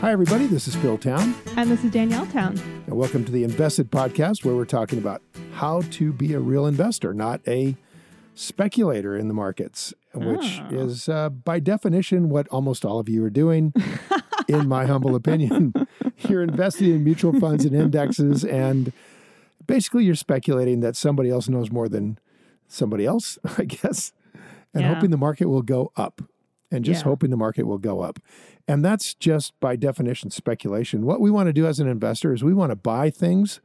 Hi, 0.00 0.12
everybody. 0.12 0.46
This 0.46 0.68
is 0.68 0.76
Phil 0.76 0.96
Town, 0.96 1.34
And 1.56 1.68
this 1.70 1.82
is 1.84 1.90
Danielle 1.90 2.26
Town. 2.26 2.56
and 2.86 2.96
welcome 2.96 3.24
to 3.24 3.32
the 3.32 3.42
Invested 3.42 3.90
Podcast, 3.90 4.44
where 4.44 4.54
we're 4.54 4.64
talking 4.64 4.98
about 4.98 5.22
how 5.54 5.82
to 5.92 6.12
be 6.12 6.34
a 6.34 6.40
real 6.40 6.66
investor, 6.66 7.12
not 7.12 7.40
a 7.48 7.76
speculator 8.34 9.16
in 9.16 9.26
the 9.28 9.34
markets, 9.34 9.92
which 10.14 10.60
Oh. 10.70 10.74
is, 10.74 11.08
uh, 11.08 11.30
by 11.30 11.58
definition, 11.58 12.28
what 12.28 12.46
almost 12.48 12.84
all 12.84 13.00
of 13.00 13.08
you 13.08 13.24
are 13.24 13.30
doing, 13.30 13.72
in 14.48 14.68
my 14.68 14.86
humble 14.86 15.14
opinion. 15.16 15.72
You're 16.28 16.42
investing 16.44 16.90
in 16.94 17.02
mutual 17.02 17.38
funds 17.40 17.64
and 17.64 17.74
indexes, 17.74 18.44
and 18.44 18.92
basically, 19.66 20.04
you're 20.04 20.14
speculating 20.14 20.80
that 20.80 20.96
somebody 20.96 21.30
else 21.30 21.48
knows 21.48 21.70
more 21.72 21.88
than 21.88 22.18
somebody 22.68 23.04
else, 23.04 23.38
I 23.58 23.64
guess, 23.64 24.12
and 24.72 24.82
Yeah. 24.84 24.94
hoping 24.94 25.10
the 25.10 25.16
market 25.16 25.48
will 25.48 25.62
go 25.62 25.90
up, 25.96 26.22
and 26.70 26.84
just 26.84 27.00
Yeah. 27.02 27.10
hoping 27.10 27.30
the 27.30 27.36
market 27.36 27.66
will 27.66 27.78
go 27.78 28.00
up. 28.00 28.18
And 28.68 28.84
that's 28.84 29.14
just 29.14 29.58
by 29.60 29.76
definition 29.76 30.30
speculation. 30.30 31.06
What 31.06 31.20
we 31.20 31.30
want 31.30 31.46
to 31.46 31.54
do 31.54 31.66
as 31.66 31.80
an 31.80 31.88
investor 31.88 32.34
is 32.34 32.44
we 32.44 32.52
want 32.52 32.70
to 32.70 32.76
buy 32.76 33.08
things 33.08 33.60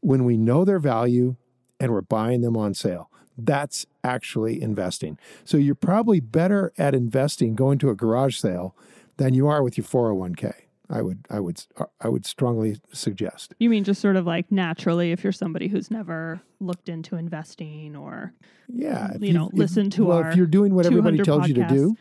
when 0.00 0.24
we 0.24 0.38
know 0.38 0.64
their 0.64 0.78
value 0.78 1.36
and 1.78 1.92
we're 1.92 2.00
buying 2.00 2.40
them 2.40 2.56
on 2.56 2.72
sale. 2.72 3.10
That's 3.36 3.84
actually 4.02 4.62
investing. 4.62 5.18
So 5.44 5.58
you're 5.58 5.74
probably 5.74 6.20
better 6.20 6.72
at 6.78 6.94
investing 6.94 7.54
going 7.54 7.78
to 7.80 7.90
a 7.90 7.94
garage 7.94 8.38
sale 8.38 8.74
than 9.18 9.34
you 9.34 9.46
are 9.46 9.62
with 9.62 9.76
your 9.76 9.84
401k. 9.84 10.54
I 10.88 11.02
would 11.02 11.26
I 11.28 11.40
would 11.40 11.60
I 12.00 12.08
would 12.08 12.24
strongly 12.24 12.80
suggest. 12.92 13.54
You 13.58 13.68
mean 13.68 13.82
just 13.82 14.00
sort 14.00 14.16
of 14.16 14.24
like 14.24 14.50
naturally, 14.52 15.10
if 15.10 15.24
you're 15.24 15.32
somebody 15.32 15.66
who's 15.68 15.90
never 15.90 16.40
looked 16.60 16.88
into 16.88 17.16
investing 17.16 17.96
or 17.96 18.32
Yeah, 18.68 19.10
You 19.20 19.32
know, 19.32 19.50
listen 19.52 19.90
to 19.90 20.04
well, 20.06 20.18
our 20.18 20.30
if 20.30 20.36
you're 20.36 20.46
doing 20.46 20.74
what 20.74 20.86
everybody 20.86 21.18
200 21.18 21.24
tells 21.24 21.48
you 21.48 21.54
to 21.54 21.66
do, 21.66 21.90
podcasts. 21.90 21.96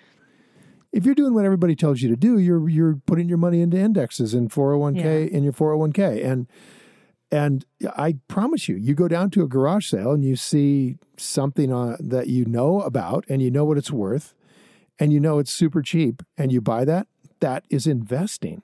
If 0.95 1.05
you're 1.05 1.13
doing 1.13 1.33
what 1.33 1.43
everybody 1.43 1.75
tells 1.75 2.01
you 2.01 2.07
to 2.07 2.15
do, 2.15 2.39
you're 2.39 2.69
you're 2.69 2.95
putting 3.05 3.27
your 3.27 3.37
money 3.37 3.59
into 3.59 3.77
indexes 3.77 4.33
and 4.33 4.49
401k 4.49 5.29
in 5.29 5.43
your 5.43 5.51
401k 5.51 6.25
and 6.25 6.47
and 7.31 7.65
I 7.97 8.17
promise 8.29 8.69
you, 8.69 8.77
you 8.77 8.93
go 8.93 9.09
down 9.09 9.29
to 9.31 9.43
a 9.43 9.47
garage 9.47 9.89
sale 9.89 10.13
and 10.13 10.23
you 10.23 10.37
see 10.37 10.97
something 11.17 11.73
on, 11.73 11.97
that 11.99 12.27
you 12.27 12.45
know 12.45 12.79
about 12.81 13.25
and 13.27 13.41
you 13.41 13.51
know 13.51 13.65
what 13.65 13.77
it's 13.77 13.91
worth 13.91 14.33
and 14.97 15.11
you 15.11 15.19
know 15.19 15.39
it's 15.39 15.51
super 15.51 15.81
cheap 15.81 16.23
and 16.37 16.53
you 16.53 16.61
buy 16.61 16.85
that, 16.85 17.07
that 17.41 17.65
is 17.69 17.87
investing. 17.87 18.61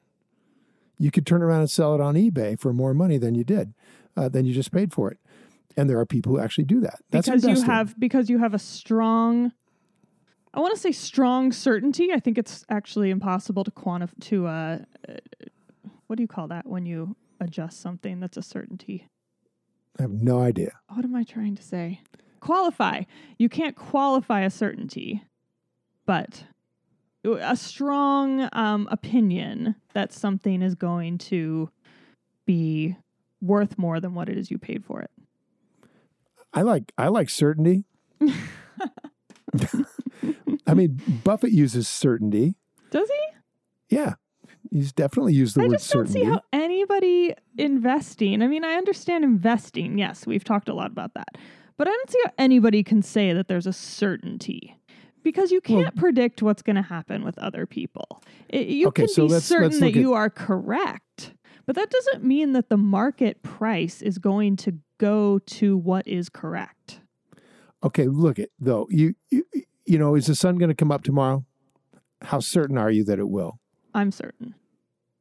You 0.98 1.12
could 1.12 1.26
turn 1.26 1.42
around 1.42 1.62
and 1.62 1.70
sell 1.70 1.96
it 1.96 2.00
on 2.00 2.16
eBay 2.16 2.58
for 2.58 2.72
more 2.72 2.94
money 2.94 3.18
than 3.18 3.36
you 3.36 3.44
did, 3.44 3.74
uh, 4.16 4.30
than 4.30 4.46
you 4.46 4.54
just 4.54 4.72
paid 4.72 4.94
for 4.94 5.12
it. 5.12 5.18
And 5.76 5.90
there 5.90 6.00
are 6.00 6.06
people 6.06 6.32
who 6.32 6.40
actually 6.40 6.66
do 6.66 6.80
that. 6.82 7.00
That's 7.10 7.28
because 7.28 7.44
you 7.44 7.62
have 7.64 8.00
because 8.00 8.30
you 8.30 8.38
have 8.38 8.54
a 8.54 8.60
strong 8.60 9.52
I 10.54 10.60
want 10.60 10.74
to 10.76 10.80
say 10.80 10.92
strong 10.92 11.52
certainty. 11.52 12.12
I 12.12 12.20
think 12.20 12.38
it's 12.38 12.66
actually 12.70 13.10
impossible 13.10 13.64
to 13.64 13.72
quantify 13.72 14.20
to 14.22 14.48
uh, 14.48 14.80
uh 15.08 15.14
what 16.08 16.18
do 16.18 16.24
you 16.24 16.28
call 16.28 16.50
that 16.50 16.68
when 16.68 16.86
you 16.86 17.16
adjust 17.40 17.80
something 17.80 18.20
that's 18.20 18.36
a 18.36 18.42
certainty? 18.42 19.08
I 19.98 20.02
have 20.02 20.12
no 20.12 20.42
idea. 20.42 20.74
What 20.90 21.06
am 21.06 21.16
I 21.16 21.24
trying 21.24 21.56
to 21.56 21.64
say? 21.64 22.02
Qualify. 22.42 23.04
You 23.38 23.48
can't 23.48 23.78
qualify 23.78 24.42
a 24.42 24.50
certainty, 24.50 25.24
but 26.06 26.44
a 27.24 27.56
strong 27.56 28.50
um, 28.52 28.90
opinion 28.92 29.76
that 29.94 30.12
something 30.12 30.62
is 30.62 30.76
going 30.76 31.18
to 31.20 31.70
be 32.46 32.98
worth 33.42 33.78
more 33.78 34.00
than 34.00 34.14
what 34.14 34.28
it 34.28 34.38
is 34.38 34.52
you 34.52 34.58
paid 34.58 34.84
for 34.84 35.02
it. 35.02 35.12
I 36.54 36.64
like 36.64 36.92
I 36.98 37.08
like 37.08 37.30
certainty. 37.30 37.86
I 40.68 40.74
mean, 40.74 41.02
Buffett 41.24 41.52
uses 41.52 41.88
certainty. 41.88 42.56
Does 42.92 43.08
he? 43.10 43.96
Yeah, 43.96 44.14
he's 44.72 44.92
definitely 44.94 45.34
used 45.34 45.56
the 45.56 45.68
word 45.68 45.68
certainty. 45.68 45.72
I 45.72 45.72
word 45.72 45.78
just 45.80 45.92
don't 45.92 46.08
certainty. 46.08 46.22
see 46.22 46.26
how 46.26 46.42
anybody 46.54 47.34
investing. 47.58 48.42
I 48.42 48.48
mean, 48.48 48.64
I 48.64 48.74
understand 48.76 49.24
investing. 49.24 49.98
Yes, 49.98 50.26
we've 50.28 50.44
talked 50.44 50.70
a 50.70 50.74
lot 50.74 50.92
about 50.92 51.14
that. 51.16 51.38
But 51.78 51.88
I 51.88 51.92
don't 51.92 52.10
see 52.12 52.20
how 52.26 52.32
anybody 52.38 52.84
can 52.84 53.02
say 53.02 53.34
that 53.34 53.48
there's 53.48 53.66
a 53.68 53.74
certainty 53.74 54.78
because 55.24 55.52
you 55.52 55.62
can't 55.62 55.96
predict 55.96 56.42
what's 56.42 56.62
going 56.62 56.76
to 56.76 56.82
happen 56.82 57.24
with 57.24 57.38
other 57.40 57.66
people. 57.66 58.22
It, 58.50 58.68
you 58.68 58.88
Okay, 58.88 59.04
can 59.04 59.10
so 59.14 59.28
be 59.28 59.34
let's- 59.34 59.46
certain 59.46 59.70
let's 59.70 59.80
that 59.80 59.88
at- 59.88 59.96
you 59.96 60.14
are 60.14 60.30
correct, 60.30 61.34
but 61.66 61.76
that 61.76 61.90
doesn't 61.90 62.24
mean 62.24 62.54
that 62.54 62.70
the 62.70 62.78
market 62.78 63.42
price 63.44 64.02
is 64.02 64.18
going 64.20 64.56
to 64.58 64.76
go 65.00 65.40
to 65.40 65.76
what 65.78 66.08
is 66.08 66.30
correct. 66.30 67.02
okay, 67.84 68.06
look 68.08 68.38
at 68.38 68.50
though. 68.60 68.88
You 68.92 69.16
you 69.32 69.44
you 69.86 69.98
know, 69.98 70.16
is 70.16 70.28
the 70.28 70.36
sun 70.36 70.58
going 70.58 70.70
to 70.70 70.76
come 70.76 70.92
up 70.92 71.04
tomorrow? 71.04 71.46
How 72.22 72.40
certain 72.40 72.78
are 72.78 72.92
you 72.92 73.04
that 73.06 73.20
it 73.20 73.30
will? 73.30 73.60
I'm 73.94 74.12
certain. 74.12 74.56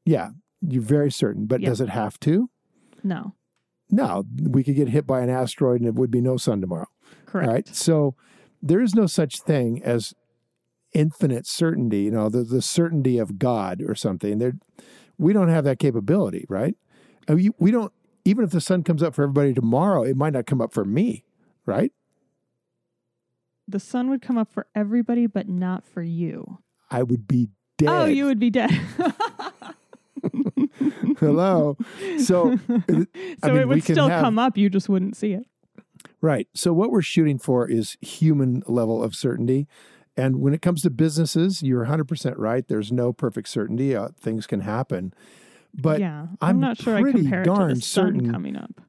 Yeah, 0.05 0.31
you're 0.61 0.83
very 0.83 1.11
certain. 1.11 1.47
But 1.47 1.61
Yeah. 1.61 1.71
does 1.71 1.81
it 1.81 1.89
have 1.89 2.19
to? 2.21 2.51
No, 3.03 3.35
No, 3.91 4.25
we 4.41 4.63
could 4.63 4.77
get 4.77 4.89
hit 4.91 5.07
by 5.07 5.21
an 5.21 5.31
asteroid 5.31 5.81
and 5.81 5.89
it 5.89 5.95
would 5.95 6.11
be 6.11 6.21
no 6.21 6.37
sun 6.37 6.61
tomorrow. 6.61 6.87
correct. 7.27 7.49
Right. 7.49 7.69
So 7.75 8.15
there 8.63 8.81
is 8.81 8.95
no 8.95 9.07
such 9.07 9.41
thing 9.41 9.83
as 9.83 10.15
infinite 10.93 11.47
certainty, 11.47 12.01
you 12.03 12.11
know, 12.11 12.29
the, 12.29 12.43
the 12.43 12.61
certainty 12.63 13.19
of 13.19 13.39
God 13.39 13.83
or 13.83 13.95
something. 13.95 14.39
There, 14.39 14.53
we 15.19 15.33
don't 15.33 15.49
have 15.49 15.65
that 15.65 15.79
capability, 15.79 16.45
right? 16.49 16.77
Mean, 17.29 17.53
we 17.59 17.71
don't, 17.71 17.93
even 18.25 18.45
if 18.45 18.51
the 18.51 18.61
sun 18.61 18.83
comes 18.83 19.03
up 19.03 19.15
for 19.15 19.23
everybody 19.23 19.55
tomorrow, 19.55 20.03
it 20.03 20.17
might 20.17 20.33
not 20.35 20.47
come 20.47 20.61
up 20.61 20.73
for 20.73 20.85
me, 20.85 21.25
right? 21.65 21.93
The 23.71 23.81
sun 23.81 24.11
would 24.11 24.21
come 24.23 24.37
up 24.37 24.53
for 24.53 24.67
everybody, 24.75 25.27
but 25.27 25.49
not 25.49 25.85
for 25.85 26.03
you. 26.03 26.59
I 26.91 27.03
would 27.03 27.29
be 27.29 27.51
dead. 27.79 27.89
Oh, 27.89 28.05
you 28.07 28.25
would 28.25 28.41
be 28.41 28.51
dead. 28.51 28.71
Hello. 31.19 31.77
So, 32.19 32.57
so 32.57 32.57
I 33.43 33.49
mean, 33.49 33.57
it 33.57 33.69
would 33.69 33.83
still 33.83 34.09
have- 34.09 34.23
come 34.23 34.39
up. 34.39 34.57
You 34.57 34.69
just 34.69 34.89
wouldn't 34.89 35.17
see 35.17 35.33
it. 35.33 35.47
Right. 36.21 36.49
So 36.55 36.73
what 36.73 36.91
we're 36.91 37.03
shooting 37.03 37.39
for 37.39 37.69
is 37.69 37.97
human 38.01 38.63
level 38.67 39.03
of 39.03 39.15
certainty. 39.15 39.67
And 40.17 40.41
when 40.41 40.53
it 40.53 40.61
comes 40.61 40.83
to 40.83 40.91
businesses, 40.91 41.63
you're 41.63 41.87
100% 41.87 42.35
right. 42.37 42.67
There's 42.67 42.91
no 42.93 43.13
perfect 43.13 43.49
certainty. 43.49 43.95
Uh, 43.95 44.09
things 44.19 44.47
can 44.47 44.61
happen. 44.61 45.15
But 45.73 46.01
yeah, 46.01 46.27
I'm 46.41 46.57
I'm, 46.57 46.61
not 46.61 46.79
sure 46.79 46.97
I 46.97 47.03
compare 47.03 47.43
it 47.43 47.45
to 47.45 47.55
darn 47.55 47.75
the 47.77 47.81
sun 47.81 48.07
certain- 48.07 48.33
coming 48.33 48.57
up. 48.57 48.81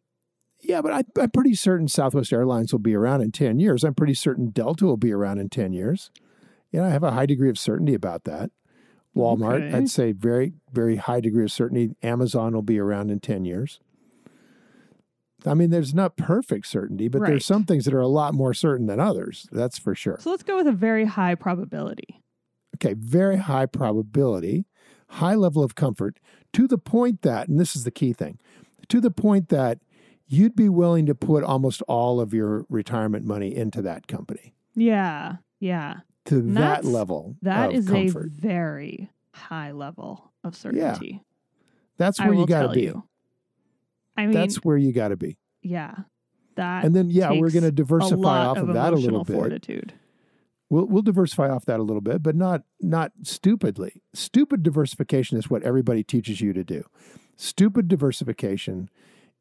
Yeah, 0.61 0.81
but 0.81 0.91
I, 0.93 1.03
I'm 1.21 1.31
pretty 1.31 1.55
certain 1.55 1.87
Southwest 1.87 2.31
Airlines 2.33 2.71
will 2.71 2.79
be 2.79 2.95
around 2.95 3.21
in 3.21 3.31
10 3.31 3.59
years. 3.59 3.83
I'm 3.83 3.93
pretty 3.95 4.13
certain 4.13 4.49
Delta 4.49 4.85
will 4.85 4.97
be 4.97 5.11
around 5.11 5.39
in 5.39 5.49
10 5.49 5.73
years. 5.73 6.11
Yeah, 6.71 6.85
I 6.85 6.89
have 6.89 7.03
a 7.03 7.11
high 7.11 7.25
degree 7.25 7.49
of 7.49 7.59
certainty 7.59 7.93
about 7.93 8.23
that. 8.25 8.51
Walmart, 9.15 9.61
Okay. 9.67 9.77
I'd 9.77 9.89
say 9.89 10.13
very, 10.13 10.53
very 10.71 10.95
high 10.95 11.19
degree 11.19 11.43
of 11.43 11.51
certainty. 11.51 11.95
Amazon 12.01 12.53
will 12.53 12.61
be 12.61 12.79
around 12.79 13.11
in 13.11 13.19
10 13.19 13.43
years. 13.43 13.79
I 15.45 15.53
mean, 15.55 15.69
there's 15.71 15.93
not 15.93 16.15
perfect 16.17 16.67
certainty, 16.67 17.07
but 17.07 17.21
Right. 17.21 17.29
there's 17.29 17.45
some 17.45 17.63
things 17.65 17.85
that 17.85 17.93
are 17.93 17.99
a 17.99 18.07
lot 18.07 18.33
more 18.33 18.53
certain 18.53 18.85
than 18.85 18.99
others. 18.99 19.47
That's 19.51 19.79
for 19.79 19.95
sure. 19.95 20.17
So 20.19 20.29
let's 20.29 20.43
go 20.43 20.55
with 20.55 20.67
a 20.67 20.71
very 20.71 21.05
high 21.05 21.35
probability. 21.35 22.21
Okay, 22.75 22.93
very 22.93 23.37
high 23.37 23.65
probability, 23.65 24.65
high 25.09 25.35
level 25.35 25.63
of 25.63 25.75
comfort 25.75 26.19
to 26.53 26.67
the 26.67 26.77
point 26.77 27.21
that, 27.23 27.47
and 27.49 27.59
this 27.59 27.75
is 27.75 27.83
the 27.83 27.91
key 27.91 28.13
thing, 28.13 28.37
to 28.87 29.01
the 29.01 29.11
point 29.11 29.49
that 29.49 29.79
you'd 30.31 30.55
be 30.55 30.69
willing 30.69 31.05
to 31.07 31.15
put 31.15 31.43
almost 31.43 31.81
all 31.83 32.19
of 32.21 32.33
your 32.33 32.65
retirement 32.69 33.25
money 33.25 33.55
into 33.55 33.81
that 33.81 34.07
company 34.07 34.53
Yeah, 34.75 35.37
yeah. 35.59 35.97
to 36.25 36.35
And 36.37 36.57
that 36.57 36.85
level 36.85 37.35
That 37.41 37.73
is 37.73 37.87
comfort. 37.87 38.27
a 38.27 38.41
very 38.41 39.09
high 39.33 39.71
level 39.71 40.31
of 40.43 40.55
certainty. 40.55 41.21
That's 41.97 42.19
where 42.19 42.29
will 42.29 42.39
you 42.41 42.47
got 42.47 42.63
to 42.63 42.69
be. 42.69 42.81
you. 42.83 43.03
I 44.17 44.23
mean, 44.23 44.31
That's 44.33 44.57
where 44.63 44.77
you 44.77 44.91
got 44.91 45.09
to 45.09 45.17
be. 45.17 45.37
yeah. 45.61 45.95
That 46.55 46.83
And 46.83 46.93
then, 46.95 47.09
yeah, 47.09 47.31
we're 47.31 47.49
going 47.49 47.63
to 47.63 47.71
diversify 47.71 48.45
off 48.45 48.57
of, 48.57 48.67
of 48.69 48.75
that 48.75 48.91
a 48.91 48.95
little 48.97 49.23
bit. 49.23 49.35
fortitude. 49.35 49.93
We'll 50.69 50.85
we'll 50.85 51.01
diversify 51.01 51.49
off 51.49 51.63
that 51.65 51.79
a 51.79 51.83
little 51.83 52.01
bit, 52.01 52.21
but 52.23 52.35
not 52.35 52.63
not 52.81 53.11
stupidly. 53.23 54.01
Stupid 54.13 54.61
diversification 54.63 55.37
is 55.37 55.49
what 55.49 55.63
everybody 55.63 56.03
teaches 56.03 56.41
you 56.41 56.51
to 56.53 56.63
do. 56.65 56.83
Stupid 57.37 57.87
diversification 57.87 58.89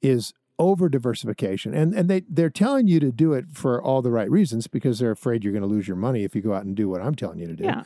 is 0.00 0.32
over 0.61 0.91
diversification. 0.91 1.75
And 1.75 1.95
and 1.95 2.09
they 2.09 2.23
they're 2.29 2.51
telling 2.51 2.87
you 2.87 3.01
to 3.01 3.11
do 3.11 3.33
it 3.33 3.47
for 3.53 3.83
all 3.83 4.03
the 4.03 4.11
right 4.11 4.31
reasons 4.31 4.69
because 4.69 4.99
they're 5.01 5.11
afraid 5.11 5.43
you're 5.43 5.55
going 5.55 5.62
to 5.62 5.69
lose 5.69 5.89
your 5.89 5.97
money 5.97 6.23
if 6.23 6.37
you 6.37 6.43
go 6.43 6.55
out 6.55 6.65
and 6.65 6.77
do 6.77 6.89
what 6.89 7.01
I'm 7.01 7.15
telling 7.17 7.41
you 7.41 7.47
to 7.47 7.57
do. 7.57 7.65
Yeah. 7.65 7.83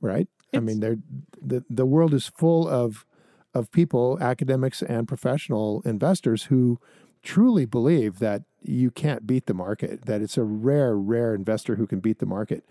Right? 0.00 0.26
I 0.54 0.60
mean, 0.60 0.80
they're 0.80 0.98
the 1.40 1.64
the 1.68 1.84
world 1.84 2.14
is 2.14 2.26
full 2.26 2.66
of 2.66 3.04
of 3.54 3.70
people, 3.70 4.18
academics 4.20 4.82
and 4.82 5.06
professional 5.06 5.82
investors 5.84 6.44
who 6.44 6.80
truly 7.22 7.66
believe 7.66 8.18
that 8.20 8.42
you 8.62 8.90
can't 8.90 9.26
beat 9.26 9.46
the 9.46 9.54
market, 9.54 10.06
that 10.06 10.22
it's 10.22 10.38
a 10.38 10.44
rare, 10.44 10.96
rare 10.96 11.34
investor 11.34 11.76
who 11.76 11.86
can 11.86 12.00
beat 12.00 12.18
the 12.18 12.26
market, 12.26 12.64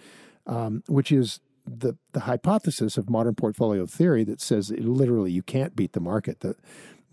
um, 0.48 0.84
which 0.88 1.12
is 1.12 1.40
the 1.68 1.96
the 2.14 2.22
hypothesis 2.22 2.98
of 2.98 3.10
modern 3.10 3.36
portfolio 3.36 3.86
theory 3.86 4.24
that 4.24 4.42
says 4.42 4.72
literally 4.72 5.32
you 5.32 5.44
can't 5.44 5.76
beat 5.76 5.94
the 5.94 6.00
market. 6.00 6.40
That 6.40 6.58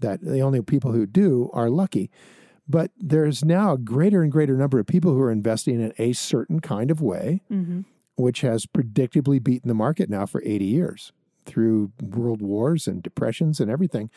that 0.01 0.21
the 0.21 0.41
only 0.41 0.61
people 0.63 0.93
who 0.93 1.07
do 1.07 1.51
are 1.53 1.71
lucky. 1.71 2.11
But 2.69 2.91
there's 2.99 3.45
now 3.45 3.75
a 3.75 3.79
greater 3.79 4.23
and 4.23 4.33
greater 4.33 4.57
number 4.57 4.79
of 4.79 4.87
people 4.87 5.13
who 5.13 5.21
are 5.21 5.31
investing 5.31 5.81
in 5.81 5.93
a 5.99 6.13
certain 6.13 6.61
kind 6.61 6.91
of 6.91 7.01
way, 7.03 7.43
Mm-hmm. 7.53 7.81
which 8.17 8.41
has 8.41 8.65
predictably 8.67 9.43
beaten 9.43 9.69
the 9.69 9.75
market 9.75 10.09
now 10.09 10.25
for 10.27 10.43
80 10.45 10.65
years 10.65 11.13
through 11.47 11.93
world 12.01 12.41
wars 12.41 12.87
and 12.87 13.03
depressions 13.03 13.61
and 13.61 13.71
everything. 13.71 14.09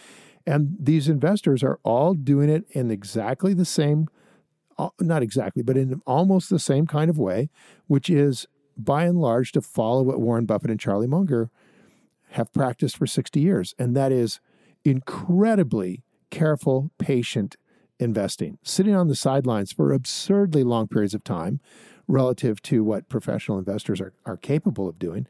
And 0.45 0.77
these 0.79 1.09
investors 1.09 1.61
are 1.61 1.77
all 1.83 2.13
doing 2.13 2.47
it 2.49 2.63
in 2.71 2.89
exactly 2.89 3.53
the 3.53 3.65
same, 3.65 4.07
uh, 4.77 4.89
not 5.01 5.21
exactly, 5.23 5.61
but 5.61 5.75
in 5.75 6.01
almost 6.07 6.49
the 6.49 6.59
same 6.59 6.87
kind 6.87 7.09
of 7.09 7.17
way, 7.17 7.49
which 7.87 8.09
is 8.09 8.47
by 8.77 9.03
and 9.03 9.19
large 9.19 9.51
to 9.53 9.61
follow 9.61 10.03
what 10.03 10.21
Warren 10.21 10.45
Buffett 10.45 10.71
and 10.71 10.79
Charlie 10.79 11.07
Munger 11.07 11.49
have 12.31 12.53
practiced 12.53 12.95
for 12.95 13.07
60 13.07 13.41
years. 13.41 13.75
And 13.77 13.93
that 13.97 14.13
is 14.13 14.39
incredibly 14.87 16.01
careful, 16.29 16.91
patient 16.97 17.57
investing, 17.99 18.57
sitting 18.63 18.95
on 18.95 19.07
the 19.07 19.15
sidelines 19.15 19.73
for 19.73 19.91
absurdly 19.91 20.63
long 20.63 20.87
periods 20.87 21.13
of 21.13 21.23
time 21.23 21.59
relative 22.07 22.61
to 22.61 22.83
what 22.83 23.09
professional 23.09 23.57
investors 23.57 23.99
are, 23.99 24.13
are 24.25 24.37
capable 24.37 24.87
of 24.87 24.97
doing, 24.97 25.27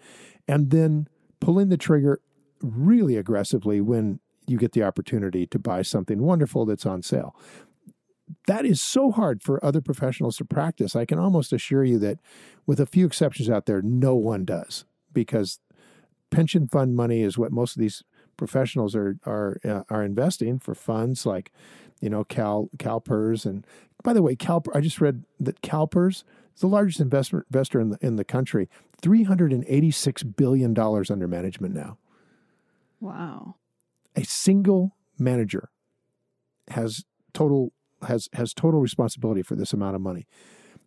and 0.47 0.69
then 0.69 1.07
pulling 1.39 1.69
the 1.69 1.77
trigger 1.77 2.19
really 2.61 3.15
aggressively 3.17 3.81
when 3.81 4.19
you 4.45 4.57
get 4.57 4.73
the 4.73 4.83
opportunity 4.83 5.47
to 5.47 5.57
buy 5.57 5.81
something 5.81 6.21
wonderful 6.21 6.65
that's 6.65 6.85
on 6.85 7.01
sale. 7.01 7.35
That 8.45 8.65
is 8.65 8.81
so 8.81 9.11
hard 9.11 9.41
for 9.41 9.63
other 9.63 9.81
professionals 9.81 10.37
to 10.37 10.45
practice. 10.45 10.95
I 10.95 11.05
can 11.05 11.17
almost 11.17 11.51
assure 11.51 11.83
you 11.83 11.97
that, 11.99 12.19
with 12.65 12.79
a 12.79 12.85
few 12.85 13.05
exceptions 13.07 13.49
out 13.49 13.65
there, 13.65 13.81
no 13.81 14.15
one 14.15 14.45
does 14.45 14.85
because 15.13 15.59
pension 16.29 16.67
fund 16.67 16.95
money 16.95 17.21
is 17.21 17.37
what 17.37 17.51
most 17.51 17.75
of 17.75 17.79
these 17.79 18.03
professionals 18.37 18.95
are 18.95 19.17
are 19.25 19.59
uh, 19.65 19.83
are 19.89 20.03
investing 20.03 20.59
for 20.59 20.75
funds 20.75 21.25
like 21.25 21.51
you 21.99 22.09
know 22.09 22.23
Cal 22.23 22.69
CalPERS. 22.77 23.45
And 23.45 23.65
by 24.03 24.13
the 24.13 24.21
way 24.21 24.35
Cal 24.35 24.63
I 24.73 24.81
just 24.81 25.01
read 25.01 25.23
that 25.39 25.61
CalPERS 25.61 26.23
is 26.55 26.61
the 26.61 26.67
largest 26.67 26.99
investment 26.99 27.45
investor 27.51 27.79
in 27.79 27.89
the 27.89 27.97
in 28.01 28.15
the 28.15 28.23
country. 28.23 28.69
386 29.01 30.23
billion 30.23 30.73
dollars 30.73 31.11
under 31.11 31.27
management 31.27 31.75
now. 31.75 31.97
Wow. 32.99 33.55
a 34.15 34.23
single 34.23 34.95
manager 35.19 35.69
has 36.69 37.05
total 37.33 37.73
has 38.07 38.27
has 38.33 38.53
total 38.53 38.79
responsibility 38.79 39.43
for 39.43 39.55
this 39.55 39.73
amount 39.73 39.95
of 39.95 40.01
money 40.01 40.27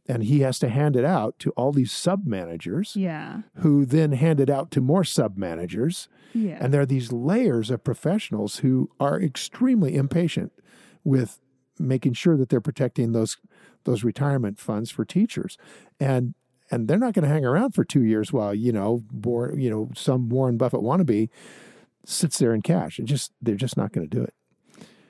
and 0.09 0.25
he 0.25 0.41
has 0.41 0.59
to 0.59 0.69
hand 0.69 0.97
it 0.97 1.05
out 1.05 1.39
to 1.39 1.51
all 1.51 1.73
these 1.73 1.93
sub 1.93 2.27
managers 2.27 2.95
Yeah. 2.97 3.43
who 3.57 3.85
then 3.85 4.13
hand 4.13 4.41
it 4.41 4.51
out 4.51 4.71
to 4.73 4.81
more 4.81 5.05
sub 5.05 5.37
managers 5.37 6.09
Yeah. 6.35 6.59
and 6.61 6.73
there 6.73 6.81
are 6.81 6.87
these 6.87 7.13
layers 7.13 7.71
of 7.71 7.85
professionals 7.85 8.59
who 8.59 8.91
are 8.99 9.21
extremely 9.21 9.95
impatient 9.97 10.53
with 11.05 11.41
making 11.79 12.13
sure 12.13 12.37
that 12.37 12.49
they're 12.51 12.61
protecting 12.61 13.13
those 13.13 13.39
those 13.85 14.05
retirement 14.05 14.59
funds 14.59 14.91
for 14.91 15.05
teachers. 15.07 15.57
And 15.99 16.35
and 16.71 16.87
they're 16.87 16.99
not 16.99 17.15
going 17.15 17.23
to 17.25 17.29
hang 17.35 17.45
around 17.47 17.73
for 17.73 17.83
two 17.83 18.05
years 18.05 18.33
while, 18.33 18.55
you 18.55 18.71
know, 18.71 19.03
War, 19.13 19.55
you 19.57 19.71
know, 19.71 19.89
some 19.95 20.29
Warren 20.29 20.57
Buffett 20.59 20.81
wannabe 20.83 21.31
sits 22.05 22.39
there 22.39 22.53
in 22.55 22.63
cash. 22.63 22.99
It 22.99 23.07
just 23.07 23.33
they're 23.41 23.55
just 23.57 23.77
not 23.79 23.93
going 23.93 24.09
to 24.09 24.17
do 24.17 24.23
it. 24.23 24.35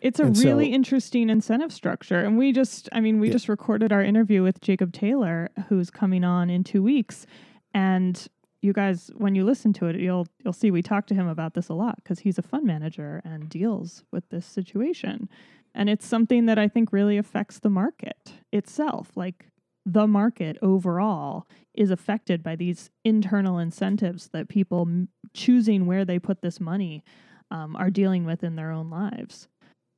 It's 0.00 0.18
a 0.20 0.24
And 0.24 0.36
so- 0.36 0.44
really 0.48 0.68
interesting 0.72 1.28
incentive 1.30 1.72
structure. 1.72 2.20
And 2.20 2.38
we 2.38 2.52
just, 2.52 2.88
I 2.92 3.00
mean, 3.00 3.20
we 3.20 3.28
Yeah. 3.28 3.32
just 3.34 3.48
recorded 3.48 3.92
our 3.92 4.02
interview 4.02 4.42
with 4.42 4.60
Jacob 4.60 4.92
Taylor, 4.92 5.50
who's 5.68 5.90
coming 5.90 6.24
on 6.24 6.48
in 6.50 6.64
two 6.64 6.82
weeks. 6.82 7.26
And 7.74 8.26
you 8.62 8.72
guys, 8.72 9.10
when 9.16 9.34
you 9.34 9.44
listen 9.44 9.72
to 9.74 9.86
it, 9.86 9.96
you'll 9.96 10.26
you'll 10.44 10.52
see 10.52 10.70
we 10.70 10.82
talked 10.82 11.08
to 11.08 11.14
him 11.14 11.26
about 11.28 11.54
this 11.54 11.68
a 11.68 11.74
lot 11.74 11.96
because 11.96 12.20
he's 12.20 12.38
a 12.38 12.42
fund 12.42 12.66
manager 12.66 13.20
and 13.24 13.48
deals 13.48 14.04
with 14.10 14.28
this 14.30 14.44
situation. 14.46 15.28
And 15.74 15.88
it's 15.88 16.04
something 16.06 16.46
that 16.46 16.58
I 16.58 16.66
think 16.68 16.92
really 16.92 17.16
affects 17.16 17.58
the 17.58 17.70
market 17.70 18.34
itself. 18.52 19.16
Like 19.16 19.46
the 19.86 20.06
market 20.06 20.58
overall 20.60 21.46
is 21.74 21.90
affected 21.90 22.42
by 22.42 22.54
these 22.56 22.90
internal 23.04 23.58
incentives 23.58 24.28
that 24.28 24.48
people 24.48 24.82
m- 24.82 25.08
choosing 25.32 25.86
where 25.86 26.04
they 26.04 26.18
put 26.18 26.42
this 26.42 26.60
money 26.60 27.02
um, 27.50 27.76
are 27.76 27.90
dealing 27.90 28.24
with 28.24 28.44
in 28.44 28.56
their 28.56 28.70
own 28.72 28.90
lives. 28.90 29.48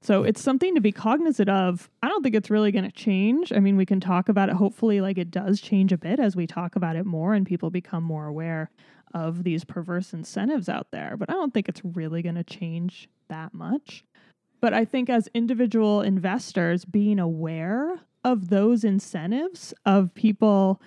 So 0.02 0.24
it's 0.24 0.42
something 0.42 0.74
to 0.74 0.80
be 0.80 0.90
cognizant 0.90 1.48
of. 1.48 1.88
I 2.02 2.08
don't 2.08 2.24
think 2.24 2.34
it's 2.34 2.50
really 2.50 2.72
going 2.72 2.84
to 2.84 2.90
change. 2.90 3.52
I 3.52 3.60
mean, 3.60 3.76
we 3.76 3.86
can 3.86 4.00
talk 4.00 4.28
about 4.28 4.48
it. 4.48 4.56
Hopefully, 4.56 5.00
like 5.00 5.16
it 5.16 5.30
does 5.30 5.60
change 5.60 5.92
a 5.92 5.96
bit 5.96 6.18
as 6.18 6.34
we 6.34 6.46
talk 6.46 6.74
about 6.74 6.96
it 6.96 7.06
more 7.06 7.34
and 7.34 7.46
people 7.46 7.70
become 7.70 8.02
more 8.02 8.26
aware 8.26 8.70
of 9.14 9.44
these 9.44 9.64
perverse 9.64 10.12
incentives 10.12 10.68
out 10.68 10.88
there. 10.90 11.16
But 11.16 11.30
I 11.30 11.34
don't 11.34 11.54
think 11.54 11.68
it's 11.68 11.84
really 11.84 12.20
going 12.20 12.34
to 12.34 12.42
change 12.42 13.08
that 13.28 13.54
much. 13.54 14.04
But 14.60 14.74
I 14.74 14.84
think 14.84 15.08
as 15.08 15.28
individual 15.34 16.02
investors, 16.02 16.84
being 16.84 17.20
aware 17.20 18.00
of 18.24 18.48
those 18.48 18.82
incentives 18.82 19.72
of 19.86 20.14
people 20.14 20.80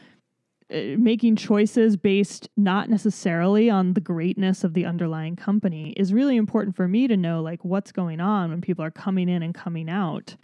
making 0.69 1.35
choices 1.35 1.95
based 1.95 2.49
not 2.57 2.89
necessarily 2.89 3.69
on 3.69 3.93
the 3.93 4.01
greatness 4.01 4.63
of 4.63 4.73
the 4.73 4.85
underlying 4.85 5.35
company 5.35 5.93
is 5.95 6.11
really 6.11 6.35
important 6.35 6.75
for 6.75 6.87
me 6.87 7.07
to 7.07 7.15
know 7.15 7.41
like 7.41 7.63
what's 7.63 7.91
going 7.91 8.19
on 8.19 8.49
when 8.49 8.61
people 8.61 8.83
are 8.83 8.91
coming 8.91 9.29
in 9.29 9.43
and 9.43 9.53
coming 9.53 9.89
out 9.89 10.35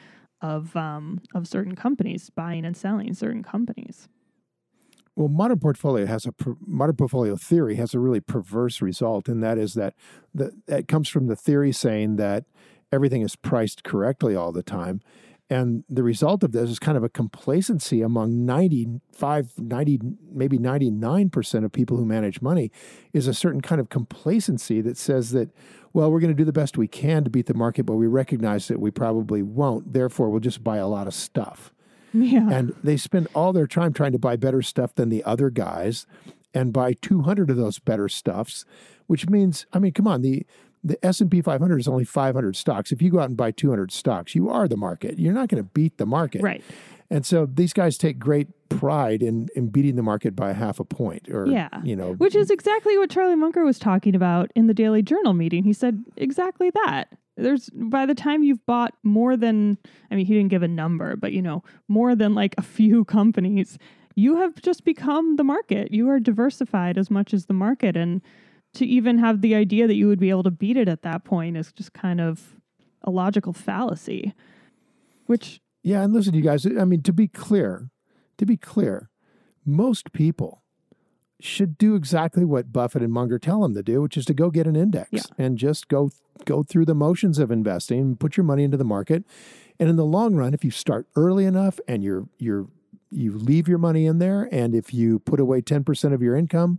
of 0.42 0.76
um, 0.76 1.20
of 1.34 1.48
certain 1.48 1.76
companies 1.76 2.30
buying 2.30 2.66
and 2.66 2.78
selling 2.78 3.14
certain 3.14 3.42
companies 3.42 4.08
Well, 5.16 5.28
modern 5.28 5.60
portfolio 5.60 6.06
has 6.06 6.28
a 6.28 6.34
modern 6.68 6.96
portfolio 6.96 7.36
theory 7.36 7.76
has 7.76 7.96
a 7.96 8.00
really 8.00 8.22
perverse 8.22 8.82
result, 8.82 9.28
and 9.28 9.44
that 9.44 9.58
is 9.58 9.74
that 9.74 9.96
the, 10.36 10.52
that 10.68 10.88
comes 10.88 11.10
from 11.10 11.28
the 11.28 11.36
theory 11.36 11.72
saying 11.72 12.18
that 12.18 12.46
everything 12.92 13.22
is 13.22 13.36
priced 13.36 13.84
correctly 13.84 14.36
all 14.36 14.52
the 14.52 14.64
time. 14.64 15.02
And 15.52 15.84
the 15.90 16.02
result 16.02 16.44
of 16.44 16.54
this 16.54 16.70
is 16.70 16.80
kind 16.80 16.98
of 16.98 17.04
a 17.04 17.10
complacency 17.10 18.02
among 18.02 18.46
95, 18.46 19.52
90, 19.58 20.00
maybe 20.32 20.58
99% 20.58 21.66
of 21.66 21.72
people 21.74 21.98
who 21.98 22.06
manage 22.06 22.42
money 22.42 22.72
is 23.12 23.28
a 23.28 23.34
certain 23.34 23.60
kind 23.60 23.82
of 23.82 23.90
complacency 23.90 24.80
that 24.80 24.98
says 24.98 25.32
that, 25.32 25.50
well, 25.92 26.10
we're 26.10 26.22
going 26.22 26.34
to 26.34 26.42
do 26.42 26.46
the 26.46 26.54
best 26.54 26.78
we 26.78 26.88
can 26.88 27.26
to 27.26 27.30
beat 27.30 27.48
the 27.48 27.54
market, 27.54 27.86
but 27.86 27.96
we 27.96 28.08
recognize 28.08 28.70
that 28.70 28.80
we 28.80 28.92
probably 28.92 29.42
won't. 29.42 29.92
Therefore, 29.92 30.30
we'll 30.30 30.40
just 30.40 30.64
buy 30.64 30.78
a 30.78 30.88
lot 30.88 31.06
of 31.06 31.14
stuff 31.14 31.74
yeah 32.14 32.50
and 32.50 32.74
they 32.84 32.98
spend 32.98 33.28
all 33.34 33.54
their 33.54 33.68
time 33.68 33.94
trying 33.94 34.12
to 34.12 34.20
buy 34.20 34.36
better 34.36 34.62
stuff 34.62 34.94
than 34.96 35.10
the 35.10 35.24
other 35.24 35.50
guys 35.50 36.06
and 36.54 36.74
buy 36.74 36.94
200 36.94 37.50
of 37.50 37.58
those 37.58 37.80
better 37.80 38.10
stuffs 38.10 38.66
which 39.08 39.30
means 39.30 39.66
i 39.74 39.80
mean 39.80 39.92
come 39.92 40.08
on 40.08 40.22
the 40.22 40.46
the 40.84 41.04
S&P 41.06 41.42
500 41.42 41.80
is 41.80 41.88
only 41.88 42.04
500 42.06 42.56
stocks. 42.56 42.92
If 42.92 43.02
you 43.02 43.12
go 43.12 43.20
out 43.20 43.30
and 43.30 43.38
buy 43.38 43.52
200 43.52 43.92
stocks 43.92 44.36
you 44.36 44.50
are 44.50 44.68
the 44.68 44.78
market. 44.78 45.20
You're 45.20 45.34
not 45.34 45.50
going 45.50 45.64
to 45.64 45.70
beat 45.74 45.98
the 45.98 46.06
market. 46.06 46.42
Right. 46.42 46.64
And 47.10 47.26
so 47.26 47.46
these 47.46 47.74
guys 47.74 47.98
take 47.98 48.18
great 48.20 48.48
pride 48.70 49.22
in 49.22 49.50
in 49.56 49.68
beating 49.68 49.96
the 49.98 50.02
market 50.04 50.34
by 50.36 50.54
half 50.54 50.80
a 50.80 50.86
point 50.86 51.28
or 51.30 51.46
Yeah. 51.46 51.68
you 51.84 51.96
know. 51.96 52.14
Which 52.14 52.36
is 52.36 52.50
exactly 52.50 52.98
what 52.98 53.10
charlie 53.10 53.36
munger 53.36 53.64
was 53.66 53.78
talking 53.78 54.16
about 54.16 54.50
in 54.56 54.68
the 54.68 54.74
daily 54.74 55.02
journal 55.02 55.34
meeting. 55.34 55.64
He 55.64 55.74
said 55.74 56.04
exactly 56.16 56.72
that. 56.86 57.10
There's 57.36 57.70
by 57.72 58.06
the 58.06 58.16
time 58.16 58.44
you've 58.44 58.66
bought 58.66 58.94
more 59.04 59.36
than 59.36 59.78
i 60.10 60.16
mean 60.16 60.26
he 60.26 60.34
didn't 60.34 60.50
give 60.50 60.64
a 60.64 60.68
number 60.68 61.16
but 61.16 61.32
you 61.32 61.42
know 61.42 61.64
more 61.88 62.16
than 62.16 62.34
like 62.36 62.54
a 62.58 62.62
few 62.62 63.04
companies 63.20 63.78
you 64.16 64.36
have 64.38 64.62
just 64.62 64.84
become 64.84 65.38
the 65.38 65.44
market. 65.44 65.94
You 65.94 66.10
are 66.10 66.20
diversified 66.20 66.98
as 66.98 67.10
much 67.10 67.34
as 67.34 67.46
the 67.46 67.54
market. 67.54 67.96
And 67.96 68.22
to 68.74 68.86
even 68.86 69.18
have 69.18 69.42
the 69.42 69.56
idea 69.56 69.88
that 69.88 69.96
you 69.96 70.08
would 70.08 70.20
be 70.20 70.30
able 70.30 70.44
to 70.44 70.52
beat 70.52 70.78
it 70.78 70.88
at 70.88 71.02
that 71.02 71.24
point 71.24 71.58
is 71.58 71.72
just 71.72 71.94
kind 71.94 72.22
of 72.22 72.56
a 73.04 73.10
logical 73.12 73.54
fallacy 73.54 74.34
which 75.26 75.62
Yeah, 75.84 76.02
and 76.04 76.14
listen, 76.14 76.34
you 76.34 76.42
guys. 76.42 76.66
I 76.66 76.86
mean, 76.86 77.02
to 77.04 77.14
be 77.14 77.28
clear, 77.28 77.90
to 78.38 78.46
be 78.46 78.58
clear, 78.58 79.10
most 79.66 80.12
people 80.14 80.62
should 81.40 81.78
do 81.78 81.96
exactly 81.96 82.46
what 82.46 82.72
Buffett 82.74 83.02
and 83.02 83.12
Munger 83.14 83.40
tell 83.40 83.62
them 83.62 83.74
to 83.74 83.82
do, 83.82 84.02
which 84.02 84.16
is 84.18 84.26
to 84.26 84.34
go 84.34 84.50
get 84.52 84.68
an 84.68 84.76
index 84.76 85.10
Yeah. 85.12 85.22
and 85.38 85.58
just 85.58 85.88
go 85.88 86.12
go 86.46 86.64
through 86.64 86.86
the 86.86 86.94
motions 86.96 87.40
of 87.40 87.52
investing, 87.52 88.16
put 88.16 88.36
your 88.38 88.44
money 88.44 88.64
into 88.64 88.78
the 88.78 88.84
market, 88.84 89.24
and 89.80 89.90
in 89.90 89.96
the 89.96 90.06
long 90.06 90.36
run, 90.36 90.54
if 90.54 90.64
you 90.66 90.72
start 90.72 91.08
early 91.16 91.46
enough 91.46 91.80
and 91.88 92.04
you're 92.04 92.28
you're 92.38 92.68
you 93.10 93.32
leave 93.34 93.68
your 93.68 93.78
money 93.80 94.06
in 94.06 94.20
there, 94.20 94.48
and 94.52 94.74
if 94.76 94.94
you 94.94 95.20
put 95.20 95.40
away 95.40 95.62
ten 95.62 95.84
percent 95.84 96.14
of 96.14 96.22
your 96.22 96.36
income 96.36 96.78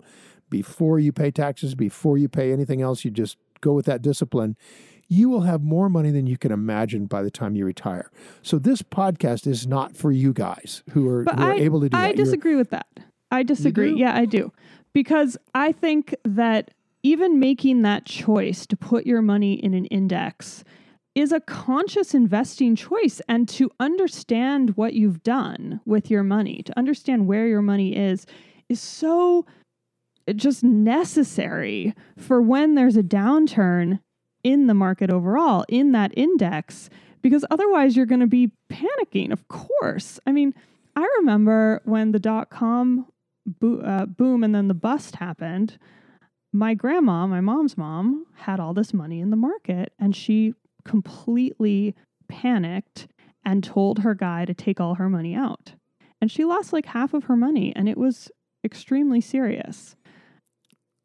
before 0.53 1.01
you 1.01 1.11
pay 1.13 1.31
taxes, 1.33 1.75
before 1.75 2.17
you 2.19 2.29
pay 2.29 2.53
anything 2.53 2.81
else, 2.83 3.05
you 3.05 3.11
just 3.11 3.37
go 3.61 3.73
with 3.73 3.87
that 3.87 4.03
discipline. 4.03 4.57
you 5.09 5.29
will 5.29 5.43
have 5.43 5.63
more 5.63 5.89
money 5.91 6.11
than 6.11 6.27
you 6.27 6.39
can 6.39 6.51
imagine 6.53 7.05
by 7.07 7.23
the 7.23 7.31
time 7.31 7.55
you 7.55 7.67
retire. 7.67 8.11
So 8.41 8.59
this 8.59 8.81
podcast 8.81 9.47
is 9.47 9.67
not 9.67 9.95
for 9.97 10.11
you 10.11 10.33
guys 10.33 10.83
who 10.93 11.07
are, 11.09 11.25
who 11.25 11.43
are 11.43 11.53
I, 11.53 11.57
able 11.57 11.81
to 11.83 11.89
do 11.91 11.97
I 11.97 12.01
that. 12.01 12.17
You're- 12.17 12.25
disagree 12.25 12.57
with 12.57 12.71
that. 12.71 12.87
I 13.31 13.43
disagree. 13.43 13.95
Yeah, 13.95 14.17
I 14.17 14.25
do. 14.25 14.53
Because 14.95 15.37
I 15.55 15.73
think 15.73 16.15
that 16.25 16.71
even 17.03 17.39
making 17.39 17.83
that 17.83 18.07
choice 18.07 18.65
to 18.67 18.77
put 18.77 19.07
your 19.07 19.21
money 19.23 19.55
in 19.55 19.75
an 19.75 19.85
index 19.87 20.65
is 21.15 21.31
a 21.33 21.41
conscious 21.41 22.15
investing 22.15 22.75
choice 22.75 23.21
and 23.29 23.47
to 23.51 23.71
understand 23.81 24.77
what 24.77 24.95
you've 24.95 25.23
done 25.23 25.81
with 25.85 26.11
your 26.11 26.23
money, 26.23 26.63
to 26.65 26.79
understand 26.79 27.27
where 27.27 27.47
your 27.47 27.61
money 27.63 27.95
is 27.97 28.25
is 28.71 28.81
so 28.81 29.45
just 30.35 30.63
necessary 30.63 31.95
for 32.17 32.41
when 32.41 32.75
there's 32.75 32.97
a 32.97 33.03
downturn 33.03 34.01
in 34.43 34.67
the 34.67 34.75
market 34.75 35.11
overall 35.11 35.65
in 35.69 35.93
that 35.93 36.13
index 36.17 36.91
because 37.23 37.45
otherwise 37.51 37.97
you're 37.97 38.07
going 38.07 38.21
to 38.21 38.27
be 38.27 38.51
panicking 38.71 39.33
of 39.33 39.47
course. 39.49 40.19
I 40.27 40.33
mean 40.33 40.55
i 40.95 41.09
remember 41.19 41.81
when 41.85 42.13
the 42.13 42.19
dot 42.19 42.51
com 42.51 43.07
bo- 43.47 43.81
uh, 43.81 44.07
boom 44.07 44.45
and 44.45 44.55
then 44.55 44.69
the 44.69 44.75
bust 44.75 45.17
happened 45.17 45.79
my 46.53 46.75
grandma 46.75 47.27
my 47.27 47.41
mom's 47.41 47.79
mom 47.79 48.27
had 48.35 48.61
all 48.61 48.75
this 48.75 48.93
money 48.93 49.21
in 49.21 49.31
the 49.31 49.37
market 49.37 49.93
and 49.99 50.15
she 50.15 50.55
completely 50.85 51.95
panicked 52.29 53.09
and 53.45 53.63
told 53.65 54.01
her 54.01 54.15
guy 54.15 54.45
to 54.45 54.55
take 54.55 54.81
all 54.81 54.95
her 54.95 55.09
money 55.09 55.35
out. 55.35 55.75
And 56.21 56.31
she 56.31 56.45
lost 56.45 56.73
like 56.73 56.87
half 56.87 57.15
of 57.15 57.25
her 57.25 57.37
money 57.37 57.73
and 57.75 57.89
it 57.89 57.99
was 57.99 58.31
extremely 58.65 59.21
serious 59.21 59.97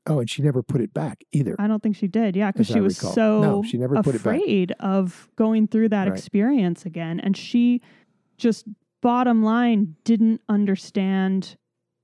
oh, 0.08 0.20
and 0.20 0.30
she 0.30 0.42
never 0.42 0.64
put 0.64 0.82
it 0.82 0.94
back 0.94 1.24
either. 1.32 1.56
I 1.60 1.68
don't 1.68 1.84
think 1.84 1.96
she 1.96 2.08
did. 2.08 2.36
Yeah, 2.36 2.52
because 2.52 2.68
she 2.68 2.76
I 2.76 2.82
was 2.82 2.98
recall. 2.98 3.14
so 3.14 3.42
No, 3.42 3.64
she 3.64 3.78
never 3.78 3.96
put 4.02 4.16
it 4.16 4.24
back. 4.24 4.36
afraid 4.38 4.72
of 4.80 5.30
going 5.36 5.68
through 5.68 5.90
that 5.90 6.08
Right. 6.08 6.18
experience 6.18 6.86
again. 6.86 7.20
And 7.20 7.36
she 7.38 7.82
just, 8.38 8.66
bottom 9.02 9.44
line, 9.44 9.96
didn't 10.04 10.42
understand 10.50 11.56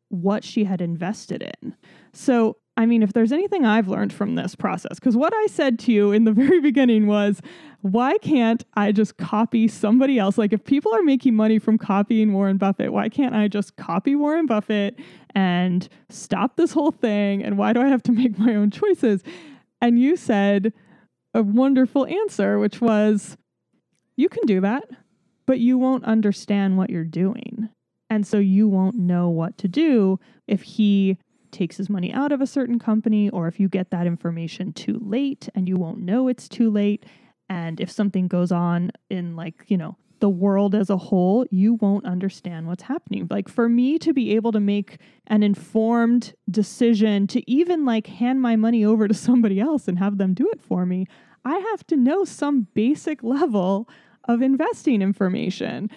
what 0.10 0.44
she 0.44 0.64
had 0.64 0.82
invested 0.82 1.42
in. 1.62 1.76
So, 2.12 2.58
I 2.76 2.88
mean, 2.88 3.04
if 3.04 3.14
there's 3.14 3.32
anything 3.32 3.66
I've 3.66 3.88
learned 3.88 4.12
from 4.12 4.34
this 4.34 4.56
process, 4.56 4.96
because 4.96 5.16
what 5.16 5.32
I 5.34 5.46
said 5.48 5.78
to 5.80 5.92
you 5.92 6.12
in 6.12 6.24
the 6.24 6.32
very 6.34 6.60
beginning 6.60 7.06
was, 7.08 7.42
why 7.82 8.18
can't 8.20 8.64
I 8.76 8.92
just 8.92 9.18
copy 9.18 9.68
somebody 9.68 10.18
else? 10.18 10.38
Like, 10.38 10.54
if 10.54 10.64
people 10.64 10.94
are 10.96 11.04
making 11.04 11.36
money 11.36 11.60
from 11.60 11.78
copying 11.78 12.34
Warren 12.34 12.58
Buffett, 12.58 12.92
why 12.92 13.10
can't 13.10 13.36
I 13.36 13.48
just 13.48 13.76
copy 13.76 14.16
Warren 14.16 14.48
Buffett 14.48 15.00
and 15.36 15.88
stop 16.10 16.56
this 16.56 16.72
whole 16.72 16.92
thing? 16.92 17.44
And 17.44 17.58
why 17.58 17.74
do 17.74 17.82
I 17.82 17.88
have 17.90 18.04
to 18.04 18.12
make 18.14 18.40
my 18.40 18.56
own 18.56 18.72
choices? 18.72 19.24
And 19.82 20.00
you 20.00 20.16
said 20.16 20.74
a 21.34 21.44
wonderful 21.44 22.08
answer, 22.08 22.58
which 22.58 22.82
was, 22.82 23.38
you 24.16 24.30
can 24.30 24.46
do 24.46 24.62
that, 24.62 24.86
but 25.46 25.60
you 25.60 25.78
won't 25.78 26.06
understand 26.06 26.78
what 26.78 26.90
you're 26.90 27.04
doing. 27.04 27.70
And 28.10 28.26
so 28.26 28.38
you 28.38 28.68
won't 28.68 28.96
know 28.96 29.30
what 29.30 29.58
to 29.60 29.68
do 29.68 30.20
if 30.48 30.62
he 30.62 31.18
takes 31.54 31.78
his 31.78 31.90
money 31.90 32.12
out 32.12 32.32
of 32.32 32.42
a 32.42 32.48
certain 32.48 32.80
company 32.80 33.30
or 33.30 33.48
if 33.48 33.60
you 33.60 33.70
get 33.70 33.92
that 33.92 34.08
information 34.08 34.74
too 34.74 35.00
late 35.02 35.48
and 35.56 35.68
you 35.68 35.78
won't 35.78 36.00
know 36.00 36.28
it's 36.28 36.50
too 36.50 36.70
late. 36.70 37.06
And 37.50 37.80
if 37.80 37.90
something 37.90 38.28
goes 38.28 38.52
on 38.52 38.92
in, 39.10 39.36
like, 39.36 39.64
you 39.68 39.78
know, 39.78 39.96
the 40.20 40.30
world 40.30 40.74
as 40.74 40.90
a 40.90 40.98
whole, 40.98 41.46
you 41.52 41.74
won't 41.76 42.06
understand 42.06 42.66
what's 42.66 42.84
happening. 42.84 43.28
Like, 43.30 43.50
for 43.50 43.68
me 43.68 44.00
to 44.00 44.14
be 44.14 44.36
able 44.36 44.54
to 44.54 44.60
make 44.60 44.98
an 45.28 45.44
informed 45.44 46.34
decision 46.50 47.28
to 47.28 47.50
even 47.52 47.84
like 47.84 48.08
hand 48.08 48.42
my 48.42 48.56
money 48.56 48.86
over 48.86 49.08
to 49.08 49.14
somebody 49.14 49.60
else 49.60 49.88
and 49.88 50.00
have 50.00 50.18
them 50.18 50.34
do 50.34 50.50
it 50.52 50.62
for 50.62 50.86
me, 50.86 51.08
I 51.46 51.58
have 51.58 51.86
to 51.88 51.98
know 51.98 52.24
some 52.24 52.68
basic 52.74 53.22
level 53.22 53.90
of 54.30 54.42
investing 54.42 55.02
information. 55.02 55.90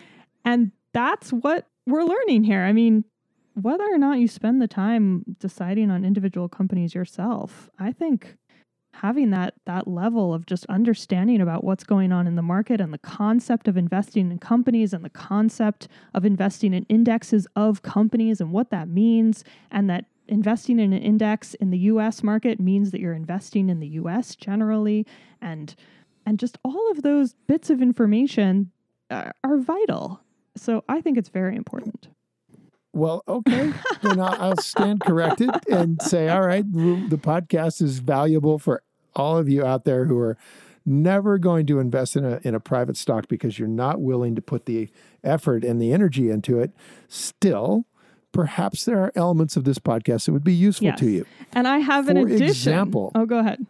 And 0.45 0.73
that's 0.93 1.33
what 1.33 1.69
we're 1.87 2.03
learning 2.03 2.43
here. 2.43 2.63
I 2.63 2.73
mean, 2.73 3.05
whether 3.61 3.85
or 3.85 3.97
not 3.97 4.19
you 4.19 4.29
spend 4.29 4.61
the 4.61 4.69
time 4.69 5.25
deciding 5.39 5.91
on 5.91 6.05
individual 6.05 6.49
companies 6.49 6.95
yourself, 6.95 7.71
I 7.79 7.91
think 7.91 8.37
having 8.93 9.31
that 9.31 9.55
that 9.65 9.89
level 9.89 10.33
of 10.33 10.47
just 10.47 10.67
understanding 10.67 11.41
about 11.41 11.65
what's 11.65 11.85
going 11.85 12.13
on 12.13 12.27
in 12.27 12.35
the 12.35 12.43
market 12.43 12.81
and 12.81 12.93
the 12.93 12.99
concept 12.99 13.69
of 13.69 13.77
investing 13.77 14.31
in 14.31 14.39
companies 14.39 14.93
and 14.93 15.05
the 15.05 15.11
concept 15.11 15.89
of 16.15 16.25
investing 16.25 16.73
in 16.75 16.85
indexes 16.85 17.47
of 17.57 17.83
companies 17.83 18.41
and 18.41 18.53
what 18.53 18.71
that 18.71 18.89
means 18.89 19.45
and 19.71 19.89
that 19.89 20.05
investing 20.29 20.79
in 20.79 20.93
an 20.93 21.03
index 21.03 21.55
in 21.55 21.71
the 21.71 21.79
US 21.79 22.23
market 22.23 22.59
means 22.59 22.91
that 22.91 23.01
you're 23.01 23.13
investing 23.13 23.69
in 23.69 23.81
the 23.81 23.89
US 23.89 24.35
generally 24.35 25.07
and 25.41 25.75
and 26.25 26.39
just 26.39 26.59
all 26.65 26.91
of 26.91 27.03
those 27.03 27.35
bits 27.47 27.71
of 27.71 27.81
information 27.81 28.71
are, 29.11 29.33
are 29.45 29.59
vital. 29.59 30.21
So 30.57 30.85
I 30.89 31.01
think 31.01 31.17
it's 31.17 31.29
very 31.29 31.55
important. 31.55 32.09
Well, 32.97 33.23
okay, 33.29 33.73
then 34.03 34.21
I'll, 34.21 34.57
stand 34.57 35.01
corrected 35.03 35.51
and 35.71 36.01
say, 36.01 36.29
all 36.31 36.41
right, 36.47 36.65
the 36.73 37.07
the 37.11 37.19
podcast 37.19 37.83
is 37.83 37.99
valuable 37.99 38.59
for 38.59 38.83
all 39.15 39.37
of 39.37 39.49
you 39.51 39.65
out 39.67 39.85
there 39.85 40.07
who 40.07 40.19
are 40.19 40.37
never 40.87 41.37
going 41.37 41.67
to 41.67 41.79
invest 41.79 42.17
in 42.17 42.25
a 42.25 42.41
in 42.43 42.55
a 42.55 42.61
private 42.61 42.97
stock 42.97 43.29
because 43.29 43.59
you're 43.59 43.69
not 43.69 44.01
willing 44.01 44.35
to 44.35 44.41
put 44.41 44.65
the 44.65 44.89
effort 45.23 45.63
and 45.63 45.81
the 45.81 45.93
energy 45.93 46.31
into 46.31 46.59
it. 46.59 46.71
Still, 47.07 47.85
perhaps 48.33 48.87
there 48.87 48.99
are 49.01 49.13
elements 49.15 49.57
of 49.59 49.65
this 49.65 49.79
podcast 49.79 50.25
that 50.25 50.33
would 50.33 50.43
be 50.45 50.55
useful 50.55 50.87
Yes. 50.87 50.99
to 51.01 51.11
you. 51.11 51.27
And 51.53 51.69
I 51.69 51.79
have 51.81 52.09
an 52.09 52.17
For 52.17 52.27
addition. 52.27 52.47
example- 52.49 53.13
oh, 53.15 53.27
go 53.27 53.39
ahead. 53.41 53.67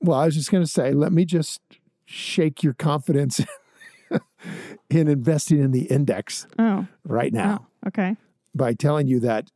Well, 0.00 0.18
I 0.18 0.26
was 0.26 0.34
just 0.34 0.50
going 0.50 0.64
to 0.64 0.70
say, 0.70 0.92
let 0.92 1.12
me 1.12 1.24
just 1.24 1.60
shake 2.04 2.62
your 2.62 2.74
confidence 2.74 3.40
in 4.90 5.08
investing 5.08 5.60
in 5.60 5.70
the 5.70 5.84
index 5.84 6.46
Oh, 6.58 6.86
right 7.04 7.32
now. 7.32 7.60
oh, 7.62 7.66
okay. 7.86 8.16
by 8.54 8.74
telling 8.74 9.06
you 9.06 9.20
that 9.20 9.50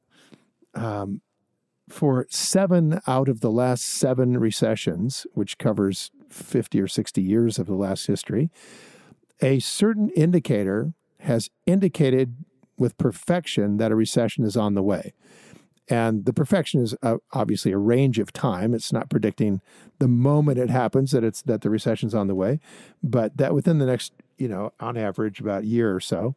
um, 0.74 1.20
for 1.88 2.26
seven 2.28 3.00
out 3.06 3.28
of 3.28 3.40
the 3.40 3.50
last 3.50 3.84
seven 3.84 4.38
recessions, 4.38 5.26
which 5.32 5.58
covers 5.58 6.10
50 6.30 6.80
or 6.80 6.88
60 6.88 7.22
years 7.22 7.58
of 7.58 7.66
the 7.66 7.74
last 7.74 8.06
history, 8.06 8.50
a 9.40 9.58
certain 9.60 10.10
indicator 10.10 10.94
has 11.20 11.50
indicated 11.66 12.36
with 12.78 12.98
perfection 12.98 13.78
that 13.78 13.92
a 13.92 13.96
recession 13.96 14.44
is 14.44 14.56
on 14.56 14.74
the 14.74 14.82
way. 14.82 15.14
And 15.88 16.24
the 16.24 16.32
perfection 16.32 16.82
is 16.82 16.96
uh, 17.02 17.18
obviously 17.32 17.70
a 17.70 17.78
range 17.78 18.18
of 18.18 18.32
time. 18.32 18.74
It's 18.74 18.92
not 18.92 19.08
predicting 19.08 19.60
the 19.98 20.08
moment 20.08 20.58
it 20.58 20.68
happens 20.68 21.12
that 21.12 21.22
it's 21.22 21.42
that 21.42 21.60
the 21.60 21.70
recession's 21.70 22.14
on 22.14 22.26
the 22.26 22.34
way, 22.34 22.58
but 23.02 23.36
that 23.36 23.54
within 23.54 23.78
the 23.78 23.86
next, 23.86 24.12
you 24.36 24.48
know, 24.48 24.72
on 24.80 24.96
average 24.96 25.40
about 25.40 25.62
a 25.62 25.66
year 25.66 25.94
or 25.94 26.00
so, 26.00 26.34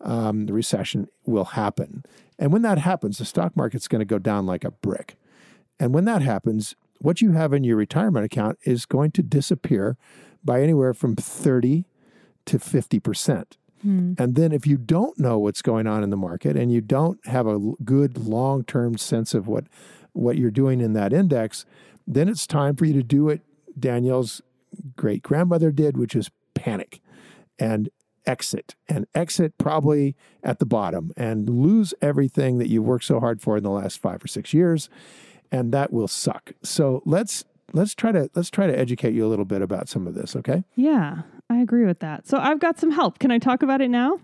um, 0.00 0.46
the 0.46 0.52
recession 0.52 1.08
will 1.26 1.44
happen. 1.44 2.04
And 2.38 2.52
when 2.52 2.62
that 2.62 2.78
happens, 2.78 3.18
the 3.18 3.24
stock 3.24 3.56
market's 3.56 3.88
going 3.88 4.00
to 4.00 4.04
go 4.04 4.18
down 4.18 4.46
like 4.46 4.64
a 4.64 4.70
brick. 4.70 5.16
And 5.80 5.92
when 5.92 6.04
that 6.04 6.22
happens, 6.22 6.76
what 7.00 7.20
you 7.20 7.32
have 7.32 7.52
in 7.52 7.64
your 7.64 7.76
retirement 7.76 8.24
account 8.24 8.58
is 8.64 8.86
going 8.86 9.12
to 9.12 9.22
disappear 9.22 9.96
by 10.44 10.62
anywhere 10.62 10.94
from 10.94 11.16
30 11.16 11.84
to 12.46 12.58
50%. 12.58 13.44
And 14.18 14.34
then 14.34 14.52
if 14.52 14.66
you 14.66 14.76
don't 14.76 15.18
know 15.18 15.38
what's 15.38 15.62
going 15.62 15.86
on 15.86 16.02
in 16.02 16.10
the 16.10 16.16
market 16.16 16.56
and 16.56 16.72
you 16.72 16.80
don't 16.80 17.24
have 17.26 17.46
a 17.46 17.58
good 17.84 18.18
long-term 18.18 18.98
sense 18.98 19.34
of 19.34 19.46
what 19.46 19.64
what 20.14 20.36
you're 20.36 20.50
doing 20.50 20.80
in 20.80 20.94
that 20.94 21.12
index, 21.12 21.64
then 22.04 22.28
it's 22.28 22.44
time 22.44 22.74
for 22.74 22.86
you 22.86 22.94
to 22.94 23.04
do 23.04 23.26
what 23.26 23.40
Danielle's 23.78 24.42
great 24.96 25.22
grandmother 25.22 25.70
did, 25.70 25.96
which 25.96 26.16
is 26.16 26.30
panic 26.54 27.00
and 27.58 27.88
exit 28.28 28.76
and 28.88 29.06
exit 29.14 29.56
probably 29.58 30.14
at 30.44 30.60
the 30.60 30.66
bottom 30.66 31.10
and 31.16 31.48
lose 31.48 31.94
everything 32.00 32.58
that 32.58 32.68
you 32.68 32.82
worked 32.82 33.04
so 33.04 33.18
hard 33.18 33.40
for 33.40 33.56
in 33.56 33.62
the 33.64 33.70
last 33.70 34.00
5 34.00 34.24
or 34.24 34.28
6 34.28 34.54
years 34.54 34.88
and 35.50 35.72
that 35.72 35.92
will 35.92 36.08
suck. 36.08 36.52
So 36.62 37.02
let's 37.04 37.44
let's 37.72 37.94
try 37.94 38.12
to 38.12 38.30
let's 38.34 38.50
try 38.50 38.66
to 38.66 38.78
educate 38.78 39.14
you 39.14 39.26
a 39.26 39.28
little 39.28 39.44
bit 39.44 39.62
about 39.62 39.88
some 39.88 40.06
of 40.06 40.14
this, 40.14 40.36
okay? 40.36 40.64
Yeah, 40.76 41.22
I 41.50 41.58
agree 41.58 41.84
with 41.84 42.00
that. 42.00 42.26
So 42.26 42.38
I've 42.38 42.60
got 42.60 42.78
some 42.78 42.90
help. 42.90 43.18
Can 43.18 43.30
I 43.30 43.38
talk 43.38 43.62
about 43.62 43.80
it 43.80 43.88
now? 43.88 44.20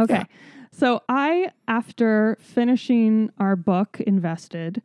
Okay. 0.00 0.14
Yeah. 0.14 0.24
So 0.72 1.02
I, 1.08 1.50
after 1.66 2.38
finishing 2.40 3.30
our 3.38 3.56
book, 3.56 4.00
Invested, 4.00 4.82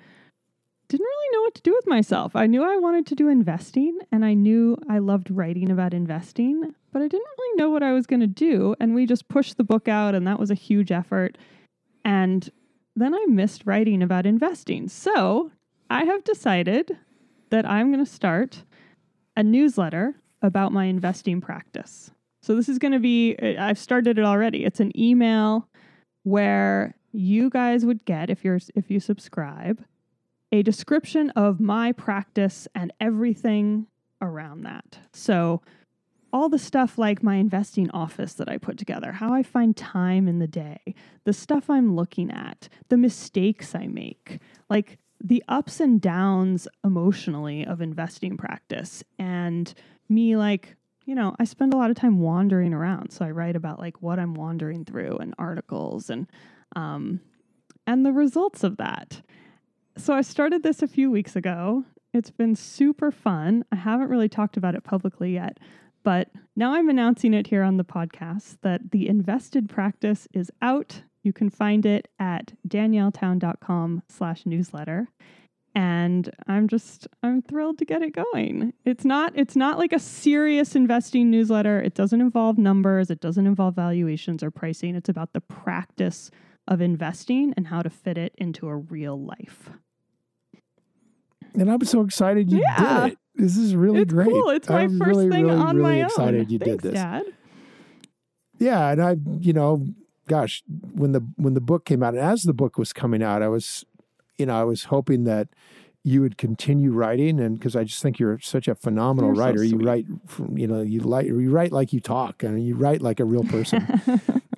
didn't 0.88 1.06
really 1.06 1.38
know 1.38 1.42
what 1.42 1.56
to 1.56 1.62
do 1.62 1.74
with 1.74 1.88
myself. 1.88 2.36
I 2.36 2.48
knew 2.48 2.64
I 2.64 2.78
wanted 2.78 3.08
to 3.08 3.16
do 3.16 3.28
investing 3.28 3.98
and 4.12 4.24
I 4.24 4.34
knew 4.34 4.78
I 4.90 5.00
loved 5.00 5.32
writing 5.32 5.72
about 5.72 5.94
investing, 5.94 6.76
but 6.92 7.02
I 7.02 7.08
didn't 7.08 7.28
really 7.38 7.58
know 7.58 7.70
what 7.70 7.84
I 7.84 7.92
was 7.94 8.06
going 8.06 8.20
to 8.20 8.28
do. 8.28 8.76
And 8.80 8.94
we 8.94 9.06
just 9.06 9.28
pushed 9.28 9.58
the 9.58 9.64
book 9.64 9.88
out, 9.88 10.16
and 10.16 10.26
that 10.28 10.40
was 10.40 10.52
a 10.52 10.56
huge 10.56 10.92
effort. 10.92 11.38
And 12.04 12.50
then 12.96 13.14
I 13.14 13.26
missed 13.28 13.64
writing 13.66 14.02
about 14.02 14.26
investing. 14.26 14.88
So 14.88 15.52
I 15.90 16.06
have 16.06 16.24
decided 16.24 16.98
that 17.50 17.66
I'm 17.66 17.92
going 17.92 18.04
to 18.04 18.12
start 18.12 18.64
a 19.36 19.44
newsletter 19.44 20.16
about 20.42 20.72
my 20.72 20.86
investing 20.86 21.42
practice. 21.42 22.12
So 22.42 22.56
this 22.56 22.70
is 22.70 22.78
going 22.78 22.92
to 22.92 23.00
be 23.00 23.36
I've 23.40 23.80
started 23.80 24.20
it 24.20 24.24
already. 24.24 24.66
It's 24.66 24.80
an 24.80 24.98
email 25.00 25.68
where 26.24 26.96
you 27.12 27.50
guys 27.50 27.86
would 27.86 28.06
get 28.06 28.30
if 28.30 28.44
you're 28.44 28.60
if 28.76 28.92
you 28.92 29.00
subscribe 29.00 29.84
a 30.56 30.64
description 30.64 31.30
of 31.32 31.60
my 31.60 31.92
practice 31.92 32.68
and 32.74 32.94
everything 33.00 33.88
around 34.22 34.64
that. 34.64 35.00
So, 35.14 35.62
all 36.32 36.50
the 36.50 36.60
stuff 36.60 36.98
like 36.98 37.24
my 37.24 37.36
investing 37.36 37.90
office 37.92 38.34
that 38.34 38.50
I 38.50 38.58
put 38.58 38.78
together, 38.78 39.14
how 39.14 39.34
I 39.34 39.42
find 39.42 39.76
time 39.76 40.28
in 40.28 40.40
the 40.40 40.48
day, 40.48 40.94
the 41.24 41.32
stuff 41.32 41.70
I'm 41.70 41.96
looking 41.96 42.30
at, 42.30 42.68
the 42.90 42.98
mistakes 42.98 43.74
I 43.74 43.88
make, 43.88 44.40
like 44.70 44.98
the 45.24 45.42
ups 45.48 45.80
and 45.80 46.02
downs 46.02 46.68
emotionally 46.84 47.66
of 47.66 47.80
investing 47.80 48.36
practice, 48.36 49.04
and 49.18 49.74
me 50.10 50.36
like 50.36 50.76
you 51.06 51.14
know, 51.14 51.36
I 51.38 51.44
spend 51.44 51.72
a 51.74 51.78
lot 51.78 51.92
of 51.92 51.96
time 51.96 52.20
wandering 52.20 52.74
around. 52.74 53.12
So 53.12 53.24
I 53.24 53.30
write 53.30 53.56
about 53.56 53.80
like 53.80 54.02
what 54.02 54.18
I'm 54.18 54.34
wandering 54.34 54.86
through 54.86 55.18
and 55.18 55.36
articles 55.38 56.10
and 56.10 56.28
um 56.76 57.20
and 57.88 58.06
the 58.06 58.12
results 58.12 58.64
of 58.64 58.78
that. 58.78 59.22
So 59.98 60.14
I 60.14 60.22
started 60.22 60.62
this 60.62 60.82
a 60.82 60.88
few 60.88 61.10
weeks 61.10 61.36
ago. 61.36 61.86
It's 62.14 62.32
been 62.32 62.56
super 62.56 63.12
fun. 63.12 63.64
I 63.72 63.78
haven't 63.78 64.10
really 64.10 64.30
talked 64.30 64.58
about 64.58 64.76
it 64.76 64.84
publicly 64.84 65.34
yet, 65.34 65.58
but 66.04 66.30
now 66.56 66.74
I'm 66.74 66.90
announcing 66.90 67.34
it 67.34 67.48
here 67.48 67.64
on 67.64 67.78
the 67.78 67.84
podcast 67.84 68.58
that 68.62 68.92
the 68.92 69.08
invested 69.08 69.70
practice 69.70 70.28
is 70.34 70.52
out. 70.62 71.02
You 71.24 71.34
can 71.34 71.50
find 71.50 71.86
it 71.86 72.10
at 72.20 72.54
danielletown.com 72.68 74.04
slash 74.08 74.46
newsletter 74.46 75.10
and 75.76 76.30
i'm 76.48 76.68
just 76.70 77.06
i'm 77.22 77.42
thrilled 77.42 77.78
to 77.78 77.86
get 77.86 78.02
it 78.02 78.16
going 78.16 78.74
it's 78.86 79.04
not 79.04 79.34
it's 79.36 79.58
not 79.58 79.78
like 79.78 79.92
a 79.92 80.00
serious 80.00 80.74
investing 80.74 81.30
newsletter 81.30 81.82
it 81.82 81.94
doesn't 81.94 82.22
involve 82.22 82.58
numbers 82.58 83.12
it 83.12 83.20
doesn't 83.20 83.46
involve 83.46 83.76
valuations 83.76 84.42
or 84.42 84.50
pricing 84.50 84.96
it's 84.96 85.10
about 85.10 85.34
the 85.34 85.42
practice 85.42 86.32
of 86.68 86.80
investing 86.80 87.54
and 87.58 87.68
how 87.68 87.82
to 87.82 87.90
fit 87.90 88.18
it 88.18 88.34
into 88.38 88.68
a 88.68 88.76
real 88.76 89.22
life 89.22 89.70
and 91.60 91.72
i'm 91.72 91.84
so 91.84 92.02
excited 92.02 92.52
you 92.52 92.60
yeah. 92.60 93.04
did 93.04 93.14
it 93.14 93.18
this 93.36 93.58
is 93.58 93.76
really 93.76 94.02
it's 94.02 94.14
great 94.14 94.30
cool. 94.30 94.50
it's 94.50 94.70
my 94.70 94.82
I'm 94.82 94.98
first 94.98 95.10
really, 95.10 95.30
thing 95.30 95.46
really, 95.46 95.58
on 95.58 95.78
really 95.78 96.00
my 96.00 96.06
excited 96.06 96.42
own 96.42 96.50
you 96.50 96.60
Thanks, 96.60 96.84
did 96.84 96.94
this 96.94 97.02
Dad. 97.02 97.24
yeah 98.60 98.90
and 98.90 99.02
i 99.02 99.16
you 99.40 99.54
know 99.54 99.86
gosh 100.28 100.64
when 100.94 101.12
the 101.12 101.22
when 101.36 101.54
the 101.54 101.62
book 101.62 101.86
came 101.86 102.02
out 102.02 102.14
and 102.16 102.24
as 102.24 102.44
the 102.44 102.54
book 102.54 102.78
was 102.78 102.94
coming 102.94 103.22
out 103.22 103.42
i 103.42 103.48
was 103.48 103.86
you 104.38 104.46
know, 104.46 104.60
I 104.60 104.64
was 104.64 104.86
hoping 104.86 105.24
that 105.26 105.48
you 106.04 106.22
would 106.22 106.38
continue 106.38 106.92
writing, 106.92 107.40
and 107.40 107.58
because 107.58 107.76
I 107.76 107.84
just 107.84 108.02
think 108.02 108.20
you're 108.20 108.40
such 108.40 108.68
a 108.68 108.76
phenomenal 108.76 109.30
You're 109.30 109.36
so 109.36 109.42
writer. 109.42 109.64
you 109.64 109.78
write, 109.78 110.06
from, 110.28 110.58
you 110.58 110.68
know, 110.68 110.82
you 110.82 111.00
like 111.00 111.26
you 111.26 111.50
write 111.50 111.72
like 111.72 111.94
you 111.94 112.00
talk, 112.00 112.44
and 112.44 112.64
you 112.64 112.76
write 112.76 113.02
like 113.02 113.20
a 113.20 113.26
real 113.26 113.44
person 113.44 113.88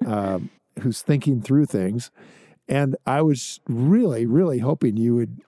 um, 0.06 0.50
who's 0.82 1.02
thinking 1.02 1.42
through 1.42 1.66
things. 1.66 2.12
And 2.68 2.98
I 3.06 3.22
was 3.22 3.62
really, 3.70 4.26
really 4.26 4.60
hoping 4.60 4.98
you 4.98 5.16
would 5.16 5.42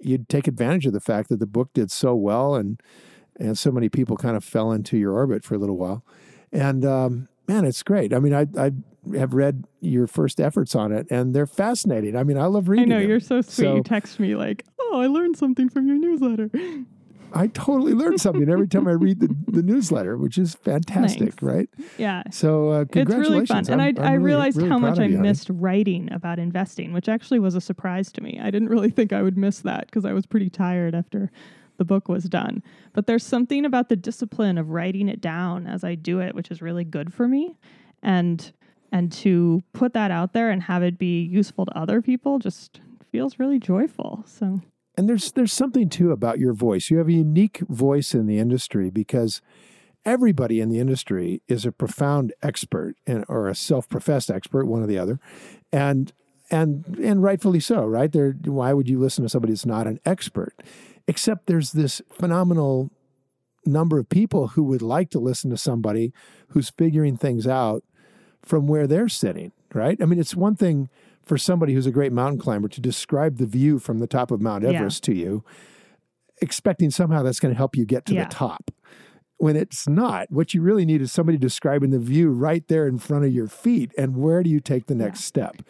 you'd 0.00 0.28
take 0.28 0.46
advantage 0.48 0.86
of 0.86 0.92
the 0.92 1.00
fact 1.00 1.28
that 1.28 1.38
the 1.40 1.46
book 1.46 1.70
did 1.74 1.90
so 1.90 2.14
well, 2.14 2.54
and 2.54 2.80
and 3.38 3.56
so 3.58 3.70
many 3.70 3.88
people 3.88 4.16
kind 4.16 4.36
of 4.36 4.44
fell 4.44 4.72
into 4.72 4.96
your 4.98 5.12
orbit 5.12 5.44
for 5.44 5.54
a 5.54 5.58
little 5.58 5.76
while. 5.76 6.04
And 6.52 6.84
um, 6.84 7.28
man, 7.48 7.64
it's 7.64 7.82
great. 7.82 8.12
I 8.12 8.18
mean, 8.18 8.34
I 8.34 8.46
I 8.58 8.72
have 9.16 9.32
read 9.34 9.64
your 9.80 10.06
first 10.06 10.40
efforts 10.40 10.74
on 10.74 10.92
it, 10.92 11.06
and 11.10 11.34
they're 11.34 11.46
fascinating. 11.46 12.16
I 12.16 12.22
mean, 12.24 12.36
I 12.36 12.46
love 12.46 12.68
reading. 12.68 12.92
I 12.92 12.96
know 12.96 13.00
them. 13.00 13.08
you're 13.08 13.20
so 13.20 13.40
sweet. 13.40 13.64
So- 13.64 13.76
you 13.76 13.82
text 13.82 14.20
me 14.20 14.34
like, 14.34 14.64
"Oh, 14.80 15.00
I 15.00 15.06
learned 15.06 15.36
something 15.36 15.68
from 15.68 15.86
your 15.86 15.96
newsletter." 15.96 16.50
I 17.34 17.46
totally 17.48 17.94
learn 17.94 18.18
something 18.26 18.48
every 18.48 18.68
time 18.68 18.86
I 18.88 18.92
read 18.92 19.20
the, 19.20 19.34
the 19.48 19.62
newsletter, 19.62 20.16
which 20.16 20.38
is 20.38 20.54
fantastic, 20.54 21.34
right? 21.42 21.68
Yeah, 21.98 22.22
So 22.30 22.70
uh, 22.70 22.84
it's 22.92 23.10
really 23.14 23.46
fun, 23.46 23.64
and 23.70 23.80
I'm- 23.80 23.94
I, 23.98 24.00
I'm 24.02 24.06
I 24.08 24.12
really- 24.14 24.24
realized 24.24 24.56
really 24.56 24.68
how 24.68 24.78
much 24.78 24.98
I 24.98 25.04
you, 25.04 25.16
honey. 25.16 25.28
missed 25.28 25.48
writing 25.52 26.12
about 26.12 26.38
investing, 26.38 26.92
which 26.92 27.08
actually 27.08 27.38
was 27.40 27.54
a 27.54 27.60
surprise 27.60 28.10
to 28.12 28.22
me. 28.22 28.38
I 28.42 28.50
didn't 28.50 28.68
really 28.68 28.90
think 28.90 29.12
I 29.12 29.22
would 29.22 29.36
miss 29.36 29.60
that 29.60 29.86
because 29.86 30.04
I 30.04 30.12
was 30.12 30.26
pretty 30.26 30.50
tired 30.50 30.94
after 30.94 31.30
the 31.76 31.84
book 31.84 32.08
was 32.08 32.24
done. 32.24 32.62
But 32.92 33.06
there's 33.06 33.24
something 33.24 33.64
about 33.64 33.88
the 33.88 33.96
discipline 33.96 34.58
of 34.58 34.68
writing 34.70 35.08
it 35.08 35.20
down 35.20 35.66
as 35.66 35.82
I 35.84 35.94
do 35.94 36.20
it, 36.20 36.34
which 36.34 36.50
is 36.50 36.60
really 36.60 36.84
good 36.84 37.12
for 37.12 37.26
me, 37.28 37.56
and 38.02 38.52
and 38.92 39.12
to 39.12 39.62
put 39.72 39.92
that 39.94 40.10
out 40.10 40.32
there 40.32 40.50
and 40.50 40.64
have 40.64 40.82
it 40.82 40.98
be 40.98 41.22
useful 41.22 41.64
to 41.64 41.78
other 41.78 42.02
people 42.02 42.38
just 42.40 42.80
feels 43.12 43.38
really 43.38 43.58
joyful. 43.60 44.24
So 44.26 44.60
And 45.00 45.08
there's 45.08 45.32
there's 45.32 45.54
something 45.54 45.88
too 45.88 46.12
about 46.12 46.38
your 46.38 46.52
voice. 46.52 46.90
You 46.90 46.98
have 46.98 47.08
a 47.08 47.12
unique 47.12 47.60
voice 47.70 48.12
in 48.12 48.26
the 48.26 48.36
industry 48.36 48.90
because 48.90 49.40
everybody 50.04 50.60
in 50.60 50.68
the 50.68 50.78
industry 50.78 51.40
is 51.48 51.64
a 51.64 51.72
profound 51.72 52.34
expert 52.42 52.96
and, 53.06 53.24
or 53.26 53.48
a 53.48 53.54
self-professed 53.54 54.30
expert, 54.30 54.66
one 54.66 54.82
or 54.82 54.86
the 54.86 54.98
other, 54.98 55.18
and 55.72 56.12
and 56.50 56.98
and 57.02 57.22
rightfully 57.22 57.60
so, 57.60 57.86
right? 57.86 58.12
There, 58.12 58.36
why 58.44 58.74
would 58.74 58.90
you 58.90 58.98
listen 58.98 59.24
to 59.24 59.30
somebody 59.30 59.54
that's 59.54 59.64
not 59.64 59.86
an 59.86 60.00
expert? 60.04 60.52
Except 61.08 61.46
there's 61.46 61.72
this 61.72 62.02
phenomenal 62.12 62.90
number 63.64 63.98
of 63.98 64.10
people 64.10 64.48
who 64.48 64.64
would 64.64 64.82
like 64.82 65.08
to 65.12 65.18
listen 65.18 65.48
to 65.48 65.56
somebody 65.56 66.12
who's 66.48 66.68
figuring 66.68 67.16
things 67.16 67.46
out 67.46 67.84
from 68.42 68.66
where 68.66 68.86
they're 68.86 69.08
sitting, 69.08 69.52
right? 69.72 69.96
I 70.02 70.04
mean, 70.04 70.20
it's 70.20 70.36
one 70.36 70.56
thing 70.56 70.90
for 71.30 71.38
somebody 71.38 71.74
who's 71.74 71.86
a 71.86 71.92
great 71.92 72.10
mountain 72.12 72.40
climber 72.40 72.66
to 72.66 72.80
describe 72.80 73.36
the 73.36 73.46
view 73.46 73.78
from 73.78 74.00
the 74.00 74.08
top 74.08 74.32
of 74.32 74.42
Mount 74.42 74.64
Yeah. 74.64 74.70
Everest 74.70 75.04
to 75.04 75.14
you, 75.14 75.44
expecting 76.42 76.90
somehow 76.90 77.22
that's 77.22 77.38
going 77.38 77.54
to 77.54 77.56
help 77.56 77.76
you 77.76 77.84
get 77.86 78.04
to 78.06 78.14
Yeah. 78.14 78.24
the 78.24 78.30
top. 78.30 78.72
When 79.36 79.54
it's 79.54 79.86
not, 79.88 80.26
what 80.32 80.54
you 80.54 80.60
really 80.60 80.84
need 80.84 81.00
is 81.00 81.12
somebody 81.12 81.38
describing 81.38 81.90
the 81.90 82.00
view 82.00 82.32
right 82.32 82.66
there 82.66 82.88
in 82.88 82.98
front 82.98 83.26
of 83.26 83.32
your 83.32 83.46
feet. 83.46 83.92
And 83.96 84.16
where 84.16 84.42
do 84.42 84.50
you 84.50 84.58
take 84.58 84.86
the 84.86 84.94
next 84.96 85.20
step? 85.22 85.62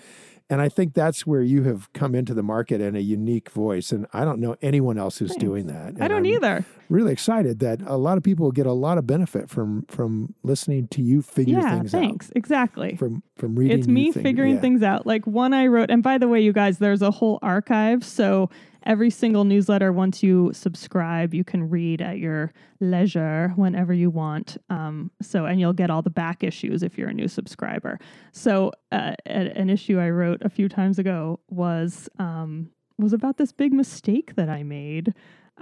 And 0.50 0.60
I 0.60 0.68
think 0.68 0.94
that's 0.94 1.24
where 1.24 1.40
you 1.42 1.62
have 1.62 1.90
come 1.92 2.14
into 2.14 2.34
the 2.34 2.42
market 2.42 2.80
in 2.80 2.96
a 2.96 2.98
unique 3.00 3.50
voice. 3.50 3.92
And 3.92 4.06
I 4.12 4.24
don't 4.24 4.40
know 4.40 4.56
anyone 4.60 4.98
else 4.98 5.18
who's 5.18 5.30
Thanks. 5.30 5.40
doing 5.40 5.66
that. 5.68 5.94
I 6.02 6.08
don't 6.08 6.18
I'm 6.18 6.26
either. 6.26 6.64
Really 6.88 7.12
excited 7.12 7.60
that 7.60 7.80
a 7.86 7.96
lot 7.96 8.18
of 8.18 8.24
people 8.24 8.44
will 8.46 8.52
get 8.52 8.66
a 8.66 8.72
lot 8.72 8.98
of 8.98 9.06
benefit 9.06 9.48
from 9.48 9.84
from 9.88 10.34
listening 10.42 10.88
to 10.88 11.02
you 11.02 11.22
figure 11.22 11.60
Yeah, 11.60 11.78
things 11.78 11.92
thanks. 11.92 12.32
Exactly. 12.34 12.96
From 12.96 13.22
from 13.36 13.54
reading. 13.54 13.78
it's 13.78 13.86
me 13.86 14.10
think- 14.10 14.24
figuring 14.26 14.54
yeah. 14.56 14.60
things 14.60 14.82
out. 14.82 15.06
Like 15.06 15.24
one 15.26 15.54
I 15.54 15.68
wrote, 15.68 15.88
and 15.90 16.02
by 16.02 16.18
the 16.18 16.26
way, 16.26 16.40
you 16.40 16.52
guys, 16.52 16.78
there's 16.78 17.00
a 17.00 17.12
whole 17.12 17.38
archive. 17.42 18.04
So 18.04 18.50
every 18.84 19.10
single 19.10 19.44
newsletter, 19.44 19.92
once 19.92 20.22
you 20.22 20.50
subscribe, 20.52 21.34
you 21.34 21.44
can 21.44 21.68
read 21.68 22.00
at 22.00 22.18
your 22.18 22.52
leisure 22.80 23.52
whenever 23.56 23.92
you 23.92 24.10
want. 24.10 24.56
Um, 24.68 25.10
so, 25.20 25.46
and 25.46 25.60
you'll 25.60 25.72
get 25.72 25.90
all 25.90 26.02
the 26.02 26.10
back 26.10 26.42
issues 26.42 26.82
if 26.82 26.96
you're 26.96 27.08
a 27.08 27.14
new 27.14 27.28
subscriber. 27.28 27.98
So, 28.32 28.72
uh, 28.92 29.14
an 29.26 29.70
issue 29.70 29.98
I 29.98 30.10
wrote 30.10 30.42
a 30.42 30.50
few 30.50 30.68
times 30.68 30.98
ago 30.98 31.40
was 31.48 32.08
um, 32.18 32.70
was 32.98 33.12
about 33.12 33.38
this 33.38 33.52
big 33.52 33.72
mistake 33.72 34.34
that 34.36 34.48
I 34.48 34.62
made. 34.62 35.14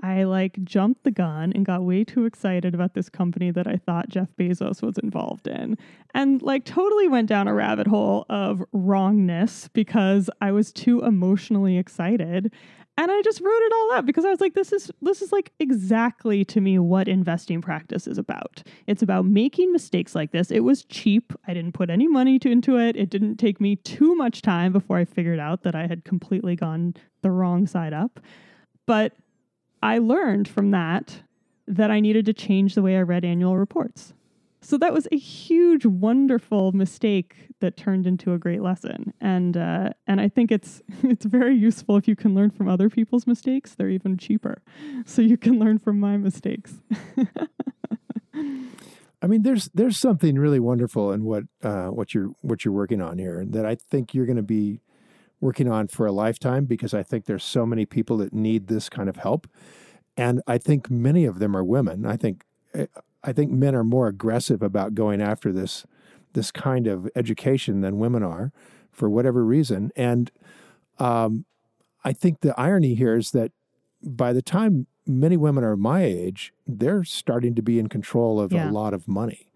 I 0.03 0.25
like 0.25 0.63
jumped 0.65 1.05
the 1.05 1.11
gun 1.11 1.53
and 1.55 1.67
got 1.67 1.83
way 1.83 2.05
too 2.05 2.25
excited 2.25 2.75
about 2.75 2.95
this 2.95 3.09
company 3.09 3.51
that 3.51 3.67
I 3.67 3.77
thought 3.77 4.09
Jeff 4.09 4.29
Bezos 4.39 4.83
was 4.83 4.99
involved 4.99 5.49
in. 5.49 5.77
And 6.15 6.41
like 6.43 6.65
totally 6.65 7.09
went 7.09 7.29
down 7.29 7.49
a 7.49 7.55
rabbit 7.55 7.87
hole 7.87 8.25
of 8.29 8.63
wrongness 8.73 9.69
because 9.73 10.31
I 10.41 10.53
was 10.53 10.73
too 10.73 11.03
emotionally 11.03 11.79
excited. 11.79 12.53
And 12.99 13.13
I 13.13 13.23
just 13.23 13.41
wrote 13.41 13.63
it 13.63 13.73
all 13.73 13.93
out 13.93 14.07
because 14.07 14.25
I 14.25 14.31
was 14.31 14.41
like 14.41 14.55
this 14.55 14.73
is 14.73 14.91
this 15.01 15.23
is 15.23 15.31
like 15.31 15.53
exactly 15.61 16.45
to 16.47 16.61
me 16.61 16.81
what 16.81 17.07
investing 17.07 17.63
practice 17.63 18.09
is 18.09 18.19
about. 18.19 18.65
It's 18.89 19.03
about 19.03 19.25
making 19.25 19.71
mistakes 19.71 20.17
like 20.17 20.33
this. 20.33 20.51
It 20.51 20.65
was 20.65 20.83
cheap. 20.83 21.33
I 21.47 21.55
didn't 21.55 21.75
put 21.75 21.91
any 21.91 22.09
money 22.09 22.41
to, 22.41 22.51
into 22.51 22.77
it. 22.77 22.97
It 22.97 23.09
didn't 23.09 23.37
take 23.37 23.61
me 23.61 23.77
too 23.77 24.17
much 24.17 24.43
time 24.43 24.73
before 24.73 24.99
I 24.99 25.05
figured 25.05 25.39
out 25.39 25.63
that 25.63 25.77
I 25.77 25.87
had 25.87 26.05
completely 26.05 26.57
gone 26.57 26.95
the 27.23 27.31
wrong 27.31 27.69
side 27.69 27.93
up. 27.93 28.19
But 28.85 29.13
I 29.81 29.99
learned 29.99 30.49
from 30.49 30.73
that 30.73 31.23
that 31.69 31.93
I 31.93 32.01
needed 32.01 32.27
to 32.27 32.33
change 32.33 32.75
the 32.75 32.83
way 32.83 32.97
I 32.97 33.03
read 33.03 33.25
annual 33.25 33.57
reports. 33.57 34.13
So 34.61 34.77
that 34.79 34.93
was 34.93 35.07
a 35.13 35.17
huge, 35.17 35.87
wonderful 35.87 36.73
mistake 36.73 37.49
that 37.61 37.77
turned 37.77 38.07
into 38.07 38.33
a 38.33 38.39
great 38.39 38.61
lesson, 38.61 39.13
and 39.21 39.57
uh, 39.57 39.91
and 40.07 40.21
I 40.21 40.29
think 40.29 40.51
it's 40.51 40.83
it's 41.03 41.25
very 41.25 41.57
useful 41.57 41.97
if 41.97 42.09
you 42.09 42.17
can 42.17 42.35
learn 42.35 42.51
from 42.51 42.69
other 42.69 42.91
people's 42.91 43.27
mistakes. 43.27 43.75
They're 43.75 43.89
even 43.89 44.19
cheaper, 44.19 44.63
so 45.07 45.23
you 45.23 45.37
can 45.37 45.59
learn 45.59 45.79
from 45.79 46.01
my 46.01 46.17
mistakes. 46.17 46.75
I 49.21 49.27
mean, 49.27 49.43
there's 49.43 49.69
there's 49.75 49.99
something 49.99 50.37
really 50.39 50.61
wonderful 50.61 51.13
in 51.13 51.25
what 51.25 51.45
uh, 51.63 51.89
what 51.89 52.15
you're 52.15 52.31
what 52.43 52.65
you're 52.65 52.75
working 52.75 53.01
on 53.01 53.19
here 53.19 53.45
that 53.49 53.65
I 53.65 53.75
think 53.75 54.15
you're 54.15 54.27
going 54.27 54.37
to 54.37 54.43
be 54.43 54.81
working 55.41 55.71
on 55.71 55.87
for 55.87 56.07
a 56.07 56.13
lifetime 56.13 56.65
because 56.65 56.95
I 56.95 57.03
think 57.05 57.27
there's 57.27 57.45
so 57.45 57.65
many 57.65 57.87
people 57.87 58.17
that 58.19 58.33
need 58.33 58.67
this 58.67 58.89
kind 58.89 59.09
of 59.09 59.17
help, 59.17 59.47
and 60.17 60.43
I 60.47 60.59
think 60.59 60.91
many 60.91 61.25
of 61.25 61.39
them 61.39 61.57
are 61.57 61.65
women. 61.65 62.07
I 62.07 62.17
think 62.17 62.45
eh, 62.75 62.87
I 63.25 63.33
think 63.33 63.51
men 63.51 63.75
are 63.75 63.85
more 63.85 64.09
aggressive 64.09 64.63
about 64.63 64.95
going 64.95 65.21
after 65.21 65.53
this 65.53 65.87
this 66.35 66.51
kind 66.53 66.87
of 66.87 67.09
education 67.17 67.81
than 67.81 67.99
women 67.99 68.23
are 68.23 68.53
for 68.93 69.09
whatever 69.11 69.45
reason, 69.45 69.91
and 69.97 70.31
um, 70.99 71.45
I 72.05 72.13
think 72.13 72.41
the 72.41 72.59
irony 72.61 72.95
here 72.95 73.17
is 73.17 73.33
that 73.33 73.53
by 74.03 74.33
the 74.33 74.43
time 74.43 74.87
many 75.07 75.37
women 75.37 75.65
are 75.65 75.77
my 75.77 76.05
age, 76.05 76.53
they're 76.67 77.05
starting 77.05 77.55
to 77.57 77.63
be 77.63 77.79
in 77.79 77.89
control 77.89 78.41
of 78.41 78.53
Yeah. 78.53 78.71
a 78.71 78.73
lot 78.73 78.95
of 78.95 79.09
money. 79.09 79.51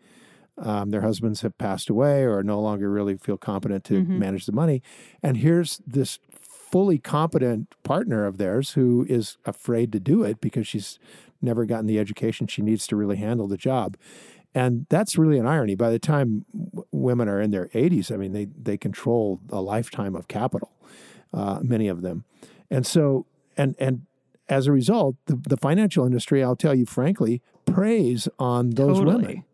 Um, 0.59 0.90
their 0.90 1.01
husbands 1.03 1.42
have 1.42 1.57
passed 1.59 1.90
away 1.90 2.25
or 2.25 2.42
no 2.42 2.61
longer 2.61 2.90
really 2.90 3.16
feel 3.16 3.38
competent 3.38 3.85
to 3.85 4.03
Mhm. 4.05 4.18
manage 4.18 4.46
the 4.46 4.53
money. 4.53 4.83
And 5.22 5.38
here's 5.38 5.79
this 5.87 6.18
fully 6.40 6.98
competent 6.98 7.75
partner 7.85 8.27
of 8.27 8.38
theirs 8.38 8.72
who 8.72 9.07
is 9.09 9.38
afraid 9.46 9.92
to 9.92 10.01
do 10.01 10.22
it 10.25 10.40
because 10.40 10.66
she's 10.68 10.98
never 11.42 11.64
gotten 11.64 11.87
the 11.87 11.98
education 11.98 12.46
she 12.46 12.62
needs 12.62 12.87
to 12.88 12.96
really 12.96 13.16
handle 13.16 13.48
the 13.48 13.57
job. 13.57 13.96
And 14.55 14.87
that's 14.90 15.16
really 15.16 15.38
an 15.38 15.46
irony. 15.46 15.74
By 15.74 15.90
the 15.90 15.98
time 15.98 16.44
w- 16.55 16.87
women 16.92 17.28
are 17.28 17.40
in 17.40 17.50
their 17.50 17.68
80s, 17.68 18.12
I 18.12 18.16
mean, 18.16 18.33
they, 18.33 18.44
they 18.44 18.76
control 18.76 19.40
a 19.50 19.61
lifetime 19.61 20.14
of 20.14 20.28
capital, 20.28 20.72
uh, 21.33 21.61
many 21.62 21.88
of 21.88 22.02
them. 22.02 22.24
And 22.70 22.87
so, 22.87 23.26
and, 23.57 23.74
and 23.78 24.02
as 24.48 24.66
a 24.66 24.72
result, 24.72 25.16
the, 25.26 25.37
the 25.37 25.57
financial 25.57 26.05
industry, 26.05 26.42
I'll 26.44 26.57
tell 26.57 26.74
you 26.74 26.85
frankly, 26.85 27.40
preys 27.64 28.28
on 28.38 28.70
those 28.70 28.98
Totally. 28.98 29.16
women. 29.16 29.44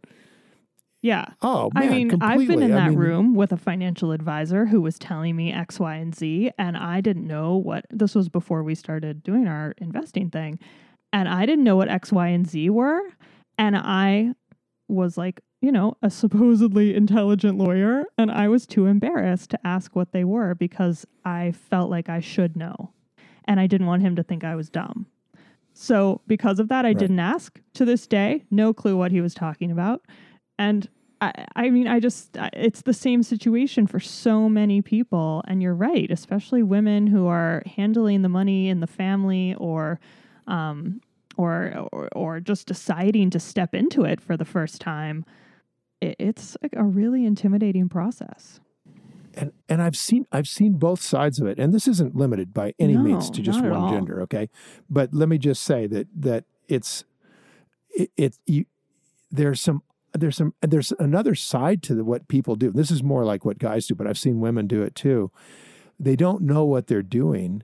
Yeah. 1.01 1.27
Oh, 1.43 1.71
man, 1.75 1.83
I 1.83 1.89
mean, 1.89 2.19
I've 2.21 2.47
been 2.49 2.63
in 2.63 2.73
I 2.73 2.77
that 2.77 2.89
mean, 2.91 2.99
room 2.99 3.35
with 3.35 3.53
a 3.53 3.57
financial 3.57 4.11
advisor 4.11 4.67
who 4.67 4.81
was 4.81 4.99
telling 4.99 5.37
me 5.37 5.53
X, 5.53 5.79
Y, 5.79 5.95
and 5.95 6.15
Z, 6.15 6.51
and 6.59 6.77
I 6.77 7.01
didn't 7.01 7.27
know 7.27 7.57
what 7.57 7.85
this 7.91 8.17
was 8.17 8.29
before 8.29 8.65
we 8.65 8.75
started 8.75 9.23
doing 9.23 9.47
our 9.47 9.75
investing 9.79 10.29
thing. 10.29 10.59
And 11.13 11.29
I 11.29 11.47
didn't 11.47 11.65
know 11.65 11.77
what 11.77 11.89
X, 11.89 12.13
Y, 12.13 12.29
and 12.29 12.47
Z 12.49 12.71
were. 12.71 13.01
And 13.57 13.77
I 13.77 14.35
was 14.89 15.17
like, 15.19 15.41
you 15.61 15.73
know, 15.73 15.97
a 16.03 16.11
supposedly 16.11 16.95
intelligent 16.95 17.59
lawyer, 17.59 18.05
and 18.17 18.31
I 18.31 18.47
was 18.49 18.67
too 18.67 18.87
embarrassed 18.87 19.51
to 19.51 19.67
ask 19.67 19.97
what 19.97 20.13
they 20.13 20.23
were 20.25 20.55
because 20.55 21.05
I 21.25 21.53
felt 21.53 21.91
like 21.91 22.09
I 22.09 22.21
should 22.21 22.57
know. 22.57 22.93
And 23.45 23.59
I 23.59 23.67
didn't 23.67 23.87
want 23.89 24.03
him 24.03 24.15
to 24.17 24.23
think 24.23 24.45
I 24.45 24.55
was 24.55 24.71
dumb. 24.71 25.07
So, 25.73 26.21
because 26.27 26.61
of 26.61 26.69
that, 26.69 26.85
I 26.85 26.91
Right. 26.91 26.99
didn't 26.99 27.19
ask 27.21 27.61
to 27.75 27.85
this 27.85 28.07
day. 28.07 28.45
No 28.51 28.73
clue 28.73 28.97
what 28.97 29.11
he 29.11 29.21
was 29.21 29.35
talking 29.35 29.71
about. 29.71 30.03
And 30.59 30.89
I, 31.21 31.47
I 31.57 31.71
mean, 31.71 31.89
I 31.89 31.99
just, 31.99 32.37
it's 32.53 32.83
the 32.83 32.93
same 32.95 33.23
situation 33.23 33.87
for 33.87 33.99
so 34.01 34.49
many 34.49 34.83
people. 34.83 35.43
And 35.49 35.63
you're 35.63 35.75
right, 35.75 36.11
especially 36.11 36.63
women 36.63 37.07
who 37.09 37.27
are 37.27 37.63
handling 37.67 38.23
the 38.23 38.29
money 38.29 38.69
in 38.69 38.81
the 38.81 38.87
family 38.87 39.55
or, 39.55 39.99
um, 40.49 41.01
or, 41.37 41.87
or, 41.93 42.09
or 42.17 42.41
just 42.41 42.67
deciding 42.67 43.31
to 43.31 43.39
step 43.39 43.75
into 43.75 44.05
it 44.05 44.21
for 44.21 44.37
the 44.37 44.45
first 44.45 44.81
time. 44.81 45.25
It, 46.01 46.17
it's 46.19 46.57
a 46.73 46.85
really 46.85 47.25
intimidating 47.25 47.89
process. 47.89 48.61
and 49.35 49.53
and 49.69 49.81
I've 49.81 49.97
seen 49.97 50.27
I've 50.33 50.49
seen 50.49 50.75
both 50.75 51.01
sides 51.01 51.41
of 51.41 51.47
it, 51.47 51.59
and 51.59 51.73
this 51.73 51.87
isn't 51.87 52.17
limited 52.17 52.53
by 52.53 52.75
any 52.79 52.97
means 52.97 53.31
to 53.31 53.43
just 53.43 53.63
one 53.63 53.93
gender. 53.93 54.21
Okay, 54.23 54.49
but 54.91 55.15
let 55.15 55.29
me 55.29 55.39
just 55.39 55.63
say 55.63 55.87
that 55.87 56.09
that 56.17 56.45
it's 56.67 57.05
it, 57.91 58.11
it 58.17 58.39
you 58.47 58.65
there's 59.31 59.61
some 59.61 59.83
there's 60.13 60.37
some 60.37 60.55
there's 60.63 60.93
another 60.99 61.35
side 61.35 61.83
to 61.85 61.95
the, 61.95 62.05
what 62.05 62.29
people 62.29 62.57
do. 62.57 62.73
This 62.73 62.91
is 62.91 63.03
more 63.03 63.25
like 63.25 63.45
what 63.45 63.59
guys 63.59 63.87
do, 63.87 63.95
but 63.95 64.07
I've 64.07 64.19
seen 64.19 64.41
women 64.41 64.67
do 64.67 64.83
it 64.83 64.95
too. 64.95 65.31
They 66.01 66.17
don't 66.17 66.43
know 66.43 66.65
what 66.65 66.87
they're 66.87 67.03
doing. 67.03 67.63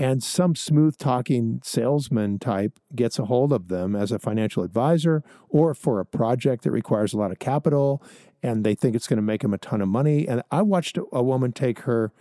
And 0.00 0.22
some 0.22 0.56
smooth 0.56 0.96
talking 0.96 1.60
salesman 1.62 2.38
type 2.38 2.80
gets 2.96 3.18
a 3.18 3.26
hold 3.26 3.52
of 3.52 3.68
them 3.68 3.94
as 3.94 4.10
a 4.10 4.18
financial 4.18 4.62
advisor 4.62 5.22
or 5.50 5.74
for 5.74 6.00
a 6.00 6.06
project 6.06 6.64
that 6.64 6.70
requires 6.70 7.12
a 7.12 7.18
lot 7.18 7.30
of 7.30 7.38
capital 7.38 8.02
and 8.42 8.64
they 8.64 8.74
think 8.74 8.96
it's 8.96 9.06
going 9.06 9.18
to 9.18 9.22
make 9.22 9.42
them 9.42 9.52
a 9.52 9.58
ton 9.58 9.82
of 9.82 9.88
money. 9.88 10.26
And 10.26 10.42
I 10.50 10.62
watched 10.62 10.96
a, 11.12 11.22
woman 11.22 11.52
take 11.52 11.80
her, 11.80 12.12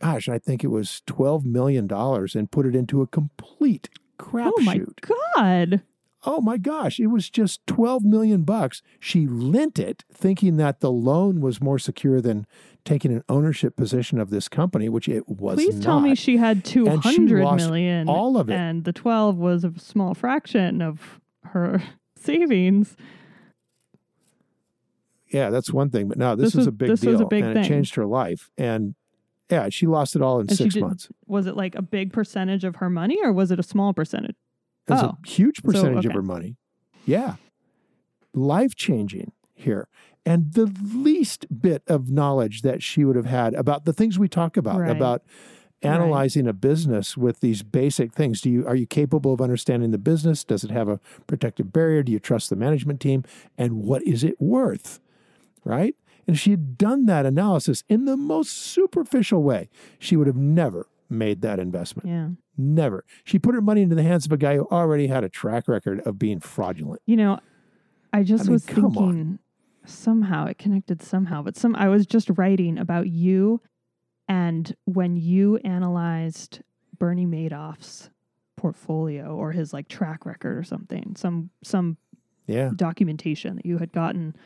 gosh, 0.00 0.28
I 0.28 0.38
think 0.38 0.62
it 0.62 0.68
was 0.68 1.02
$12 1.08 1.44
million 1.44 1.92
and 1.92 2.50
put 2.52 2.66
it 2.66 2.76
into 2.76 3.02
a 3.02 3.08
complete 3.08 3.90
crapshoot. 4.20 4.52
oh 4.56 4.62
my 4.62 4.80
God. 5.34 5.82
Oh 6.24 6.40
my 6.40 6.56
gosh, 6.56 7.00
it 7.00 7.08
was 7.08 7.28
just 7.28 7.66
12 7.66 8.04
million 8.04 8.42
bucks. 8.42 8.80
She 9.00 9.26
lent 9.26 9.78
it 9.78 10.04
thinking 10.12 10.56
that 10.58 10.78
the 10.80 10.90
loan 10.92 11.40
was 11.40 11.60
more 11.60 11.78
secure 11.80 12.20
than 12.20 12.46
taking 12.84 13.12
an 13.12 13.24
ownership 13.28 13.74
position 13.76 14.20
of 14.20 14.30
this 14.30 14.48
company, 14.48 14.88
which 14.88 15.08
it 15.08 15.28
was 15.28 15.56
Please 15.56 15.80
tell 15.80 15.98
me 16.00 16.14
she 16.14 16.36
had 16.36 16.64
two 16.64 16.84
lost 16.84 17.18
million, 17.68 18.08
all 18.08 18.36
of 18.36 18.48
it. 18.50 18.54
and 18.54 18.84
the 18.84 18.92
12 18.92 19.36
was 19.36 19.64
a 19.64 19.72
small 19.78 20.14
fraction 20.14 20.80
of 20.80 21.20
her 21.46 21.82
savings. 22.16 22.96
Yeah, 25.32 25.50
that's 25.50 25.72
one 25.72 25.90
thing, 25.90 26.08
but 26.08 26.18
no, 26.18 26.36
this, 26.36 26.46
This 26.46 26.54
was, 26.54 26.58
was- 26.58 26.66
a 26.68 26.72
big 26.72 26.88
this 26.90 27.00
deal 27.00 27.12
was 27.12 27.20
a 27.20 27.26
big 27.26 27.42
and 27.44 27.54
thing. 27.54 27.64
it 27.64 27.68
changed 27.68 27.94
her 27.94 28.04
life. 28.06 28.50
And 28.58 28.94
yeah, 29.50 29.68
she 29.70 29.86
lost 29.86 30.14
it 30.14 30.22
all 30.22 30.40
in 30.40 30.48
And 30.48 30.56
6 30.56 30.74
did- 30.74 30.80
months. 30.82 31.08
Was 31.26 31.46
it 31.46 31.56
like 31.56 31.74
a 31.74 31.82
big 31.82 32.12
percentage 32.12 32.64
of 32.64 32.76
her 32.76 32.90
money 32.90 33.18
or 33.22 33.32
was 33.32 33.50
it 33.50 33.58
a 33.58 33.62
small 33.62 33.92
percentage? 33.92 34.36
Was 34.88 35.02
Oh. 35.02 35.06
a 35.24 35.28
huge 35.28 35.62
percentage 35.62 36.04
of 36.06 36.10
okay. 36.10 36.14
her 36.14 36.22
money. 36.22 36.56
Yeah. 37.06 37.36
Life 38.34 38.74
changing 38.74 39.32
here. 39.54 39.88
And 40.24 40.52
the 40.52 40.66
least 40.94 41.46
bit 41.60 41.82
of 41.86 42.10
knowledge 42.10 42.62
that 42.62 42.82
she 42.82 43.04
would 43.04 43.16
have 43.16 43.26
had 43.26 43.54
about 43.54 43.84
the 43.84 43.92
things 43.92 44.18
we 44.18 44.28
talk 44.28 44.56
about, 44.56 44.80
Right. 44.80 44.90
about 44.90 45.22
analyzing 45.82 46.46
a 46.46 46.52
business 46.52 47.16
with 47.16 47.40
these 47.40 47.62
basic 47.64 48.12
things. 48.12 48.40
Do 48.40 48.48
you 48.50 48.66
are 48.66 48.76
you 48.76 48.86
capable 48.86 49.32
of 49.32 49.40
understanding 49.40 49.90
the 49.90 49.98
business? 49.98 50.44
Does 50.44 50.62
it 50.62 50.70
have 50.70 50.88
a 50.88 51.00
protective 51.26 51.72
barrier? 51.72 52.02
Do 52.04 52.12
you 52.12 52.20
trust 52.20 52.50
the 52.50 52.56
management 52.56 53.00
team? 53.00 53.24
And 53.58 53.82
what 53.82 54.02
is 54.04 54.22
it 54.22 54.40
worth? 54.40 55.00
Right? 55.64 55.96
And 56.26 56.36
if 56.36 56.40
she 56.40 56.52
had 56.52 56.78
done 56.78 57.06
that 57.06 57.26
analysis 57.26 57.82
in 57.88 58.04
the 58.04 58.16
most 58.16 58.50
superficial 58.52 59.42
way, 59.42 59.68
she 59.98 60.16
would 60.16 60.28
have 60.28 60.36
never 60.36 60.86
made 61.10 61.40
that 61.42 61.58
investment. 61.58 62.08
Yeah. 62.08 62.28
Never. 62.56 63.04
She 63.24 63.38
put 63.38 63.54
her 63.54 63.60
money 63.62 63.82
into 63.82 63.94
the 63.94 64.02
hands 64.02 64.26
of 64.26 64.32
a 64.32 64.36
guy 64.36 64.56
who 64.56 64.66
already 64.70 65.06
had 65.06 65.24
a 65.24 65.28
track 65.28 65.68
record 65.68 66.00
of 66.00 66.18
being 66.18 66.38
fraudulent. 66.40 67.00
You 67.06 67.16
know, 67.16 67.38
I 68.12 68.22
just 68.22 68.44
mean, 68.44 68.52
was 68.52 68.66
come 68.66 68.84
on. 68.86 68.92
thinking 68.92 69.38
somehow 69.84 70.46
it 70.46 70.58
connected 70.58 71.02
somehow, 71.02 71.42
but 71.42 71.56
some 71.56 71.74
I 71.76 71.88
was 71.88 72.06
just 72.06 72.28
writing 72.36 72.78
about 72.78 73.08
you 73.08 73.60
and 74.28 74.74
when 74.84 75.16
you 75.16 75.56
analyzed 75.58 76.60
Bernie 76.98 77.26
Madoff's 77.26 78.10
portfolio 78.56 79.34
or 79.34 79.50
his 79.52 79.72
like 79.72 79.88
track 79.88 80.24
record 80.24 80.56
or 80.56 80.62
something, 80.62 81.14
some 81.16 81.50
some 81.64 81.96
Yeah. 82.46 82.70
documentation 82.76 83.56
that 83.56 83.66
you 83.66 83.78
had 83.78 83.92
gotten 83.92 84.36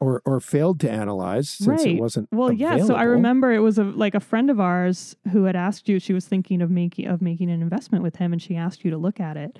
Or 0.00 0.22
or 0.24 0.38
failed 0.38 0.78
to 0.80 0.90
analyze 0.90 1.50
since 1.50 1.82
Right. 1.84 1.96
it 1.96 2.00
wasn't. 2.00 2.28
Well, 2.30 2.52
yeah. 2.52 2.84
So 2.84 2.94
I 2.94 3.02
remember 3.02 3.52
it 3.52 3.58
was 3.58 3.78
a 3.78 3.84
like 3.84 4.14
a 4.14 4.20
friend 4.20 4.48
of 4.48 4.60
ours 4.60 5.16
who 5.32 5.44
had 5.44 5.56
asked 5.56 5.88
you. 5.88 5.98
She 5.98 6.12
was 6.12 6.26
thinking 6.26 6.62
of 6.62 6.70
making 6.70 7.08
of 7.08 7.20
making 7.20 7.50
an 7.50 7.60
investment 7.60 8.04
with 8.04 8.16
him, 8.16 8.32
and 8.32 8.40
she 8.40 8.54
asked 8.54 8.84
you 8.84 8.92
to 8.92 8.96
look 8.96 9.18
at 9.18 9.36
it. 9.36 9.58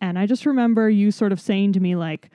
And 0.00 0.18
I 0.18 0.26
just 0.26 0.44
remember 0.44 0.90
you 0.90 1.12
sort 1.12 1.30
of 1.30 1.40
saying 1.40 1.72
to 1.74 1.80
me 1.80 1.94
like, 1.94 2.30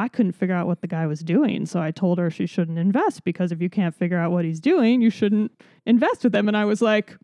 I 0.00 0.08
couldn't 0.08 0.32
figure 0.32 0.54
out 0.54 0.66
what 0.66 0.80
the 0.80 0.88
guy 0.88 1.06
was 1.06 1.20
doing, 1.20 1.64
so 1.64 1.80
I 1.80 1.92
told 1.92 2.18
her 2.18 2.28
she 2.28 2.46
shouldn't 2.46 2.78
invest 2.78 3.22
because 3.22 3.52
if 3.52 3.62
you 3.62 3.70
can't 3.70 3.94
figure 3.94 4.18
out 4.18 4.32
what 4.32 4.44
he's 4.44 4.58
doing, 4.60 5.00
you 5.00 5.10
shouldn't 5.10 5.52
invest 5.86 6.24
with 6.24 6.34
him. 6.34 6.48
And 6.48 6.56
I 6.56 6.64
was 6.64 6.82
like, 6.82 7.16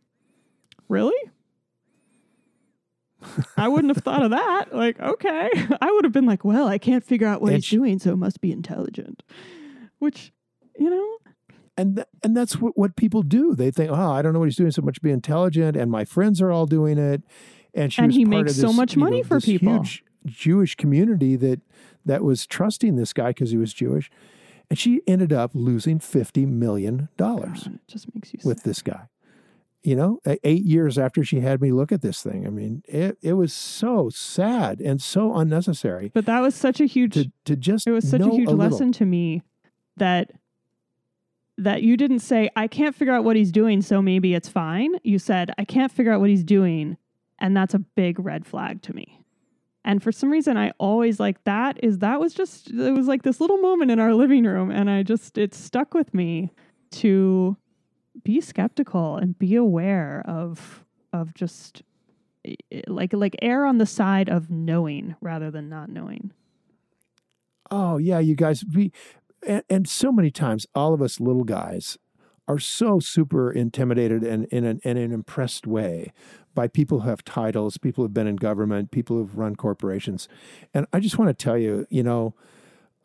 really? 0.88 1.16
I 3.56 3.68
wouldn't 3.68 3.94
have 3.94 4.02
thought 4.04 4.22
of 4.22 4.30
that. 4.30 4.74
Like, 4.74 4.98
okay. 5.00 5.50
I 5.80 5.90
would 5.92 6.04
have 6.04 6.12
been 6.12 6.26
like, 6.26 6.44
well, 6.44 6.66
I 6.68 6.78
can't 6.78 7.04
figure 7.04 7.26
out 7.26 7.40
what 7.42 7.48
And 7.48 7.56
he's 7.58 7.64
she- 7.64 7.76
doing, 7.76 7.98
so 7.98 8.12
it 8.12 8.16
must 8.16 8.40
be 8.40 8.52
intelligent. 8.52 9.22
Which, 9.98 10.32
you 10.78 10.90
know, 10.90 11.16
and 11.78 11.96
th- 11.96 12.08
and 12.22 12.36
that's 12.36 12.60
what, 12.60 12.76
what 12.76 12.96
people 12.96 13.22
do. 13.22 13.54
They 13.54 13.70
think, 13.70 13.90
oh, 13.90 14.10
I 14.12 14.22
don't 14.22 14.32
know 14.32 14.38
what 14.38 14.46
he's 14.46 14.56
doing, 14.56 14.70
so 14.70 14.82
much 14.82 15.00
be 15.02 15.10
intelligent, 15.10 15.76
and 15.76 15.90
my 15.90 16.04
friends 16.04 16.40
are 16.42 16.50
all 16.50 16.66
doing 16.66 16.98
it. 16.98 17.22
And 17.74 17.92
she 17.92 18.00
And 18.02 18.08
was 18.08 18.16
he 18.16 18.24
part 18.24 18.44
makes 18.46 18.52
of 18.52 18.56
so 18.58 18.66
this, 18.68 18.76
much 18.76 18.94
you 18.94 19.00
know, 19.00 19.04
money 19.04 19.22
for 19.22 19.36
this 19.36 19.44
people. 19.46 19.74
Huge 19.74 20.04
Jewish 20.26 20.74
community 20.74 21.36
that 21.36 21.60
that 22.04 22.22
was 22.24 22.46
trusting 22.46 22.96
this 22.96 23.12
guy 23.12 23.28
because 23.30 23.50
he 23.50 23.56
was 23.56 23.72
Jewish, 23.72 24.10
and 24.70 24.78
she 24.78 25.00
ended 25.06 25.32
up 25.32 25.50
losing 25.54 25.98
fifty 25.98 26.46
million 26.46 27.08
dollars 27.16 27.68
just 27.86 28.12
makes 28.14 28.32
you 28.34 28.40
with 28.44 28.62
this 28.64 28.82
guy. 28.82 29.08
You 29.82 29.94
know, 29.94 30.20
eight 30.42 30.64
years 30.64 30.98
after 30.98 31.22
she 31.22 31.40
had 31.40 31.60
me 31.60 31.70
look 31.70 31.92
at 31.92 32.02
this 32.02 32.20
thing. 32.20 32.44
I 32.46 32.50
mean, 32.50 32.82
it 32.88 33.18
it 33.22 33.34
was 33.34 33.52
so 33.52 34.10
sad 34.10 34.80
and 34.80 35.00
so 35.00 35.36
unnecessary 35.36 36.10
But 36.12 36.26
that 36.26 36.40
was 36.40 36.54
such 36.56 36.80
a 36.80 36.86
huge 36.86 37.14
to 37.14 37.30
to 37.44 37.54
just 37.56 37.86
it 37.86 37.92
was 37.92 38.08
such 38.08 38.20
a 38.20 38.30
huge 38.30 38.48
little. 38.48 38.56
lesson 38.56 38.90
to 38.92 39.04
me 39.04 39.42
that 39.96 40.32
that 41.58 41.82
you 41.82 41.96
didn't 41.96 42.18
say 42.18 42.50
I 42.56 42.66
can't 42.66 42.94
figure 42.94 43.14
out 43.14 43.24
what 43.24 43.36
he's 43.36 43.52
doing 43.52 43.80
so 43.80 44.02
maybe 44.02 44.34
it's 44.34 44.48
fine. 44.48 44.96
You 45.04 45.18
said 45.18 45.52
I 45.56 45.64
can't 45.64 45.92
figure 45.92 46.12
out 46.12 46.20
what 46.20 46.30
he's 46.30 46.44
doing 46.44 46.96
and 47.38 47.56
that's 47.56 47.74
a 47.74 47.78
big 47.78 48.18
red 48.18 48.44
flag 48.44 48.82
to 48.82 48.92
me. 48.94 49.22
And 49.84 50.02
for 50.02 50.10
some 50.10 50.30
reason 50.30 50.56
I 50.56 50.72
always 50.78 51.20
like 51.20 51.44
that 51.44 51.78
is 51.82 51.98
that 51.98 52.18
was 52.18 52.34
just 52.34 52.70
it 52.70 52.92
was 52.92 53.06
like 53.06 53.22
this 53.22 53.40
little 53.40 53.58
moment 53.58 53.92
in 53.92 54.00
our 54.00 54.14
living 54.14 54.42
room 54.44 54.70
and 54.72 54.90
I 54.90 55.04
just 55.04 55.38
it 55.38 55.54
stuck 55.54 55.94
with 55.94 56.12
me 56.12 56.52
to 56.92 57.56
be 58.22 58.40
skeptical 58.40 59.16
and 59.16 59.38
be 59.38 59.54
aware 59.54 60.22
of 60.26 60.84
of 61.12 61.34
just 61.34 61.82
like 62.86 63.12
like 63.12 63.36
err 63.42 63.64
on 63.64 63.78
the 63.78 63.86
side 63.86 64.28
of 64.28 64.50
knowing 64.50 65.16
rather 65.20 65.50
than 65.50 65.68
not 65.68 65.88
knowing. 65.88 66.32
Oh 67.70 67.98
yeah, 67.98 68.18
you 68.18 68.34
guys. 68.34 68.64
We 68.64 68.92
and, 69.46 69.62
and 69.68 69.88
so 69.88 70.12
many 70.12 70.30
times, 70.30 70.66
all 70.74 70.94
of 70.94 71.02
us 71.02 71.20
little 71.20 71.44
guys 71.44 71.98
are 72.48 72.58
so 72.58 73.00
super 73.00 73.50
intimidated 73.50 74.22
and 74.22 74.44
in 74.46 74.64
an, 74.64 74.80
in 74.84 74.96
an 74.96 75.12
impressed 75.12 75.66
way 75.66 76.12
by 76.54 76.68
people 76.68 77.00
who 77.00 77.08
have 77.08 77.24
titles, 77.24 77.76
people 77.76 78.04
who've 78.04 78.14
been 78.14 78.28
in 78.28 78.36
government, 78.36 78.92
people 78.92 79.16
who've 79.16 79.36
run 79.36 79.56
corporations. 79.56 80.28
And 80.72 80.86
I 80.92 81.00
just 81.00 81.18
want 81.18 81.28
to 81.28 81.44
tell 81.44 81.58
you, 81.58 81.86
you 81.90 82.04
know, 82.04 82.34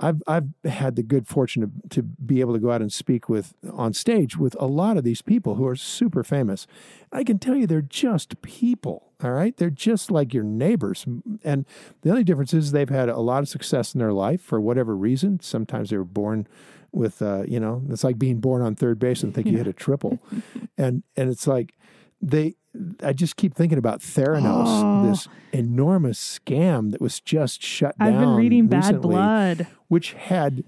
I've 0.01 0.21
I've 0.27 0.49
had 0.65 0.95
the 0.95 1.03
good 1.03 1.27
fortune 1.27 1.61
to, 1.61 1.89
to 1.89 2.03
be 2.03 2.41
able 2.41 2.53
to 2.53 2.59
go 2.59 2.71
out 2.71 2.81
and 2.81 2.91
speak 2.91 3.29
with 3.29 3.53
on 3.71 3.93
stage 3.93 4.35
with 4.35 4.55
a 4.59 4.65
lot 4.65 4.97
of 4.97 5.03
these 5.03 5.21
people 5.21 5.55
who 5.55 5.67
are 5.67 5.75
super 5.75 6.23
famous. 6.23 6.67
I 7.11 7.23
can 7.23 7.39
tell 7.39 7.55
you 7.55 7.67
they're 7.67 7.81
just 7.81 8.41
people, 8.41 9.11
all 9.23 9.31
right? 9.31 9.55
They're 9.55 9.69
just 9.69 10.09
like 10.09 10.33
your 10.33 10.43
neighbors. 10.43 11.05
And 11.43 11.65
the 12.01 12.09
only 12.09 12.23
difference 12.23 12.53
is 12.53 12.71
they've 12.71 12.89
had 12.89 13.09
a 13.09 13.19
lot 13.19 13.43
of 13.43 13.49
success 13.49 13.93
in 13.93 13.99
their 13.99 14.13
life 14.13 14.41
for 14.41 14.59
whatever 14.59 14.95
reason. 14.95 15.39
Sometimes 15.41 15.91
they 15.91 15.97
were 15.97 16.03
born 16.03 16.47
with 16.91 17.21
uh, 17.21 17.43
you 17.47 17.59
know, 17.59 17.83
it's 17.89 18.03
like 18.03 18.17
being 18.17 18.39
born 18.39 18.61
on 18.61 18.75
third 18.75 18.99
base 18.99 19.23
and 19.23 19.33
think 19.33 19.47
you 19.47 19.57
hit 19.57 19.67
a 19.67 19.73
triple. 19.73 20.19
and 20.77 21.03
and 21.15 21.29
it's 21.29 21.47
like 21.47 21.75
they 22.21 22.55
I 23.03 23.11
just 23.13 23.35
keep 23.35 23.53
thinking 23.53 23.77
about 23.77 23.99
Theranos, 23.99 24.65
Oh. 24.65 25.05
this 25.09 25.27
enormous 25.51 26.39
scam 26.39 26.91
that 26.91 27.01
was 27.01 27.19
just 27.19 27.61
shut 27.61 27.97
down. 27.99 28.13
I've 28.13 28.19
been 28.19 28.35
reading 28.35 28.67
Bad 28.67 29.01
Blood. 29.01 29.67
which 29.89 30.13
had 30.13 30.63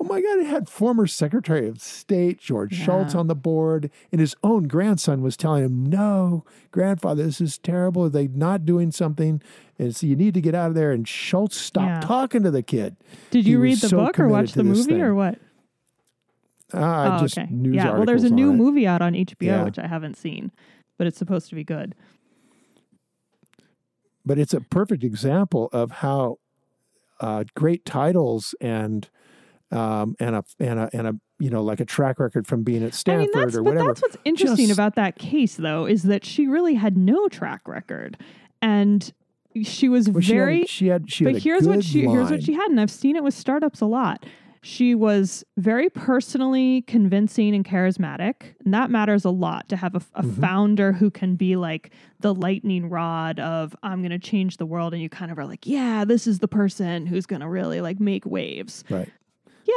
oh 0.00 0.04
my 0.04 0.20
god, 0.20 0.38
it 0.38 0.46
had 0.46 0.68
former 0.68 1.08
Secretary 1.08 1.66
of 1.66 1.80
State 1.80 2.38
George 2.38 2.72
Shultz 2.72 3.14
Yeah. 3.14 3.20
on 3.20 3.26
the 3.26 3.34
board, 3.34 3.90
and 4.12 4.20
his 4.20 4.36
own 4.44 4.68
grandson 4.68 5.22
was 5.22 5.36
telling 5.36 5.64
him, 5.64 5.84
"No, 5.86 6.44
grandfather, 6.70 7.24
this 7.24 7.40
is 7.40 7.58
terrible. 7.58 8.04
Are 8.04 8.08
They're 8.08 8.28
not 8.28 8.64
doing 8.64 8.92
something, 8.92 9.42
and 9.76 9.96
so 9.96 10.06
you 10.06 10.14
need 10.14 10.34
to 10.34 10.40
get 10.40 10.54
out 10.54 10.68
of 10.68 10.76
there." 10.76 10.92
And 10.92 11.08
Shultz 11.08 11.56
stopped 11.56 11.86
Yeah. 11.88 12.00
talking 12.00 12.44
to 12.44 12.52
the 12.52 12.62
kid. 12.62 12.94
Did 13.32 13.44
you 13.44 13.58
was 13.58 13.62
read 13.64 13.78
the 13.78 13.88
so 13.88 13.96
book 13.96 14.20
or 14.20 14.28
watch 14.28 14.52
the 14.52 14.62
movie 14.62 14.82
thing. 14.84 15.00
or 15.02 15.16
what? 15.16 15.40
Ah, 16.74 17.16
oh, 17.18 17.22
just 17.22 17.38
okay. 17.38 17.48
news 17.50 17.76
yeah, 17.76 17.92
well, 17.94 18.04
there's 18.04 18.24
a 18.24 18.30
new 18.30 18.50
it. 18.52 18.56
movie 18.56 18.86
out 18.86 19.00
on 19.00 19.14
HBO, 19.14 19.46
Yeah. 19.46 19.64
which 19.64 19.78
I 19.78 19.86
haven't 19.86 20.16
seen, 20.18 20.52
but 20.98 21.06
it's 21.06 21.18
supposed 21.18 21.48
to 21.48 21.54
be 21.54 21.64
good. 21.64 21.94
but 24.24 24.38
it's 24.38 24.52
a 24.52 24.60
perfect 24.60 25.04
example 25.04 25.68
of 25.72 25.90
how 25.90 26.36
uh, 27.20 27.44
great 27.56 27.84
titles 27.84 28.54
and 28.60 29.08
um, 29.70 30.16
and 30.20 30.36
a 30.36 30.44
and 30.60 30.78
a 30.80 30.90
and 30.92 31.06
a 31.06 31.12
you 31.38 31.50
know 31.50 31.62
like 31.62 31.80
a 31.80 31.84
track 31.84 32.18
record 32.18 32.46
from 32.46 32.62
being 32.62 32.82
at 32.82 32.88
I 32.88 32.96
Stanford 32.96 33.34
mean, 33.34 33.44
that's, 33.44 33.56
or 33.56 33.62
but 33.62 33.70
whatever. 33.70 33.88
that's 33.88 34.02
what's 34.02 34.16
interesting 34.24 34.66
Just- 34.68 34.78
about 34.78 34.94
that 34.96 35.18
case, 35.18 35.56
though, 35.56 35.86
is 35.86 36.02
that 36.04 36.24
she 36.24 36.46
really 36.46 36.74
had 36.74 36.96
no 36.96 37.28
track 37.28 37.66
record, 37.66 38.16
and 38.60 39.12
she 39.62 39.88
was 39.88 40.08
Well, 40.08 40.20
she 40.20 40.32
had 40.32 40.38
very. 40.38 40.66
she 40.66 40.86
had 40.88 41.10
she 41.10 41.24
but 41.24 41.34
had 41.34 41.40
a 41.40 41.42
here's 41.42 41.66
what 41.68 41.84
she 41.84 42.02
here's 42.02 42.30
what 42.30 42.42
she 42.42 42.52
had, 42.54 42.70
and 42.70 42.80
I've 42.80 42.90
seen 42.90 43.16
it 43.16 43.22
with 43.24 43.34
startups 43.34 43.80
a 43.80 43.86
lot. 43.86 44.24
She 44.62 44.94
was 44.94 45.44
very 45.56 45.88
personally 45.88 46.82
convincing 46.82 47.54
and 47.54 47.64
charismatic, 47.64 48.54
and 48.64 48.74
that 48.74 48.90
matters 48.90 49.24
a 49.24 49.30
lot 49.30 49.68
to 49.68 49.76
have 49.76 49.94
a, 49.94 50.00
a 50.14 50.22
Mhm. 50.22 50.40
founder 50.40 50.92
who 50.92 51.10
can 51.10 51.36
be 51.36 51.56
like 51.56 51.90
the 52.20 52.34
lightning 52.34 52.88
rod 52.88 53.38
of 53.40 53.74
"I'm 53.82 54.00
going 54.00 54.10
to 54.10 54.18
change 54.18 54.56
the 54.56 54.66
world," 54.66 54.92
and 54.92 55.02
you 55.02 55.08
kind 55.08 55.30
of 55.30 55.38
are 55.38 55.46
like, 55.46 55.66
"Yeah, 55.66 56.04
this 56.04 56.26
is 56.26 56.40
the 56.40 56.48
person 56.48 57.06
who's 57.06 57.26
going 57.26 57.40
to 57.40 57.48
really 57.48 57.80
like 57.80 58.00
make 58.00 58.26
waves." 58.26 58.84
right. 58.90 59.08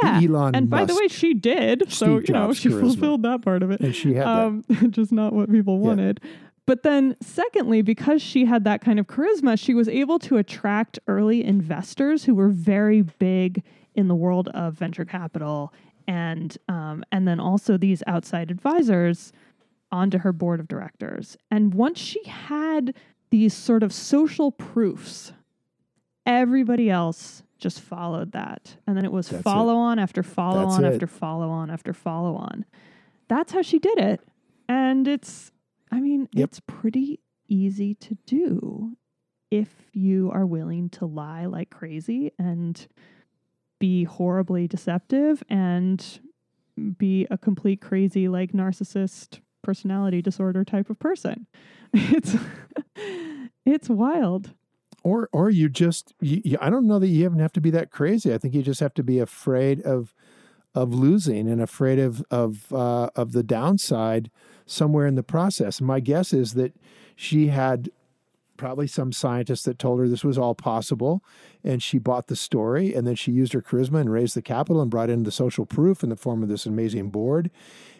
Yeah, 0.02 0.20
Elon 0.22 0.54
and 0.56 0.70
by 0.70 0.86
the 0.86 0.94
way, 0.94 1.06
she 1.08 1.34
did, 1.34 1.92
so 1.92 2.18
Steve 2.18 2.28
you 2.28 2.32
know 2.34 2.52
she 2.54 2.70
charisma. 2.70 2.80
fulfilled 2.80 3.22
that 3.24 3.42
part 3.42 3.62
of 3.62 3.70
it 3.70 3.80
and 3.82 3.94
she 3.94 4.14
had 4.14 4.26
um, 4.26 4.64
just 4.90 5.12
not 5.12 5.34
what 5.34 5.50
people 5.50 5.78
wanted. 5.78 6.20
But 6.64 6.82
then, 6.82 7.14
secondly, 7.20 7.82
because 7.82 8.22
she 8.22 8.44
had 8.46 8.64
that 8.64 8.80
kind 8.80 8.98
of 8.98 9.06
charisma, 9.08 9.58
she 9.58 9.74
was 9.74 9.88
able 9.88 10.18
to 10.20 10.38
attract 10.38 10.98
early 11.08 11.44
investors 11.44 12.24
who 12.24 12.34
were 12.34 12.48
very 12.48 13.02
big 13.02 13.62
in 13.94 14.08
the 14.08 14.14
world 14.14 14.48
of 14.48 14.74
venture 14.74 15.04
capital, 15.04 15.72
and 16.06 16.56
um, 16.68 17.04
and 17.12 17.26
then 17.28 17.38
also 17.40 17.76
these 17.76 18.02
outside 18.06 18.50
advisors 18.50 19.32
onto 19.90 20.18
her 20.18 20.32
board 20.32 20.58
of 20.60 20.68
directors. 20.68 21.36
And 21.50 21.74
once 21.74 21.98
she 21.98 22.22
had 22.24 22.94
these 23.30 23.54
sort 23.54 23.82
of 23.82 23.92
social 23.92 24.50
proofs, 24.52 25.32
everybody 26.26 26.90
else 26.90 27.42
just 27.58 27.80
followed 27.80 28.32
that, 28.32 28.76
and 28.86 28.96
then 28.96 29.04
it 29.04 29.12
was 29.12 29.28
That's 29.28 29.40
it. 29.40 29.44
follow 29.44 29.76
on 29.76 29.98
after 29.98 30.22
follow 30.22 30.60
That's 30.64 30.74
on 30.78 30.84
it. 30.84 30.92
after 30.94 31.06
follow 31.06 31.48
on 31.50 31.70
after 31.70 31.92
follow 31.92 32.34
on 32.34 32.64
that's 33.28 33.52
how 33.52 33.62
she 33.62 33.78
did 33.78 33.96
it. 33.98 34.20
And 34.68 35.08
it's, 35.08 35.52
I 35.90 36.00
mean, 36.00 36.28
Yep. 36.34 36.48
it's 36.48 36.60
pretty 36.66 37.20
easy 37.48 37.94
to 37.94 38.18
do 38.26 38.96
if 39.50 39.86
you 39.94 40.30
are 40.34 40.44
willing 40.44 40.90
to 40.90 41.06
lie 41.06 41.46
like 41.46 41.70
crazy 41.70 42.32
and 42.38 42.86
be 43.82 44.04
horribly 44.04 44.68
deceptive 44.68 45.42
and 45.48 46.20
be 46.98 47.26
a 47.32 47.36
complete 47.36 47.80
crazy, 47.80 48.28
like 48.28 48.52
narcissist 48.52 49.40
personality 49.60 50.22
disorder 50.22 50.64
type 50.64 50.88
of 50.88 50.98
person. 51.00 51.46
It's, 51.94 52.36
it's 53.66 53.88
wild. 53.90 54.52
or 55.02 55.28
or 55.32 55.50
you 55.50 55.68
just 55.68 56.14
you, 56.20 56.40
you, 56.42 56.58
I 56.60 56.70
don't 56.70 56.86
know 56.86 56.98
that 57.00 57.08
you 57.08 57.24
even 57.24 57.40
have 57.40 57.52
to 57.54 57.60
be 57.60 57.70
that 57.70 57.90
crazy. 57.90 58.32
I 58.32 58.38
think 58.38 58.54
you 58.54 58.62
just 58.62 58.80
have 58.80 58.94
to 58.94 59.02
be 59.02 59.18
afraid 59.18 59.82
of 59.82 60.14
of 60.74 60.94
losing 60.94 61.48
and 61.50 61.60
afraid 61.60 61.98
of 61.98 62.24
of 62.30 62.72
uh, 62.72 63.10
of 63.16 63.32
the 63.32 63.42
downside 63.42 64.30
somewhere 64.64 65.06
in 65.06 65.16
the 65.16 65.22
process. 65.24 65.80
My 65.82 66.00
guess 66.00 66.32
is 66.32 66.54
that 66.54 66.72
she 67.14 67.48
had 67.48 67.90
probably 68.56 68.86
some 68.86 69.12
scientist 69.12 69.64
that 69.64 69.78
told 69.78 69.98
her 69.98 70.08
this 70.08 70.24
was 70.24 70.38
all 70.38 70.54
possible 70.54 71.24
and 71.64 71.82
she 71.82 71.98
bought 71.98 72.26
the 72.26 72.36
story 72.36 72.94
and 72.94 73.06
then 73.06 73.14
she 73.14 73.32
used 73.32 73.52
her 73.52 73.62
charisma 73.62 74.00
and 74.00 74.12
raised 74.12 74.36
the 74.36 74.42
capital 74.42 74.80
and 74.80 74.90
brought 74.90 75.10
in 75.10 75.22
the 75.22 75.30
social 75.30 75.66
proof 75.66 76.02
in 76.02 76.10
the 76.10 76.16
form 76.16 76.42
of 76.42 76.48
this 76.48 76.66
amazing 76.66 77.10
board. 77.10 77.50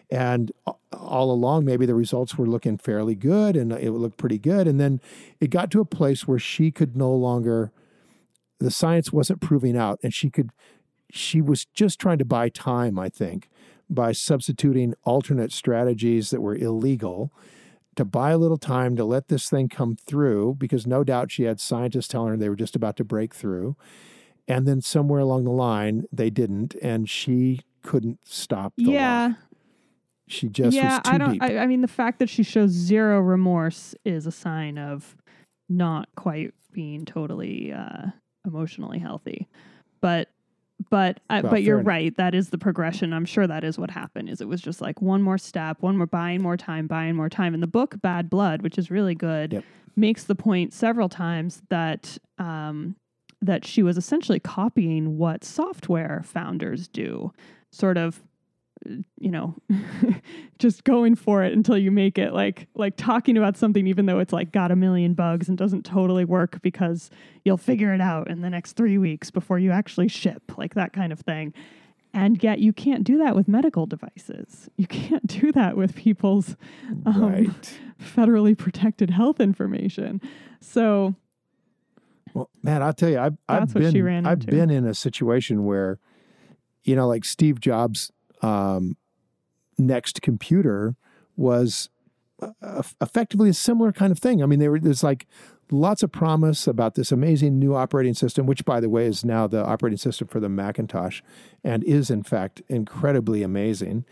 And 0.09 0.51
all 0.91 1.31
along 1.31 1.65
maybe 1.65 1.85
the 1.85 1.95
results 1.95 2.37
were 2.37 2.45
looking 2.45 2.77
fairly 2.77 3.15
good 3.15 3.55
and 3.55 3.71
it 3.71 3.91
looked 3.91 4.17
pretty 4.17 4.37
good. 4.37 4.67
And 4.67 4.79
then 4.79 5.01
it 5.39 5.49
got 5.49 5.71
to 5.71 5.81
a 5.81 5.85
place 5.85 6.27
where 6.27 6.39
she 6.39 6.71
could 6.71 6.95
no 6.95 7.11
longer 7.11 7.71
the 8.59 8.71
science 8.71 9.11
wasn't 9.11 9.41
proving 9.41 9.75
out 9.75 9.99
and 10.03 10.13
she 10.13 10.29
could 10.29 10.51
she 11.11 11.41
was 11.41 11.65
just 11.73 11.99
trying 11.99 12.17
to 12.17 12.25
buy 12.25 12.47
time 12.49 12.97
i 12.97 13.09
think 13.09 13.49
by 13.89 14.11
substituting 14.11 14.93
alternate 15.03 15.51
strategies 15.51 16.29
that 16.29 16.41
were 16.41 16.55
illegal 16.55 17.31
to 17.95 18.05
buy 18.05 18.31
a 18.31 18.37
little 18.37 18.57
time 18.57 18.95
to 18.95 19.05
let 19.05 19.27
this 19.27 19.49
thing 19.49 19.69
come 19.69 19.95
through 19.95 20.55
because 20.57 20.87
no 20.87 21.03
doubt 21.03 21.31
she 21.31 21.43
had 21.43 21.59
scientists 21.59 22.07
telling 22.07 22.29
her 22.29 22.37
they 22.37 22.49
were 22.49 22.55
just 22.55 22.75
about 22.75 22.95
to 22.97 23.03
break 23.03 23.33
through 23.33 23.75
and 24.47 24.67
then 24.67 24.81
somewhere 24.81 25.19
along 25.19 25.43
the 25.43 25.51
line 25.51 26.05
they 26.11 26.29
didn't 26.29 26.75
and 26.81 27.09
she 27.09 27.61
couldn't 27.81 28.19
stop 28.23 28.73
the 28.77 28.83
yeah. 28.83 29.27
lie. 29.27 29.35
she 30.27 30.49
just 30.49 30.75
yeah, 30.75 30.97
was 30.97 31.01
too 31.03 31.11
I 31.11 31.17
don't. 31.17 31.31
deep 31.33 31.43
I, 31.43 31.57
I 31.59 31.67
mean, 31.67 31.81
the 31.81 31.87
fact 31.87 32.19
that 32.19 32.29
she 32.29 32.43
shows 32.43 32.71
zero 32.71 33.19
remorse 33.19 33.93
is 34.05 34.25
a 34.25 34.31
sign 34.31 34.77
of 34.77 35.15
not 35.69 36.09
quite 36.15 36.53
being 36.71 37.05
totally 37.05 37.71
uh, 37.71 38.07
emotionally 38.45 38.99
healthy. 38.99 39.47
But, 40.01 40.29
but, 40.89 41.19
uh, 41.29 41.41
Well, 41.43 41.51
but 41.53 41.63
you're 41.63 41.79
enough. 41.79 41.87
right. 41.87 42.17
That 42.17 42.33
is 42.35 42.49
the 42.49 42.57
progression. 42.57 43.13
I'm 43.13 43.25
sure 43.25 43.47
that 43.47 43.63
is 43.63 43.77
what 43.77 43.91
happened. 43.91 44.29
Is 44.29 44.41
it 44.41 44.47
was 44.47 44.61
just 44.61 44.81
like 44.81 45.01
one 45.01 45.21
more 45.21 45.37
step, 45.37 45.81
one 45.81 45.97
more 45.97 46.07
buying 46.07 46.41
more 46.41 46.57
time, 46.57 46.87
buying 46.87 47.15
more 47.15 47.29
time. 47.29 47.53
And 47.53 47.61
the 47.63 47.67
book 47.67 48.01
Bad 48.01 48.29
Blood, 48.29 48.61
which 48.61 48.77
is 48.77 48.89
really 48.91 49.15
good, 49.15 49.53
Yep. 49.53 49.63
makes 49.95 50.23
the 50.23 50.35
point 50.35 50.73
several 50.73 51.09
times 51.09 51.61
that. 51.69 52.17
Um, 52.37 52.95
that 53.41 53.65
she 53.65 53.83
was 53.83 53.97
essentially 53.97 54.39
copying 54.39 55.17
what 55.17 55.43
software 55.43 56.21
founders 56.23 56.87
do, 56.87 57.29
sort 57.73 57.97
of 57.97 58.23
you 59.19 59.31
know 59.31 59.55
just 60.59 60.83
going 60.83 61.15
for 61.15 61.43
it 61.43 61.53
until 61.53 61.77
you 61.77 61.91
make 61.91 62.17
it 62.17 62.33
like 62.33 62.67
like 62.75 62.95
talking 62.97 63.37
about 63.37 63.57
something 63.57 63.87
even 63.87 64.05
though 64.05 64.19
it's 64.19 64.33
like 64.33 64.51
got 64.51 64.71
a 64.71 64.75
million 64.75 65.13
bugs 65.13 65.49
and 65.49 65.57
doesn't 65.57 65.83
totally 65.83 66.25
work 66.25 66.61
because 66.61 67.09
you'll 67.45 67.57
figure 67.57 67.93
it 67.93 68.01
out 68.01 68.29
in 68.29 68.41
the 68.41 68.49
next 68.49 68.73
3 68.73 68.97
weeks 68.97 69.31
before 69.31 69.59
you 69.59 69.71
actually 69.71 70.07
ship 70.07 70.57
like 70.57 70.73
that 70.75 70.93
kind 70.93 71.11
of 71.11 71.19
thing. 71.19 71.53
And 72.13 72.41
yet 72.43 72.59
you 72.59 72.73
can't 72.73 73.03
do 73.03 73.17
that 73.17 73.35
with 73.35 73.47
medical 73.47 73.87
devices. 73.87 74.69
You 74.77 74.85
can't 74.85 75.25
do 75.25 75.51
that 75.53 75.75
with 75.75 75.95
people's 75.95 76.55
um, 77.07 77.21
right. 77.31 77.79
federally 77.99 78.55
protected 78.55 79.09
health 79.09 79.39
information. 79.39 80.21
So 80.61 81.15
Well, 82.35 82.49
man, 82.61 82.83
I'll 82.83 82.93
tell 82.93 83.09
you, 83.09 83.19
I've, 83.19 83.37
I've 83.49 83.73
what 83.73 83.81
been 83.81 83.91
she 83.91 84.01
ran 84.01 84.27
I've 84.27 84.45
been 84.45 84.69
in 84.69 84.85
a 84.85 84.93
situation 84.93 85.65
where, 85.65 85.99
you 86.83 86.95
know, 86.95 87.07
like 87.07 87.25
Steve 87.25 87.59
Jobs' 87.59 88.11
um, 88.43 88.97
next 89.77 90.21
computer 90.21 90.95
was 91.35 91.89
uh, 92.41 92.83
effectively 93.01 93.49
a 93.49 93.53
similar 93.53 93.91
kind 93.91 94.11
of 94.11 94.19
thing. 94.19 94.43
I 94.43 94.45
mean, 94.45 94.59
there 94.59 94.71
were 94.71 94.79
there's 94.79 95.03
like 95.03 95.25
lots 95.71 96.03
of 96.03 96.11
promise 96.11 96.67
about 96.67 96.95
this 96.95 97.11
amazing 97.11 97.57
new 97.57 97.73
operating 97.73 98.13
system, 98.13 98.45
which, 98.45 98.65
by 98.65 98.79
the 98.79 98.89
way, 98.89 99.05
is 99.05 99.23
now 99.25 99.47
the 99.47 99.63
operating 99.65 99.97
system 99.97 100.27
for 100.27 100.39
the 100.39 100.49
Macintosh, 100.49 101.21
and 101.63 101.83
is 101.83 102.09
in 102.11 102.23
fact 102.23 102.61
incredibly 102.67 103.41
amazing. 103.43 104.05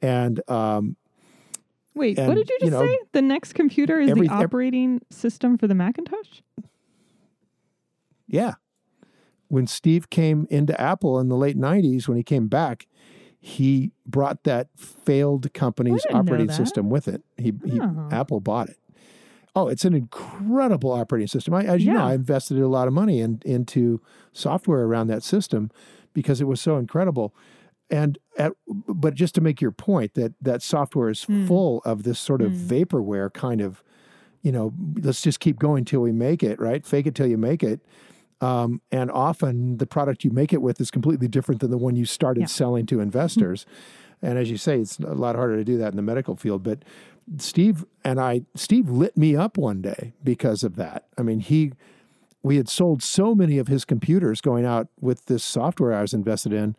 And 0.00 0.40
um, 0.48 0.96
wait 1.94 2.16
what 2.18 2.34
did 2.36 2.48
you 2.48 2.58
you 2.60 2.70
just 2.70 2.72
know, 2.72 2.86
say 2.86 2.98
the 3.12 3.22
next 3.22 3.54
computer 3.54 3.98
is 3.98 4.10
every- 4.10 4.28
the 4.28 4.32
operating 4.32 5.00
system 5.10 5.58
for 5.58 5.66
the 5.66 5.74
macintosh 5.74 6.40
Yeah. 8.28 8.54
When 9.48 9.66
Steve 9.66 10.10
came 10.10 10.46
into 10.50 10.78
Apple 10.80 11.18
in 11.18 11.28
the 11.28 11.36
late 11.36 11.56
90s, 11.56 12.06
when 12.06 12.16
he 12.18 12.22
came 12.22 12.48
back, 12.48 12.86
he 13.40 13.92
brought 14.06 14.44
that 14.44 14.68
failed 14.76 15.52
company's 15.54 16.04
operating 16.12 16.50
system 16.50 16.90
with 16.90 17.06
it. 17.08 17.22
He, 17.36 17.52
he 17.64 17.80
Oh. 17.80 18.08
Apple 18.10 18.40
bought 18.40 18.68
it. 18.68 18.76
Oh, 19.54 19.68
it's 19.68 19.84
an 19.84 19.94
incredible 19.94 20.92
operating 20.92 21.26
system. 21.28 21.54
I, 21.54 21.64
as 21.64 21.84
you 21.84 21.92
know, 21.92 22.00
I 22.04 22.14
invested 22.14 22.58
a 22.58 22.68
lot 22.68 22.86
of 22.88 22.94
money 22.94 23.20
in, 23.20 23.40
into 23.44 24.00
software 24.32 24.82
around 24.82 25.06
that 25.08 25.22
system 25.22 25.70
because 26.14 26.40
it 26.40 26.44
was 26.44 26.60
so 26.60 26.76
incredible. 26.76 27.34
And 27.90 28.18
at, 28.36 28.52
but 28.66 29.14
just 29.14 29.34
to 29.36 29.40
make 29.40 29.60
your 29.60 29.70
point 29.72 30.14
that 30.14 30.34
that 30.42 30.62
software 30.62 31.08
is 31.08 31.24
Mm. 31.24 31.46
full 31.48 31.80
of 31.84 32.02
this 32.02 32.18
sort 32.18 32.42
of 32.42 32.52
Mm. 32.52 32.66
vaporware 32.86 33.32
kind 33.32 33.60
of, 33.60 33.82
you 34.42 34.52
know, 34.52 34.72
let's 35.02 35.22
just 35.22 35.40
keep 35.40 35.58
going 35.58 35.84
till 35.84 36.00
we 36.02 36.12
make 36.12 36.42
it, 36.42 36.60
right? 36.60 36.84
Fake 36.86 37.06
it 37.06 37.14
till 37.14 37.26
you 37.26 37.38
make 37.38 37.62
it. 37.62 37.80
Um, 38.40 38.80
and 38.92 39.10
often 39.10 39.78
the 39.78 39.86
product 39.86 40.22
you 40.24 40.30
make 40.30 40.52
it 40.52 40.62
with 40.62 40.80
is 40.80 40.90
completely 40.90 41.26
different 41.28 41.60
than 41.60 41.70
the 41.70 41.78
one 41.78 41.96
you 41.96 42.04
started 42.04 42.42
Yeah. 42.42 42.46
selling 42.46 42.86
to 42.86 43.00
investors. 43.00 43.66
And 44.22 44.38
as 44.38 44.50
you 44.50 44.56
say, 44.56 44.80
it's 44.80 44.98
a 44.98 45.14
lot 45.14 45.36
harder 45.36 45.56
to 45.56 45.64
do 45.64 45.76
that 45.78 45.92
in 45.92 45.96
the 45.96 46.02
medical 46.02 46.36
field. 46.36 46.62
But 46.62 46.84
Steve 47.38 47.84
and 48.04 48.20
I, 48.20 48.42
Steve 48.54 48.88
lit 48.88 49.16
me 49.16 49.36
up 49.36 49.58
one 49.58 49.82
day 49.82 50.12
because 50.22 50.62
of 50.62 50.76
that. 50.76 51.06
I 51.16 51.22
mean, 51.22 51.40
he, 51.40 51.72
we 52.42 52.56
had 52.56 52.68
sold 52.68 53.02
so 53.02 53.34
many 53.34 53.58
of 53.58 53.68
his 53.68 53.84
computers 53.84 54.40
going 54.40 54.64
out 54.64 54.88
with 55.00 55.26
this 55.26 55.44
software 55.44 55.92
I 55.92 56.02
was 56.02 56.14
invested 56.14 56.52
in 56.52 56.76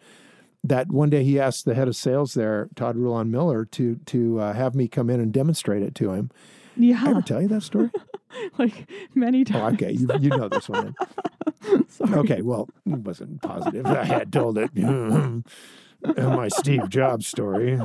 that 0.64 0.92
one 0.92 1.10
day 1.10 1.24
he 1.24 1.40
asked 1.40 1.64
the 1.66 1.76
head 1.76 1.88
of 1.88 1.96
sales 1.96 2.34
there, 2.34 2.68
Todd 2.76 2.98
Rulon 2.98 3.32
Miller, 3.32 3.64
to 3.66 3.96
to 4.08 4.40
uh, 4.40 4.54
have 4.54 4.76
me 4.76 4.88
come 4.90 5.10
in 5.10 5.22
and 5.22 5.32
demonstrate 5.32 5.82
it 5.82 5.96
to 5.96 6.12
him. 6.12 6.32
I 6.80 6.84
Yeah, 6.86 7.04
ever 7.08 7.22
tell 7.22 7.42
you 7.42 7.48
that 7.50 7.64
story? 7.64 7.90
like 8.58 8.90
many 9.16 9.42
Oh, 9.42 9.44
times. 9.44 9.76
okay, 9.82 9.92
you, 9.92 10.08
you 10.20 10.30
know 10.30 10.48
this 10.50 10.70
one. 10.70 10.96
Sorry. 11.90 12.14
Okay, 12.20 12.42
well, 12.42 12.70
it 12.86 13.00
wasn't 13.00 13.42
positive. 13.42 13.86
I 13.86 14.04
had 14.06 14.32
told 14.32 14.58
it. 14.58 14.72
My 16.18 16.48
Steve 16.48 16.88
Jobs 16.90 17.28
story. 17.28 17.78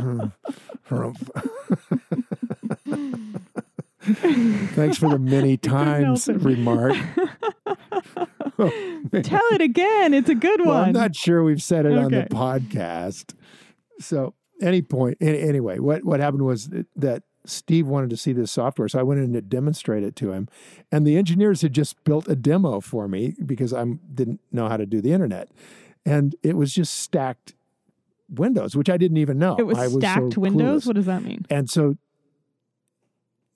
Thanks 4.02 4.98
for 4.98 5.08
the 5.08 5.18
many 5.18 5.56
times 5.56 6.28
remark. 6.28 6.94
Oh, 8.58 8.70
tell 9.22 9.42
it 9.52 9.60
again. 9.62 10.14
It's 10.14 10.28
a 10.28 10.34
good 10.34 10.60
one. 10.60 10.68
Well. 10.68 10.84
I'm 10.84 10.92
not 10.92 11.16
sure 11.16 11.42
we've 11.42 11.62
said 11.62 11.86
it 11.86 11.96
on 11.98 12.10
the 12.12 12.22
podcast. 12.30 13.34
So, 13.98 14.34
any 14.60 14.82
point, 14.82 15.18
any, 15.20 15.40
anyway, 15.40 15.78
what 15.78 16.04
what 16.04 16.20
happened 16.20 16.44
was 16.44 16.68
that 16.96 17.22
Steve 17.46 17.86
wanted 17.86 18.10
to 18.10 18.16
see 18.16 18.32
this 18.32 18.50
software, 18.50 18.88
so 18.88 18.98
I 18.98 19.02
went 19.02 19.20
in 19.20 19.32
to 19.34 19.42
demonstrate 19.42 20.02
it 20.02 20.16
to 20.16 20.32
him, 20.32 20.48
and 20.90 21.06
the 21.06 21.16
engineers 21.16 21.62
had 21.62 21.72
just 21.72 22.02
built 22.04 22.28
a 22.28 22.36
demo 22.36 22.80
for 22.80 23.06
me 23.06 23.34
because 23.44 23.72
I 23.72 23.84
didn't 24.12 24.40
know 24.50 24.68
how 24.68 24.76
to 24.76 24.86
do 24.86 25.00
the 25.00 25.12
internet, 25.12 25.50
and 26.06 26.34
it 26.42 26.56
was 26.56 26.72
just 26.72 26.94
stacked 26.94 27.54
Windows, 28.30 28.74
which 28.74 28.88
I 28.88 28.96
didn't 28.96 29.18
even 29.18 29.38
know. 29.38 29.56
it 29.58 29.66
was 29.66 29.92
stacked 29.92 30.34
so 30.34 30.40
windows. 30.40 30.84
clueless. 30.84 30.86
What 30.86 30.96
does 30.96 31.06
that 31.06 31.22
mean? 31.22 31.44
And 31.50 31.68
so 31.68 31.96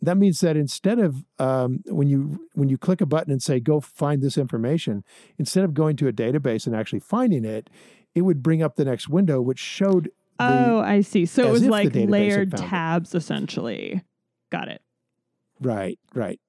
that 0.00 0.16
means 0.16 0.40
that 0.40 0.56
instead 0.56 0.98
of 0.98 1.24
um, 1.38 1.82
when 1.86 2.08
you 2.08 2.46
when 2.54 2.68
you 2.68 2.78
click 2.78 3.00
a 3.00 3.06
button 3.06 3.32
and 3.32 3.42
say 3.42 3.60
go 3.60 3.80
find 3.80 4.22
this 4.22 4.38
information, 4.38 5.04
instead 5.38 5.64
of 5.64 5.74
going 5.74 5.96
to 5.96 6.08
a 6.08 6.12
database 6.12 6.66
and 6.66 6.76
actually 6.76 7.00
finding 7.00 7.44
it, 7.44 7.70
it 8.14 8.22
would 8.22 8.42
bring 8.42 8.62
up 8.62 8.76
the 8.76 8.84
next 8.84 9.08
window, 9.08 9.40
which 9.40 9.58
showed 9.58 10.10
oh, 10.38 10.80
I 10.80 11.00
see. 11.00 11.26
So 11.26 11.48
it 11.48 11.50
was 11.50 11.64
like 11.66 11.94
layered 11.94 12.50
found 12.52 12.64
it. 12.64 12.66
tabs, 12.68 13.14
essentially. 13.14 14.02
Got 14.50 14.68
it. 14.68 14.82
right, 15.60 15.98
right, 16.14 16.40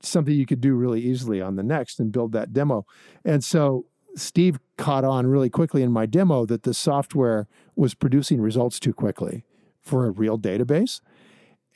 something 0.00 0.34
you 0.34 0.46
could 0.46 0.60
do 0.60 0.74
really 0.74 1.00
easily 1.00 1.40
on 1.40 1.56
the 1.56 1.62
NeXT 1.62 2.00
and 2.00 2.12
build 2.12 2.32
that 2.32 2.52
demo. 2.52 2.86
And 3.24 3.42
so 3.44 3.86
Steve 4.16 4.58
caught 4.78 5.04
on 5.04 5.26
really 5.26 5.50
quickly 5.50 5.82
in 5.82 5.92
my 5.92 6.06
demo 6.06 6.46
that 6.46 6.62
the 6.62 6.74
software 6.74 7.48
was 7.76 7.94
producing 7.94 8.40
results 8.40 8.78
too 8.78 8.92
quickly 8.92 9.44
for 9.82 10.06
a 10.06 10.10
real 10.10 10.38
database. 10.38 11.00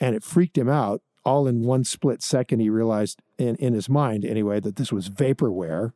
And 0.01 0.15
it 0.15 0.23
freaked 0.23 0.57
him 0.57 0.69
out. 0.69 1.03
All 1.25 1.47
in 1.47 1.63
one 1.63 1.85
split 1.85 2.23
second, 2.23 2.61
he 2.61 2.71
realized 2.71 3.21
in, 3.37 3.57
in 3.57 3.75
his 3.75 3.89
mind, 3.89 4.25
anyway, 4.25 4.61
that 4.61 4.77
this 4.77 4.93
was 4.93 5.11
vaporware. 5.11 5.93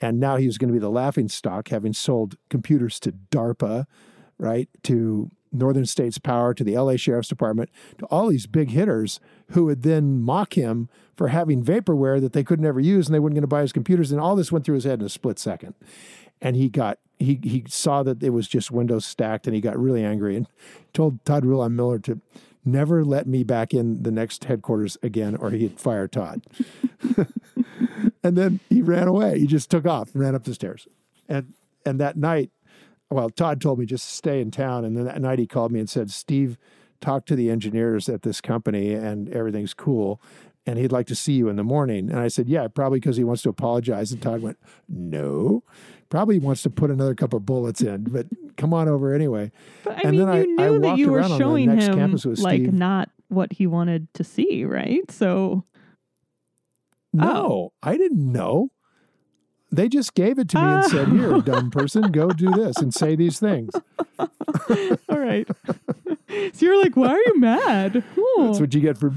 And 0.00 0.18
now 0.18 0.36
he 0.36 0.46
was 0.46 0.58
going 0.58 0.68
to 0.68 0.74
be 0.74 0.80
the 0.80 0.90
laughing 0.90 1.28
stock, 1.28 1.68
having 1.68 1.92
sold 1.92 2.36
computers 2.50 2.98
to 3.00 3.12
DARPA, 3.12 3.86
right? 4.38 4.68
To 4.84 5.30
Northern 5.52 5.86
States 5.86 6.18
Power, 6.18 6.54
to 6.54 6.64
the 6.64 6.76
LA 6.76 6.96
Sheriff's 6.96 7.28
Department, 7.28 7.70
to 7.98 8.06
all 8.06 8.28
these 8.28 8.46
big 8.46 8.70
hitters 8.70 9.20
who 9.52 9.64
would 9.66 9.82
then 9.82 10.20
mock 10.20 10.54
him 10.54 10.88
for 11.16 11.28
having 11.28 11.64
vaporware 11.64 12.20
that 12.20 12.32
they 12.32 12.44
could 12.44 12.60
never 12.60 12.80
use 12.80 13.06
and 13.06 13.14
they 13.14 13.18
weren't 13.18 13.34
going 13.34 13.42
to 13.42 13.48
buy 13.48 13.62
his 13.62 13.72
computers. 13.72 14.12
And 14.12 14.20
all 14.20 14.36
this 14.36 14.52
went 14.52 14.64
through 14.64 14.74
his 14.74 14.84
head 14.84 15.00
in 15.00 15.06
a 15.06 15.08
split 15.08 15.38
second. 15.38 15.74
And 16.40 16.56
he 16.56 16.68
got, 16.68 16.98
he, 17.18 17.40
he 17.42 17.64
saw 17.68 18.02
that 18.02 18.22
it 18.22 18.30
was 18.30 18.46
just 18.48 18.70
Windows 18.70 19.06
stacked 19.06 19.46
and 19.46 19.54
he 19.54 19.60
got 19.60 19.78
really 19.78 20.04
angry 20.04 20.36
and 20.36 20.46
told 20.92 21.24
Todd 21.24 21.44
Rulon 21.44 21.74
Miller 21.74 21.98
to 22.00 22.20
never 22.64 23.04
let 23.04 23.26
me 23.26 23.44
back 23.44 23.72
in 23.72 24.02
the 24.02 24.10
NeXT 24.10 24.44
headquarters 24.44 24.98
again 25.02 25.36
or 25.36 25.50
he'd 25.50 25.80
fire 25.80 26.08
Todd. 26.08 26.42
and 28.22 28.36
then 28.36 28.60
he 28.68 28.82
ran 28.82 29.08
away. 29.08 29.38
He 29.38 29.46
just 29.46 29.70
took 29.70 29.86
off 29.86 30.10
ran 30.12 30.34
up 30.34 30.44
the 30.44 30.54
stairs. 30.54 30.86
And 31.28 31.54
and 31.86 32.00
that 32.00 32.16
night, 32.16 32.50
well, 33.10 33.30
Todd 33.30 33.60
told 33.60 33.78
me 33.78 33.86
just 33.86 34.08
to 34.08 34.14
stay 34.14 34.40
in 34.40 34.50
town. 34.50 34.84
And 34.84 34.96
then 34.96 35.04
that 35.04 35.20
night 35.20 35.38
he 35.38 35.46
called 35.46 35.72
me 35.72 35.78
and 35.80 35.88
said, 35.88 36.10
Steve, 36.10 36.58
talk 37.00 37.26
to 37.26 37.36
the 37.36 37.50
engineers 37.50 38.08
at 38.08 38.22
this 38.22 38.40
company 38.40 38.92
and 38.94 39.28
everything's 39.30 39.74
cool. 39.74 40.20
And 40.68 40.78
he'd 40.78 40.90
like 40.90 41.06
to 41.06 41.14
see 41.14 41.34
you 41.34 41.48
in 41.48 41.54
the 41.54 41.62
morning. 41.62 42.10
And 42.10 42.18
I 42.18 42.26
said, 42.26 42.48
Yeah, 42.48 42.66
probably 42.66 42.98
because 42.98 43.16
he 43.16 43.22
wants 43.22 43.42
to 43.42 43.48
apologize. 43.48 44.10
And 44.10 44.20
Todd 44.20 44.42
went, 44.42 44.58
No, 44.88 45.62
probably 46.08 46.40
wants 46.40 46.62
to 46.62 46.70
put 46.70 46.90
another 46.90 47.14
couple 47.14 47.36
of 47.36 47.46
bullets 47.46 47.80
in, 47.80 48.04
but 48.04 48.26
come 48.56 48.74
on 48.74 48.88
over 48.88 49.14
anyway. 49.14 49.52
But 49.84 49.98
I 49.98 50.00
And 50.08 50.10
mean, 50.16 50.20
then 50.26 50.28
I- 50.28 50.42
you 50.42 50.56
I 50.58 50.68
knew 50.70 50.78
that 50.80 50.86
walked 50.88 50.98
you 50.98 51.10
were 51.12 51.18
around 51.18 51.32
on 51.32 51.38
the 51.38 51.44
showing 51.44 51.66
next 51.66 51.84
him 51.86 51.94
campus 51.94 52.24
with 52.24 52.40
like 52.40 52.62
Steve. 52.62 52.72
not 52.72 53.10
what 53.28 53.52
he 53.52 53.68
wanted 53.68 54.12
to 54.14 54.24
see, 54.24 54.64
right? 54.64 55.08
So, 55.12 55.64
No, 57.12 57.72
I 57.82 57.96
didn't 57.96 58.32
know. 58.32 58.70
They 59.70 59.88
just 59.88 60.14
gave 60.14 60.38
it 60.38 60.48
to 60.50 60.58
me 60.58 60.64
and 60.64 60.84
ah. 60.84 60.88
said, 60.88 61.08
Oh. 61.08 61.16
Here, 61.16 61.40
dumb 61.40 61.70
person, 61.70 62.12
go 62.12 62.30
do 62.30 62.50
this 62.50 62.76
and 62.78 62.94
say 62.94 63.16
these 63.16 63.40
things. 63.40 63.72
all 64.18 65.18
right. 65.18 65.46
so 66.28 66.66
you're 66.66 66.80
like, 66.80 66.96
why 66.96 67.08
are 67.08 67.18
you 67.18 67.40
mad? 67.40 68.04
That's 68.38 68.60
what 68.60 68.74
you 68.74 68.80
get 68.80 68.96
for 68.96 69.12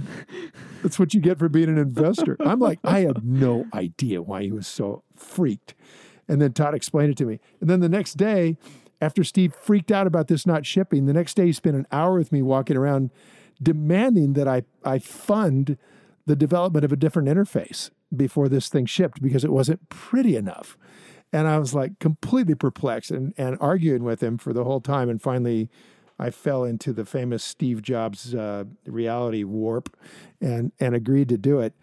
that's 0.81 0.97
what 0.97 1.13
you 1.13 1.19
get 1.19 1.38
for 1.38 1.49
being 1.49 1.69
an 1.69 1.77
investor. 1.77 2.38
I'm 2.39 2.59
like, 2.59 2.79
I 2.83 3.01
have 3.01 3.23
no 3.23 3.65
idea 3.73 4.21
why 4.21 4.43
he 4.43 4.51
was 4.51 4.67
so 4.67 5.03
freaked. 5.15 5.75
And 6.27 6.41
then 6.41 6.53
Todd 6.53 6.73
explained 6.73 7.12
it 7.12 7.17
to 7.17 7.25
me. 7.25 7.39
And 7.59 7.69
then 7.69 7.79
the 7.79 7.89
next 7.89 8.15
day, 8.15 8.57
after 9.01 9.23
Steve 9.23 9.53
freaked 9.53 9.91
out 9.91 10.07
about 10.07 10.27
this 10.27 10.45
not 10.45 10.65
shipping, 10.65 11.05
the 11.05 11.13
next 11.13 11.35
day 11.35 11.47
he 11.47 11.53
spent 11.53 11.75
an 11.75 11.88
hour 11.91 12.17
with 12.17 12.31
me 12.31 12.41
walking 12.41 12.77
around 12.77 13.12
demanding 13.62 14.33
that 14.33 14.47
I, 14.47 14.63
I 14.85 14.99
fund 14.99 15.77
the 16.25 16.35
development 16.35 16.85
of 16.85 16.91
a 16.91 16.95
different 16.95 17.27
interface 17.27 17.89
before 18.15 18.50
this 18.50 18.69
thing 18.69 18.86
shipped 18.86 19.22
because 19.22 19.43
it 19.43 19.52
wasn't 19.52 19.89
pretty 19.89 20.36
enough. 20.36 20.78
And 21.32 21.48
I 21.48 21.60
was 21.60 21.74
like 21.74 22.00
completely 22.00 22.56
perplexed 22.56 23.12
and, 23.12 23.34
and 23.38 23.58
arguing 23.62 24.04
with 24.04 24.22
him 24.22 24.38
for 24.38 24.52
the 24.52 24.63
whole 24.63 24.82
time. 24.82 25.10
And 25.10 25.22
finally, 25.22 25.69
I 26.17 26.32
fell 26.32 26.63
into 26.63 26.91
the 26.91 27.06
famous 27.06 27.43
Steve 27.43 27.82
Jobs 27.82 28.34
uh, 28.34 28.65
reality 28.86 29.43
warp 29.43 29.95
and, 30.41 30.72
and 30.80 30.95
agreed 30.95 31.30
to 31.30 31.38
do 31.38 31.60
it. 31.60 31.74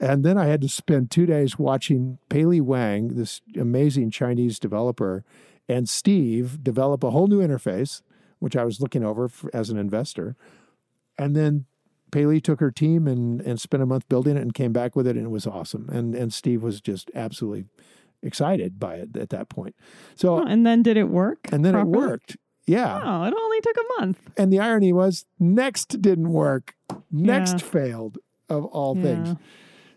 And 0.00 0.24
then 0.24 0.38
I 0.38 0.46
had 0.46 0.60
to 0.62 0.68
spend 0.68 1.10
two 1.10 1.26
days 1.26 1.58
watching 1.58 2.18
Pei 2.28 2.60
Wang, 2.60 3.08
this 3.14 3.40
amazing 3.56 4.10
Chinese 4.10 4.58
developer, 4.58 5.24
and 5.68 5.88
Steve 5.88 6.64
develop 6.64 7.04
a 7.04 7.10
whole 7.10 7.28
new 7.28 7.40
interface, 7.40 8.02
which 8.40 8.56
I 8.56 8.64
was 8.64 8.80
looking 8.80 9.04
over 9.04 9.28
for, 9.28 9.48
as 9.54 9.70
an 9.70 9.78
investor. 9.78 10.34
And 11.18 11.36
then 11.36 11.66
Paley 12.12 12.40
took 12.40 12.60
her 12.60 12.70
team 12.70 13.08
and, 13.08 13.40
and 13.40 13.60
spent 13.60 13.82
a 13.82 13.86
month 13.86 14.08
building 14.08 14.36
it 14.36 14.40
and 14.42 14.54
came 14.54 14.72
back 14.72 14.94
with 14.94 15.06
it, 15.08 15.16
and 15.16 15.26
it 15.26 15.30
was 15.30 15.46
awesome. 15.46 15.88
And 15.90 16.14
and 16.14 16.32
Steve 16.32 16.62
was 16.62 16.80
just 16.80 17.10
absolutely 17.14 17.64
excited 18.22 18.78
by 18.78 18.94
it 18.96 19.16
at 19.16 19.30
that 19.30 19.48
point. 19.48 19.74
So 20.14 20.36
Oh, 20.36 20.44
and 20.44 20.64
then 20.64 20.82
did 20.82 20.96
it 20.96 21.08
work? 21.08 21.48
and 21.50 21.64
then 21.64 21.72
properly? 21.74 21.92
it 21.92 21.96
worked. 22.08 22.36
Yeah. 22.66 23.00
Oh, 23.02 23.24
it 23.24 23.34
only 23.36 23.60
took 23.60 23.76
a 23.76 24.00
month. 24.00 24.30
And 24.36 24.52
the 24.52 24.60
irony 24.60 24.92
was 24.92 25.24
NeXT 25.40 26.00
didn't 26.00 26.30
work. 26.32 26.74
NeXT 27.12 27.52
Yeah. 27.60 27.66
failed 27.66 28.18
of 28.48 28.64
all 28.66 28.96
Yeah. 28.96 29.02
things. 29.02 29.36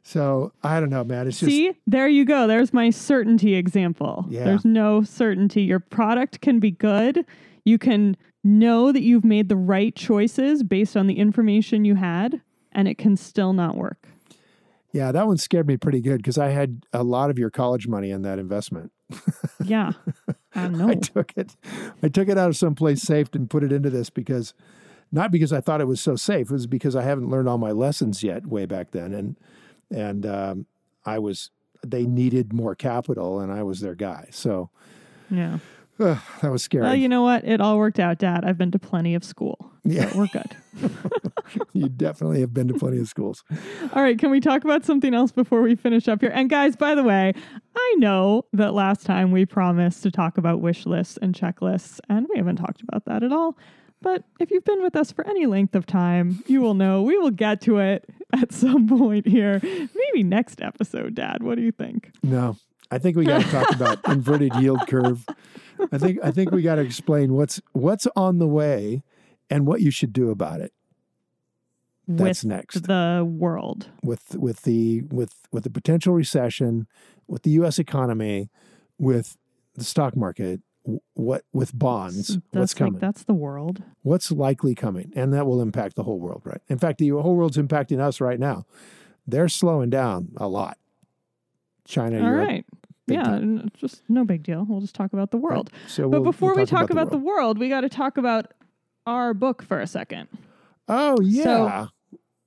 So 0.02 0.52
I 0.64 0.80
don't 0.80 0.90
know, 0.90 1.04
man. 1.04 1.28
It's 1.28 1.40
just 1.40 1.52
See, 1.52 1.74
there 1.86 2.08
you 2.08 2.26
go. 2.26 2.48
There's 2.48 2.74
my 2.74 2.90
certainty 2.90 3.54
example. 3.56 4.26
Yeah. 4.30 4.46
There's 4.46 4.66
no 4.66 5.04
certainty. 5.04 5.62
Your 5.64 5.80
product 5.80 6.42
can 6.42 6.60
be 6.60 6.72
good. 6.72 7.26
You 7.66 7.78
can 7.78 8.16
know 8.46 8.92
that 8.94 9.02
you've 9.02 9.26
made 9.26 9.50
the 9.50 9.58
right 9.58 9.94
choices 9.96 10.64
based 10.64 10.96
on 10.96 11.08
the 11.08 11.16
information 11.16 11.84
you 11.84 11.96
had, 11.96 12.42
and 12.72 12.88
it 12.88 12.98
can 12.98 13.18
still 13.18 13.52
not 13.52 13.76
work. 13.76 14.08
yeah, 14.94 15.12
that 15.12 15.28
one 15.28 15.38
scared 15.38 15.68
me 15.68 15.76
pretty 15.76 16.00
good 16.00 16.18
because 16.18 16.38
I 16.38 16.50
had 16.50 16.86
a 16.94 17.04
lot 17.04 17.30
of 17.30 17.38
your 17.38 17.50
college 17.50 17.88
money 17.88 18.12
in 18.12 18.22
that 18.22 18.40
investment. 18.40 18.92
Yeah. 19.64 19.94
I 20.54 20.68
know. 20.68 20.90
I 20.90 20.96
took 20.96 21.34
it. 21.36 21.56
I 22.04 22.08
took 22.08 22.30
it 22.30 22.38
out 22.38 22.50
of 22.50 22.56
someplace 22.56 23.02
safe 23.02 23.34
and 23.34 23.50
put 23.50 23.64
it 23.64 23.72
into 23.72 23.90
this 23.90 24.12
because 24.12 24.54
not 25.12 25.32
because 25.32 25.52
I 25.52 25.60
thought 25.60 25.82
it 25.82 25.88
was 25.88 26.00
so 26.00 26.16
safe. 26.16 26.52
It 26.52 26.54
was 26.54 26.68
because 26.68 26.96
I 26.96 27.02
haven't 27.02 27.30
learned 27.32 27.50
all 27.50 27.58
my 27.58 27.72
lessons 27.72 28.22
yet 28.24 28.46
way 28.46 28.66
back 28.68 28.92
then. 28.92 29.12
And 29.14 29.38
and 29.90 30.26
um, 30.28 30.66
I 31.04 31.18
was 31.18 31.50
they 31.84 32.06
needed 32.06 32.54
more 32.54 32.76
capital 32.76 33.40
and 33.40 33.52
I 33.52 33.64
was 33.64 33.80
their 33.80 33.96
guy. 33.96 34.28
So 34.32 34.70
yeah. 35.32 35.58
Uh, 36.00 36.18
that 36.42 36.52
was 36.52 36.64
scary. 36.64 36.84
Well, 36.84 36.96
you 36.96 37.08
know 37.08 37.24
what? 37.24 37.44
It 37.46 37.62
all 37.62 37.78
worked 37.78 38.00
out, 38.00 38.18
Dad. 38.18 38.44
I've 38.46 38.58
been 38.58 38.72
to 38.72 38.80
plenty 38.80 39.16
of 39.16 39.24
school. 39.24 39.72
Yeah. 39.84 40.10
So 40.10 40.18
we're 40.18 40.28
good. 40.28 40.58
you 41.74 41.90
definitely 41.90 42.42
have 42.42 42.54
been 42.54 42.68
to 42.68 42.74
plenty 42.74 43.00
of 43.00 43.08
schools. 43.08 43.44
All 43.94 44.02
right, 44.02 44.18
can 44.18 44.32
we 44.32 44.40
talk 44.40 44.64
about 44.64 44.84
something 44.84 45.14
else 45.14 45.32
before 45.32 45.62
we 45.62 45.76
finish 45.76 46.08
up 46.08 46.22
here? 46.22 46.32
And 46.34 46.50
guys, 46.50 46.76
by 46.76 46.96
the 46.96 47.04
way, 47.04 47.34
I 47.76 47.96
know 47.98 48.46
that 48.54 48.74
last 48.74 49.06
time 49.06 49.32
we 49.32 49.46
promised 49.46 50.04
to 50.04 50.12
talk 50.12 50.38
about 50.38 50.60
wish 50.60 50.86
lists 50.86 51.18
and 51.22 51.34
checklists, 51.34 52.00
and 52.10 52.28
we 52.30 52.38
haven't 52.38 52.58
talked 52.58 52.82
about 52.82 53.06
that 53.06 53.24
at 53.24 53.32
all. 53.32 53.58
But 54.02 54.24
if 54.40 54.52
you've 54.52 54.66
been 54.66 54.84
with 54.84 54.96
us 54.96 55.12
for 55.12 55.26
any 55.28 55.46
length 55.46 55.76
of 55.76 55.86
time, 55.86 56.44
you 56.48 56.62
will 56.62 56.74
know 56.74 57.02
we 57.02 57.18
will 57.18 57.32
get 57.32 57.62
to 57.62 57.80
it 57.80 58.08
at 58.34 58.52
some 58.52 58.88
point 59.00 59.28
here. 59.28 59.60
Maybe 59.64 60.24
next 60.24 60.62
episode, 60.62 61.16
Dad. 61.16 61.42
What 61.42 61.56
do 61.56 61.62
you 61.62 61.72
think? 61.72 62.12
No, 62.22 62.58
I 62.92 62.98
think 62.98 63.18
we 63.18 63.26
got 63.26 63.42
to 63.42 63.50
talk 63.50 63.72
about 63.76 64.00
inverted 64.08 64.56
yield 64.56 64.88
curve. 64.88 65.26
I 65.92 65.98
think 65.98 66.20
I 66.24 66.32
think 66.32 66.52
we 66.52 66.62
got 66.62 66.76
to 66.76 66.82
explain 66.82 67.34
what's 67.34 67.62
what's 67.74 68.08
on 68.16 68.40
the 68.40 68.48
way 68.48 69.04
and 69.50 69.66
what 69.66 69.82
you 69.82 69.92
should 69.92 70.14
do 70.14 70.30
about 70.30 70.62
it. 70.62 70.74
That's 72.08 72.44
with 72.44 72.50
next. 72.50 72.84
the 72.88 73.28
world. 73.28 73.90
with 74.04 74.36
with 74.36 74.62
the 74.62 75.02
with 75.10 75.34
with 75.52 75.64
the 75.64 75.70
potential 75.72 76.14
recession, 76.14 76.88
with 77.28 77.42
the 77.44 77.52
U.S. 77.52 77.80
economy, 77.80 78.50
with 79.00 79.38
the 79.74 79.84
stock 79.84 80.16
market, 80.16 80.62
what 81.16 81.44
with 81.52 81.78
bonds, 81.78 82.28
That's 82.28 82.42
what's 82.52 82.74
like 82.74 82.78
coming, 82.78 83.00
that's 83.00 83.24
the 83.24 83.34
world. 83.34 83.84
what's 84.04 84.32
likely 84.32 84.76
coming, 84.76 85.12
and 85.16 85.34
that 85.34 85.48
will 85.48 85.62
impact 85.62 85.96
the 85.96 86.04
whole 86.04 86.20
world, 86.20 86.44
right? 86.46 86.62
In 86.70 86.78
fact, 86.78 87.00
the 87.00 87.10
whole 87.10 87.36
world's 87.36 87.58
impacting 87.58 88.00
us 88.00 88.22
right 88.22 88.40
now. 88.40 88.66
They're 89.28 89.50
slowing 89.50 89.90
down 89.90 90.30
a 90.38 90.48
lot. 90.48 90.78
China, 91.86 92.18
All 92.20 92.24
Europe, 92.32 92.48
right. 92.48 92.66
big 93.08 93.18
Yeah, 93.18 93.24
time. 93.24 93.70
just 93.78 94.04
no 94.10 94.24
big 94.26 94.44
deal. 94.44 94.66
We'll 94.68 94.82
just 94.82 94.96
talk 94.96 95.14
about 95.14 95.32
the 95.32 95.38
world. 95.38 95.70
So 95.88 96.04
But 96.10 96.22
we'll- 96.22 96.32
before 96.32 96.50
we'll 96.56 96.64
we 96.64 96.66
talk 96.66 96.90
about, 96.90 97.06
the 97.12 97.18
the 97.18 97.24
world. 97.24 97.38
world, 97.38 97.60
we 97.60 97.70
got 97.70 97.82
to 97.82 97.90
talk 97.90 98.18
about 98.18 98.54
our 99.08 99.34
book 99.34 99.62
for 99.62 99.80
a 99.80 99.88
second. 99.88 100.28
oh 100.88 101.20
yeah, 101.22 101.88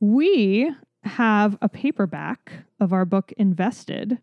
We 0.00 0.70
have 1.04 1.56
a 1.62 1.68
paperback 1.68 2.52
of 2.80 2.92
our 2.92 3.04
book 3.04 3.32
Invested 3.36 4.18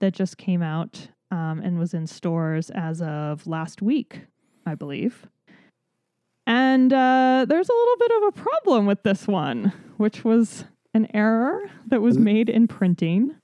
that 0.00 0.12
just 0.14 0.36
came 0.38 0.62
out 0.62 1.08
um, 1.30 1.60
and 1.60 1.78
was 1.78 1.94
in 1.94 2.06
stores 2.06 2.70
as 2.70 3.00
of 3.02 3.46
last 3.46 3.80
week, 3.82 4.20
I 4.66 4.74
believe. 4.74 5.26
And 6.46 6.92
uh, 6.92 7.46
there's 7.48 7.68
a 7.68 7.72
little 7.72 7.96
bit 7.98 8.10
of 8.16 8.22
a 8.28 8.32
problem 8.32 8.86
with 8.86 9.02
this 9.02 9.26
one, 9.28 9.72
which 9.98 10.24
was 10.24 10.64
an 10.94 11.06
error 11.14 11.70
that 11.86 12.00
was 12.02 12.18
made 12.18 12.48
in 12.48 12.66
printing. 12.66 13.36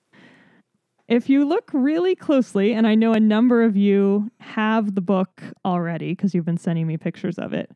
If 1.08 1.28
you 1.28 1.44
look 1.44 1.70
really 1.72 2.14
closely, 2.16 2.72
and 2.72 2.86
I 2.86 2.94
know 2.96 3.12
a 3.12 3.20
number 3.20 3.62
of 3.62 3.76
you 3.76 4.30
have 4.40 4.94
the 4.94 5.00
book 5.00 5.42
already 5.64 6.12
because 6.12 6.34
you've 6.34 6.44
been 6.44 6.58
sending 6.58 6.86
me 6.86 6.96
pictures 6.96 7.38
of 7.38 7.52
it, 7.52 7.70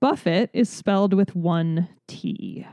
Buffett 0.00 0.50
is 0.52 0.68
spelled 0.68 1.14
with 1.14 1.34
one 1.34 1.88
T. 2.08 2.66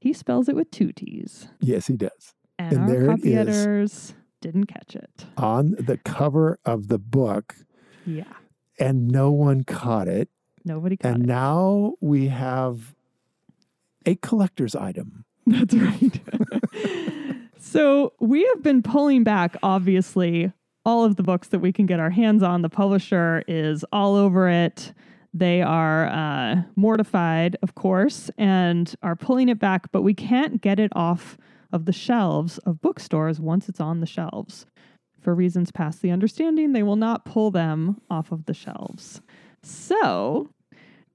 He 0.00 0.12
spells 0.12 0.48
it 0.48 0.54
with 0.56 0.70
two 0.70 0.92
T's. 0.92 1.48
yes, 1.60 1.88
he 1.88 1.96
does. 1.96 2.34
And, 2.58 2.72
And 2.72 2.82
our 2.82 2.88
there 2.88 3.02
it 3.04 3.08
copy 3.08 3.34
editors 3.34 4.14
didn't 4.40 4.66
catch 4.66 4.94
it. 4.96 5.26
On 5.36 5.72
the 5.78 5.98
cover 5.98 6.58
of 6.64 6.88
the 6.88 6.98
book, 6.98 7.56
Yeah. 8.06 8.32
and 8.78 9.08
no 9.08 9.30
one 9.32 9.64
caught 9.64 10.08
it. 10.08 10.28
Nobody 10.64 10.96
caught 10.96 11.08
and 11.12 11.16
it. 11.16 11.20
And 11.22 11.28
now 11.28 11.94
we 12.00 12.28
have 12.28 12.94
a 14.06 14.14
collector's 14.16 14.74
item. 14.74 15.24
That's 15.46 15.74
right. 15.74 16.20
so 17.68 18.14
we 18.18 18.44
have 18.46 18.62
been 18.62 18.82
pulling 18.82 19.24
back, 19.24 19.56
obviously, 19.62 20.52
all 20.86 21.04
of 21.04 21.16
the 21.16 21.22
books 21.22 21.48
that 21.48 21.58
we 21.58 21.70
can 21.70 21.84
get 21.84 22.00
our 22.00 22.08
hands 22.08 22.42
on. 22.42 22.62
The 22.62 22.70
publisher 22.70 23.44
is 23.46 23.84
all 23.92 24.14
over 24.16 24.48
it. 24.48 24.94
They 25.34 25.60
are 25.60 26.06
uh, 26.06 26.62
mortified, 26.76 27.58
of 27.62 27.74
course, 27.74 28.30
and 28.38 28.94
are 29.02 29.14
pulling 29.14 29.50
it 29.50 29.58
back, 29.58 29.92
but 29.92 30.00
we 30.00 30.14
can't 30.14 30.62
get 30.62 30.80
it 30.80 30.90
off 30.96 31.36
of 31.70 31.84
the 31.84 31.92
shelves 31.92 32.56
of 32.58 32.80
bookstores 32.80 33.38
once 33.38 33.68
it's 33.68 33.80
on 33.80 34.00
the 34.00 34.06
shelves. 34.06 34.64
For 35.20 35.34
reasons 35.34 35.70
past 35.70 36.00
the 36.00 36.10
understanding, 36.10 36.72
they 36.72 36.82
will 36.82 36.96
not 36.96 37.26
pull 37.26 37.50
them 37.50 38.00
off 38.08 38.32
of 38.32 38.46
the 38.46 38.54
shelves. 38.54 39.20
So, 39.62 40.48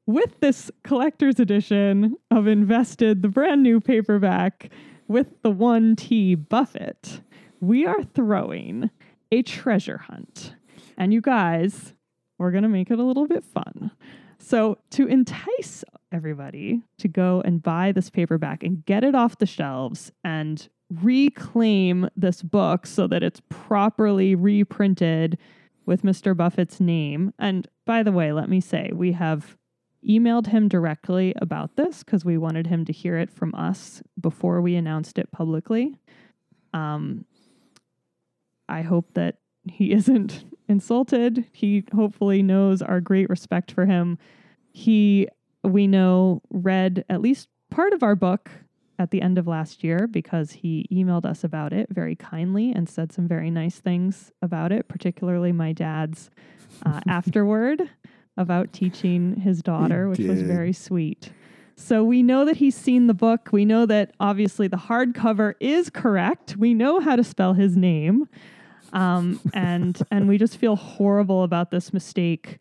with 0.06 0.40
this 0.40 0.70
collector's 0.84 1.40
edition 1.40 2.16
of 2.30 2.46
Invested, 2.46 3.24
the 3.24 3.30
brand 3.30 3.64
new 3.64 3.80
paperback 3.80 4.70
with 5.08 5.42
the 5.42 5.52
1T 5.52 6.50
Buffett, 6.50 7.22
we 7.60 7.86
are 7.86 8.04
throwing 8.04 8.90
a 9.32 9.42
treasure 9.42 9.98
hunt. 9.98 10.56
And 10.98 11.14
you 11.14 11.22
guys, 11.22 11.94
we're 12.38 12.52
going 12.52 12.64
to 12.64 12.70
make 12.70 12.92
it 12.92 13.00
a 13.00 13.04
little 13.04 13.28
bit 13.28 13.44
fun. 13.44 13.92
So, 14.38 14.78
to 14.92 15.08
entice 15.08 15.86
everybody 16.12 16.82
to 16.98 17.08
go 17.08 17.42
and 17.46 17.64
buy 17.64 17.92
this 17.92 18.10
paperback 18.10 18.62
and 18.62 18.86
get 18.86 19.04
it 19.04 19.16
off 19.16 19.38
the 19.38 19.46
shelves 19.46 20.12
and 20.24 20.68
reclaim 21.02 22.10
this 22.16 22.42
book 22.42 22.86
so 22.86 23.08
that 23.08 23.24
it's 23.24 23.42
properly 23.50 24.36
reprinted 24.36 25.38
with 25.86 26.04
Mr. 26.04 26.36
Buffett's 26.36 26.80
name. 26.80 27.34
And 27.40 27.68
by 27.86 28.04
the 28.04 28.12
way, 28.12 28.32
let 28.32 28.50
me 28.50 28.62
say, 28.62 28.92
we 28.94 29.14
have 29.14 29.58
emailed 30.08 30.48
him 30.48 30.68
directly 30.68 31.34
about 31.42 31.76
this 31.76 32.04
because 32.04 32.26
we 32.26 32.38
wanted 32.38 32.68
him 32.68 32.86
to 32.86 32.94
hear 32.94 33.18
it 33.18 33.30
from 33.30 33.54
us 33.56 34.02
before 34.20 34.62
we 34.62 34.76
announced 34.76 35.18
it 35.18 35.32
publicly. 35.32 35.98
Um, 36.74 37.26
I 38.68 38.82
hope 38.82 39.14
that 39.14 39.38
he 39.66 39.92
isn't 39.94 40.46
insulted. 40.68 41.46
He 41.52 41.84
hopefully 41.94 42.42
knows 42.42 42.82
our 42.82 43.02
great 43.02 43.30
respect 43.30 43.72
for 43.72 43.86
him. 43.86 44.18
He, 44.72 45.28
we 45.64 45.88
know, 45.88 46.42
read 46.50 47.06
at 47.10 47.22
least 47.22 47.50
part 47.70 47.94
of 47.94 48.04
our 48.04 48.16
book 48.16 48.50
at 49.00 49.12
the 49.12 49.22
end 49.22 49.38
of 49.38 49.48
last 49.48 49.84
year 49.84 50.08
because 50.08 50.52
he 50.52 50.88
emailed 50.92 51.26
us 51.26 51.44
about 51.44 51.74
it 51.74 51.88
very 51.90 52.16
kindly 52.16 52.72
and 52.72 52.88
said 52.88 53.12
some 53.12 53.28
very 53.28 53.50
nice 53.50 53.80
things 53.80 54.32
about 54.42 54.72
it, 54.72 54.88
particularly 54.88 55.52
my 55.52 55.74
dad's 55.74 56.30
uh, 56.86 57.02
afterword 57.08 57.90
about 58.38 58.74
teaching 58.74 59.36
his 59.38 59.62
daughter, 59.62 60.10
which 60.10 60.20
was 60.20 60.42
very 60.42 60.74
sweet. 60.74 61.32
So 61.76 62.04
we 62.04 62.24
know 62.24 62.46
that 62.46 62.58
he's 62.58 62.76
seen 62.76 63.08
the 63.08 63.14
book. 63.14 63.50
We 63.52 63.66
know 63.66 63.86
that 63.86 64.12
obviously 64.20 64.68
the 64.68 64.78
hardcover 64.78 65.56
is 65.60 65.90
correct. 65.90 66.56
We 66.58 66.74
know 66.74 67.00
how 67.00 67.16
to 67.16 67.24
spell 67.24 67.54
his 67.54 67.76
name. 67.76 68.28
Um, 68.94 69.40
and 69.54 70.02
and 70.12 70.28
we 70.28 70.38
just 70.38 70.58
feel 70.58 70.76
horrible 70.76 71.44
about 71.44 71.72
this 71.72 71.94
mistake. 71.94 72.60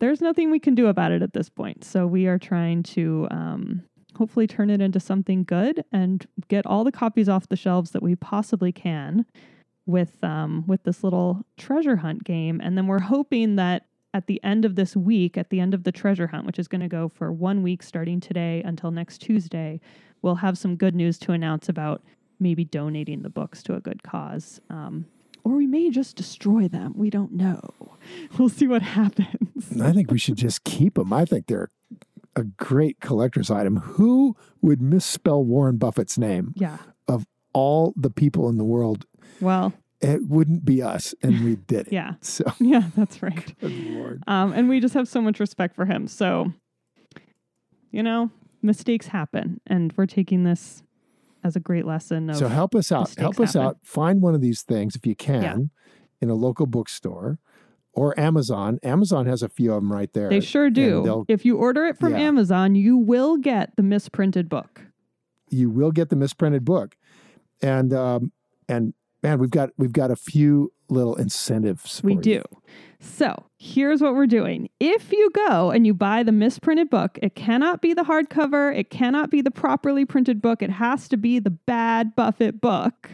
There's 0.00 0.20
nothing 0.20 0.50
we 0.50 0.60
can 0.60 0.74
do 0.74 0.86
about 0.86 1.12
it 1.12 1.22
at 1.22 1.32
this 1.32 1.48
point. 1.48 1.84
So 1.84 2.06
we 2.06 2.26
are 2.26 2.38
trying 2.38 2.84
to 2.84 3.26
um, 3.30 3.82
hopefully 4.16 4.46
turn 4.46 4.70
it 4.70 4.80
into 4.80 5.00
something 5.00 5.44
good 5.44 5.84
and 5.92 6.26
get 6.48 6.66
all 6.66 6.84
the 6.84 6.92
copies 6.92 7.28
off 7.28 7.48
the 7.48 7.56
shelves 7.56 7.90
that 7.92 8.02
we 8.02 8.14
possibly 8.14 8.70
can 8.70 9.26
with 9.86 10.22
um, 10.22 10.64
with 10.66 10.82
this 10.84 11.02
little 11.02 11.44
treasure 11.56 11.96
hunt 11.96 12.24
game. 12.24 12.60
And 12.62 12.76
then 12.76 12.86
we're 12.86 13.00
hoping 13.00 13.56
that 13.56 13.86
at 14.18 14.26
the 14.26 14.42
end 14.42 14.64
of 14.64 14.74
this 14.74 14.96
week, 14.96 15.38
at 15.38 15.48
the 15.50 15.60
end 15.60 15.72
of 15.74 15.84
the 15.84 15.92
treasure 15.92 16.26
hunt, 16.26 16.44
which 16.44 16.58
is 16.58 16.66
going 16.66 16.80
to 16.80 16.88
go 16.88 17.08
for 17.08 17.30
one 17.32 17.62
week 17.62 17.84
starting 17.84 18.18
today 18.18 18.60
until 18.64 18.90
next 18.90 19.18
Tuesday, 19.18 19.80
we'll 20.22 20.34
have 20.34 20.58
some 20.58 20.74
good 20.74 20.92
news 20.96 21.18
to 21.18 21.30
announce 21.30 21.68
about 21.68 22.02
maybe 22.40 22.64
donating 22.64 23.22
the 23.22 23.30
books 23.30 23.62
to 23.62 23.76
a 23.76 23.80
good 23.80 24.02
cause. 24.02 24.60
Um, 24.70 25.06
or 25.44 25.52
we 25.54 25.68
may 25.68 25.88
just 25.90 26.16
destroy 26.16 26.66
them. 26.66 26.94
We 26.96 27.10
don't 27.10 27.32
know. 27.32 27.60
We'll 28.38 28.48
see 28.48 28.66
what 28.66 28.82
happens. 28.82 29.80
I 29.82 29.92
think 29.92 30.10
we 30.10 30.18
should 30.18 30.36
just 30.36 30.64
keep 30.64 30.94
them. 30.94 31.12
I 31.12 31.24
think 31.26 31.46
they're 31.46 31.70
a 32.34 32.44
great 32.44 33.00
collector's 33.00 33.50
item. 33.50 33.76
Who 33.76 34.34
would 34.62 34.80
misspell 34.80 35.44
Warren 35.44 35.76
Buffett's 35.76 36.16
name? 36.18 36.54
Yeah. 36.56 36.78
Of 37.06 37.26
all 37.52 37.92
the 37.96 38.10
people 38.10 38.48
in 38.48 38.56
the 38.56 38.64
world, 38.64 39.04
Well, 39.40 39.74
it 40.00 40.28
wouldn't 40.28 40.64
be 40.64 40.82
us, 40.82 41.14
and 41.22 41.44
we 41.44 41.56
did 41.66 41.88
it. 41.88 41.92
yeah. 41.92 42.14
So, 42.20 42.44
Yeah, 42.60 42.84
that's 42.96 43.22
right. 43.22 43.54
Um, 44.26 44.52
and 44.52 44.68
we 44.68 44.80
just 44.80 44.94
have 44.94 45.08
so 45.08 45.20
much 45.20 45.38
respect 45.40 45.74
for 45.74 45.84
him. 45.84 46.06
So, 46.06 46.52
you 47.90 48.02
know, 48.02 48.30
mistakes 48.62 49.06
happen, 49.08 49.60
and 49.66 49.92
we're 49.96 50.06
taking 50.06 50.44
this 50.44 50.82
as 51.44 51.56
a 51.56 51.60
great 51.60 51.86
lesson. 51.86 52.30
Of, 52.30 52.36
So 52.36 52.48
help 52.48 52.74
us 52.74 52.90
out. 52.92 53.14
Help 53.16 53.38
us 53.40 53.54
happen. 53.54 53.66
out. 53.68 53.76
Find 53.82 54.20
one 54.20 54.34
of 54.34 54.40
these 54.40 54.62
things 54.62 54.96
if 54.96 55.06
you 55.06 55.14
can 55.14 55.70
in 56.20 56.30
a 56.30 56.34
local 56.34 56.66
bookstore 56.66 57.38
or 57.92 58.18
Amazon. 58.18 58.78
Amazon 58.82 59.26
has 59.26 59.42
a 59.42 59.48
few 59.48 59.72
of 59.72 59.82
them 59.82 59.92
right 59.92 60.12
there. 60.12 60.28
they 60.28 60.40
sure 60.40 60.68
do. 60.70 61.24
If 61.28 61.44
you 61.44 61.56
order 61.56 61.86
it 61.86 61.96
from 61.98 62.12
Yeah. 62.12 62.20
Amazon, 62.20 62.74
you 62.74 62.96
will 62.96 63.36
get 63.36 63.74
the 63.76 63.82
misprinted 63.82 64.48
book. 64.48 64.82
You 65.50 65.70
will 65.70 65.92
get 65.92 66.10
the 66.10 66.16
misprinted 66.16 66.64
book, 66.64 66.96
and 67.62 67.92
um, 67.94 68.32
and 68.68 68.92
man, 69.22 69.38
we've 69.38 69.50
got 69.50 69.70
we've 69.76 69.92
got 69.92 70.10
a 70.10 70.16
few 70.16 70.72
little 70.88 71.16
incentives. 71.16 72.02
We 72.02 72.16
for 72.16 72.20
do. 72.20 72.42
So 73.00 73.44
here's 73.58 74.00
what 74.00 74.14
we're 74.14 74.26
doing. 74.26 74.68
If 74.80 75.12
you 75.12 75.30
go 75.30 75.70
and 75.70 75.86
you 75.86 75.94
buy 75.94 76.22
the 76.22 76.32
misprinted 76.32 76.90
book, 76.90 77.18
it 77.22 77.36
cannot 77.36 77.80
be 77.80 77.94
the 77.94 78.02
hardcover, 78.02 78.76
it 78.76 78.90
cannot 78.90 79.30
be 79.30 79.40
the 79.40 79.50
properly 79.50 80.04
printed 80.04 80.42
book, 80.42 80.62
it 80.62 80.70
has 80.70 81.08
to 81.08 81.16
be 81.16 81.38
the 81.38 81.50
bad 81.50 82.16
Buffett 82.16 82.60
book. 82.60 83.10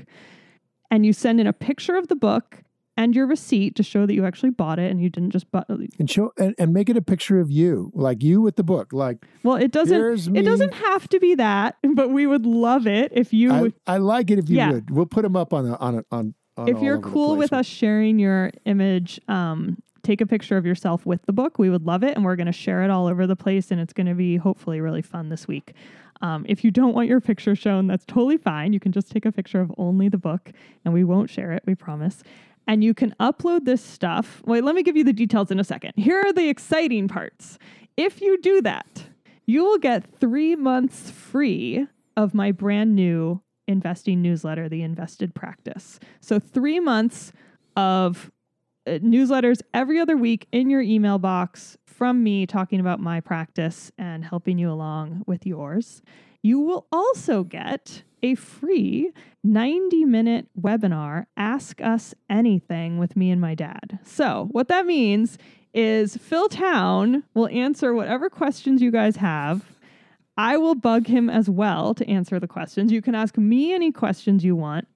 And 0.91 1.05
you 1.05 1.13
send 1.13 1.41
in 1.41 1.47
a 1.47 1.53
picture 1.53 1.97
of 1.97 2.09
the 2.09 2.17
book 2.17 2.64
and 2.97 3.15
your 3.15 3.27
receipt 3.27 3.75
to 3.77 3.83
show 3.83 4.07
that 4.07 4.15
you 4.15 4.25
actually 4.25 4.51
bought 4.51 4.79
it 4.79 4.91
and 4.91 5.01
you 5.01 5.11
didn't 5.11 5.31
just 5.31 5.51
buy 5.51 5.65
and 5.69 6.11
show 6.11 6.33
and, 6.39 6.55
and 6.59 6.73
make 6.73 6.89
it 6.89 6.97
a 6.97 7.03
picture 7.03 7.41
of 7.41 7.51
you 7.51 7.91
like 7.95 8.23
you 8.23 8.41
with 8.41 8.57
the 8.57 8.63
book 8.63 8.93
like 8.93 9.19
well 9.43 9.57
it 9.57 9.73
doesn't 9.73 10.37
it 10.37 10.43
doesn't 10.43 10.75
have 10.75 11.09
to 11.09 11.19
be 11.19 11.35
that 11.35 11.77
but 11.95 12.11
we 12.11 12.27
would 12.27 12.47
love 12.47 12.87
it 12.87 13.13
if 13.15 13.33
you 13.33 13.53
I, 13.53 13.73
I 13.87 13.99
like 13.99 14.31
it 14.31 14.39
if 14.39 14.49
you 14.49 14.57
yeah. 14.57 14.73
would. 14.73 14.91
We'll 14.91 15.07
put 15.07 15.23
them 15.23 15.37
up 15.37 15.53
on 15.53 15.67
a, 15.67 15.77
on 15.77 15.99
a, 15.99 16.05
on, 16.11 16.35
on 16.57 16.69
if 16.69 16.81
you're 16.81 17.01
cool 17.01 17.37
with 17.37 17.53
us 17.53 17.67
sharing 17.67 18.19
your 18.19 18.51
image 18.65 19.21
um 19.29 19.79
take 20.05 20.21
a 20.21 20.27
picture 20.27 20.57
of 20.57 20.67
yourself 20.67 21.07
with 21.07 21.23
the 21.25 21.33
book. 21.33 21.59
We 21.59 21.71
would 21.71 21.87
love 21.87 22.05
it 22.05 22.15
and 22.15 22.25
we're 22.25 22.37
going 22.37 22.47
to 22.47 22.53
share 22.53 22.85
it 22.85 22.91
all 22.91 23.07
over 23.07 23.27
the 23.27 23.35
place 23.35 23.71
and 23.71 23.81
it's 23.81 23.95
going 23.95 24.07
to 24.07 24.15
be 24.15 24.37
hopefully 24.37 24.81
really 24.81 25.01
fun 25.01 25.31
this 25.31 25.49
week. 25.49 25.73
Um, 26.21 26.47
if 26.49 26.63
you 26.63 26.71
don't 26.71 26.95
want 26.95 27.09
your 27.09 27.21
picture 27.21 27.57
shown, 27.57 27.87
that's 27.87 28.05
totally 28.05 28.37
fine. 28.37 28.73
You 28.73 28.81
can 28.81 28.93
just 28.93 29.11
take 29.11 29.25
a 29.25 29.33
picture 29.33 29.61
of 29.61 29.73
only 29.77 30.09
the 30.09 30.19
book 30.19 30.53
and 30.85 30.95
we 30.95 31.03
won't 31.05 31.29
share 31.29 31.53
it, 31.53 31.63
we 31.67 31.75
promise 31.75 32.23
and 32.67 32.83
you 32.83 32.95
can 32.95 33.15
upload 33.21 33.65
this 33.65 33.83
stuff. 33.83 34.43
Wait, 34.47 34.65
let 34.65 34.75
me 34.75 34.83
give 34.83 34.97
you 34.97 35.05
the 35.05 35.13
details 35.13 35.51
in 35.51 35.61
a 35.61 35.65
second. 35.65 35.93
Here 35.97 36.21
are 36.25 36.33
the 36.33 36.49
exciting 36.49 37.09
parts. 37.09 37.59
If 37.97 38.21
you 38.21 38.41
do 38.41 38.63
that, 38.63 39.05
you 39.47 39.63
will 39.65 39.79
get 39.79 40.19
three 40.21 40.57
months 40.57 41.11
free 41.11 41.87
of 42.17 42.35
my 42.35 42.53
brand 42.53 42.95
new 42.95 43.43
investing 43.67 44.23
newsletter, 44.23 44.69
The 44.69 44.83
Invested 44.83 45.35
Practice. 45.35 45.99
So, 46.21 46.39
three 46.39 46.81
months 46.81 47.33
of 47.77 48.31
uh, 48.87 48.93
newsletters 48.93 49.61
every 49.73 49.99
other 49.99 50.17
week 50.17 50.47
in 50.53 50.71
your 50.71 50.81
email 50.81 51.19
box 51.19 51.77
from 51.87 52.23
me 52.23 52.47
talking 52.47 52.81
about 52.81 53.01
my 53.01 53.21
practice 53.21 53.91
and 53.97 54.25
helping 54.25 54.59
you 54.59 54.71
along 54.71 55.23
with 55.27 55.47
yours. 55.47 56.03
You 56.45 56.61
will 56.61 56.87
also 56.93 57.43
get 57.43 58.03
a 58.23 58.35
free 58.35 59.13
90 59.43 60.05
minute 60.05 60.47
webinar, 60.61 61.25
Ask 61.39 61.81
Us 61.81 62.15
Anything 62.29 62.99
with 62.99 63.17
me 63.17 63.31
and 63.31 63.41
my 63.41 63.55
dad. 63.55 63.99
So, 64.05 64.49
what 64.51 64.69
that 64.69 64.85
means 64.85 65.39
is 65.73 66.19
Phil 66.19 66.51
Town 66.51 67.25
will 67.33 67.49
answer 67.49 67.95
whatever 67.95 68.29
questions 68.29 68.83
you 68.83 68.91
guys 68.91 69.17
have. 69.17 69.65
I 70.37 70.59
will 70.59 70.75
bug 70.75 71.07
him 71.07 71.31
as 71.31 71.49
well 71.49 71.95
to 71.95 72.07
answer 72.07 72.39
the 72.39 72.47
questions. 72.47 72.93
You 72.93 73.01
can 73.01 73.15
ask 73.15 73.39
me 73.39 73.73
any 73.73 73.91
questions 73.91 74.45
you 74.45 74.55
want. 74.55 74.87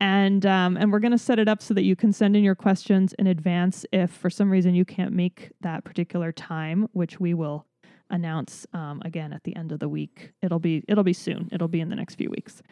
And 0.00 0.46
um, 0.46 0.78
and 0.78 0.90
we're 0.90 1.00
going 1.00 1.12
to 1.12 1.18
set 1.18 1.38
it 1.38 1.48
up 1.48 1.60
so 1.60 1.74
that 1.74 1.84
you 1.84 1.96
can 1.96 2.14
send 2.14 2.34
in 2.34 2.42
your 2.42 2.54
questions 2.54 3.12
in 3.18 3.26
advance 3.26 3.84
if 3.92 4.10
for 4.10 4.30
some 4.30 4.50
reason 4.50 4.74
you 4.74 4.86
can't 4.86 5.12
make 5.12 5.52
that 5.60 5.84
particular 5.84 6.32
time, 6.32 6.88
which 6.92 7.20
we 7.20 7.34
will 7.34 7.66
announce 8.10 8.66
um, 8.72 9.02
again 9.04 9.32
at 9.32 9.44
the 9.44 9.54
end 9.56 9.72
of 9.72 9.80
the 9.80 9.88
week. 9.88 10.32
It'll 10.42 10.58
be 10.58 10.84
it'll 10.88 11.04
be 11.04 11.12
soon. 11.12 11.48
It'll 11.52 11.68
be 11.68 11.80
in 11.80 11.88
the 11.88 11.96
next 11.96 12.16
few 12.16 12.30
weeks. 12.30 12.62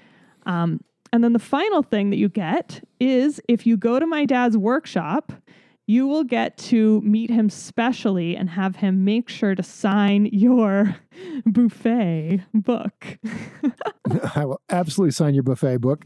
Um, 0.46 0.80
and 1.12 1.22
then 1.22 1.34
the 1.34 1.38
final 1.38 1.82
thing 1.82 2.10
that 2.10 2.16
you 2.16 2.28
get 2.28 2.82
is 2.98 3.40
if 3.48 3.66
you 3.66 3.76
go 3.76 3.98
to 3.98 4.06
my 4.06 4.24
dad's 4.24 4.56
workshop, 4.56 5.32
you 5.86 6.06
will 6.06 6.24
get 6.24 6.56
to 6.56 7.00
meet 7.02 7.28
him 7.28 7.50
specially 7.50 8.36
and 8.36 8.48
have 8.48 8.76
him 8.76 9.04
make 9.04 9.28
sure 9.28 9.54
to 9.54 9.62
sign 9.62 10.26
your 10.32 10.96
Buffett 11.46 12.40
book. 12.54 13.18
I 14.34 14.44
will 14.44 14.60
absolutely 14.70 15.12
sign 15.12 15.34
your 15.34 15.42
Buffett 15.42 15.80
book, 15.80 16.04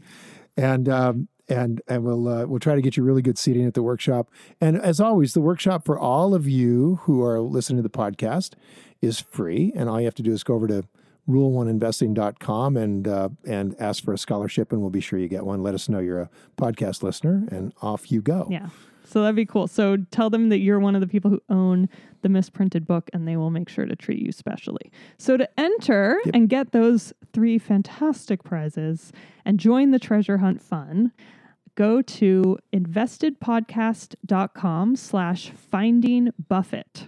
and 0.57 0.89
um, 0.89 1.27
and 1.47 1.81
and 1.87 2.03
we'll 2.03 2.27
uh, 2.27 2.45
we'll 2.45 2.59
try 2.59 2.75
to 2.75 2.81
get 2.81 2.97
you 2.97 3.03
really 3.03 3.21
good 3.21 3.37
seating 3.37 3.65
at 3.65 3.75
the 3.75 3.83
workshop. 3.83 4.29
And 4.59 4.77
as 4.77 4.99
always, 4.99 5.33
the 5.33 5.41
workshop 5.41 5.85
for 5.85 5.97
all 5.97 6.33
of 6.33 6.47
you 6.47 6.99
who 7.03 7.23
are 7.23 7.39
listening 7.39 7.77
to 7.77 7.83
the 7.83 7.89
podcast 7.89 8.55
is 9.01 9.19
free, 9.19 9.73
and 9.75 9.89
all 9.89 9.99
you 9.99 10.05
have 10.05 10.15
to 10.15 10.23
do 10.23 10.31
is 10.31 10.43
go 10.43 10.55
over 10.55 10.67
to 10.67 10.83
rule1investing.com 11.27 12.77
and 12.77 13.07
uh, 13.07 13.29
and 13.45 13.75
ask 13.79 14.03
for 14.03 14.13
a 14.13 14.17
scholarship, 14.17 14.71
and 14.71 14.81
we'll 14.81 14.89
be 14.89 15.01
sure 15.01 15.19
you 15.19 15.27
get 15.27 15.45
one. 15.45 15.61
Let 15.61 15.75
us 15.75 15.89
know 15.89 15.99
you're 15.99 16.21
a 16.21 16.29
podcast 16.57 17.03
listener, 17.03 17.45
and 17.51 17.73
off 17.81 18.11
you 18.11 18.21
go. 18.21 18.47
Yeah. 18.49 18.69
So 19.07 19.21
that'd 19.21 19.37
be 19.37 19.45
cool. 19.45 19.67
So 19.67 19.97
tell 20.11 20.29
them 20.29 20.49
that 20.49 20.59
you're 20.59 20.79
one 20.79 20.93
of 20.93 21.01
the 21.01 21.07
people 21.07 21.31
who 21.31 21.41
own 21.49 21.87
the 22.23 22.29
misprinted 22.29 22.85
book, 22.85 23.09
and 23.13 23.25
they 23.25 23.37
will 23.37 23.51
make 23.51 23.69
sure 23.69 23.85
to 23.85 23.95
treat 23.95 24.19
you 24.19 24.33
specially. 24.33 24.91
So 25.17 25.37
to 25.37 25.49
enter 25.57 26.19
yep. 26.25 26.35
and 26.35 26.49
get 26.49 26.73
those 26.73 27.13
three 27.31 27.57
fantastic 27.57 28.43
prizes 28.43 29.13
and 29.45 29.61
join 29.61 29.91
the 29.91 29.99
treasure 29.99 30.39
hunt 30.39 30.61
fun, 30.61 31.13
go 31.75 32.01
to 32.01 32.57
investedpodcast.com 32.73 34.95
slash 34.97 35.51
finding 35.51 36.31
Buffett 36.49 37.07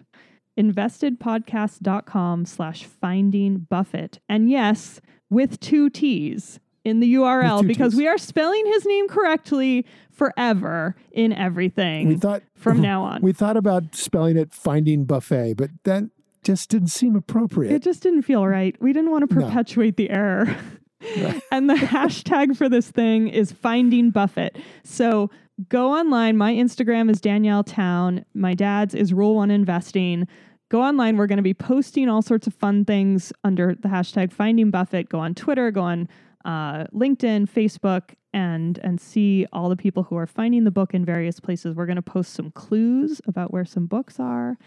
investedpodcast.com 0.60 2.46
slash 2.46 2.84
finding 2.84 3.60
Buffett. 3.60 4.20
And 4.28 4.50
yes, 4.50 5.00
with 5.30 5.60
two 5.60 5.90
T's 5.90 6.60
in 6.84 7.00
the 7.00 7.14
URL 7.16 7.66
because 7.66 7.94
T's. 7.94 7.98
we 7.98 8.08
are 8.08 8.18
spelling 8.18 8.66
his 8.66 8.86
name 8.86 9.08
correctly 9.08 9.86
forever 10.12 10.96
in 11.12 11.34
everything 11.34 12.08
we 12.08 12.18
thought, 12.18 12.44
from 12.56 12.82
now 12.82 13.04
on. 13.04 13.22
We 13.22 13.32
thought 13.32 13.58
about 13.58 13.96
spelling 13.96 14.38
it 14.38 14.54
finding 14.54 15.06
buffet, 15.06 15.54
but 15.54 15.70
that 15.84 16.10
just 16.44 16.70
didn't 16.70 16.90
seem 16.90 17.16
appropriate. 17.16 17.74
It 17.74 17.84
just 17.84 18.04
didn't 18.04 18.24
feel 18.24 18.46
right. 18.46 18.76
We 18.82 18.94
didn't 18.94 19.12
want 19.12 19.30
to 19.30 19.34
perpetuate 19.34 19.98
no. 19.98 20.04
the 20.04 20.10
error. 20.10 20.58
and 21.52 21.70
the 21.70 21.76
hashtag 21.76 22.58
for 22.58 22.68
this 22.68 22.92
thing 22.92 23.30
is 23.30 23.54
finding 23.54 24.12
Buffett. 24.12 24.58
So 24.84 25.30
go 25.70 25.94
online. 25.94 26.36
My 26.36 26.54
Instagram 26.54 27.10
is 27.10 27.22
Danielle 27.22 27.64
Town. 27.64 28.26
My 28.34 28.54
dad's 28.54 28.94
is 28.94 29.14
Rule 29.14 29.36
One 29.36 29.52
Investing 29.52 30.28
go 30.70 30.82
online. 30.82 31.18
We're 31.18 31.28
going 31.28 31.38
to 31.38 31.44
be 31.44 31.54
posting 31.54 32.08
all 32.10 32.22
sorts 32.22 32.48
of 32.48 32.54
fun 32.54 32.86
things 32.86 33.34
under 33.44 33.76
the 33.76 33.90
hashtag 33.90 34.32
Finding 34.32 34.72
Buffett. 34.72 35.10
Go 35.10 35.20
on 35.20 35.36
Twitter, 35.36 35.72
go 35.72 35.82
on 35.82 36.08
uh, 36.46 36.86
LinkedIn, 36.94 37.50
Facebook, 37.50 38.16
and 38.34 38.80
and 38.84 39.02
see 39.02 39.48
all 39.52 39.70
the 39.70 39.76
people 39.76 40.04
who 40.04 40.16
are 40.16 40.28
finding 40.28 40.64
the 40.64 40.72
book 40.72 40.94
in 40.94 41.04
various 41.04 41.40
places. 41.40 41.76
We're 41.76 41.88
going 41.88 41.96
to 41.96 42.02
post 42.02 42.34
some 42.34 42.52
clues 42.52 43.22
about 43.28 43.52
where 43.52 43.66
some 43.66 43.88
books 43.88 44.20
are, 44.20 44.58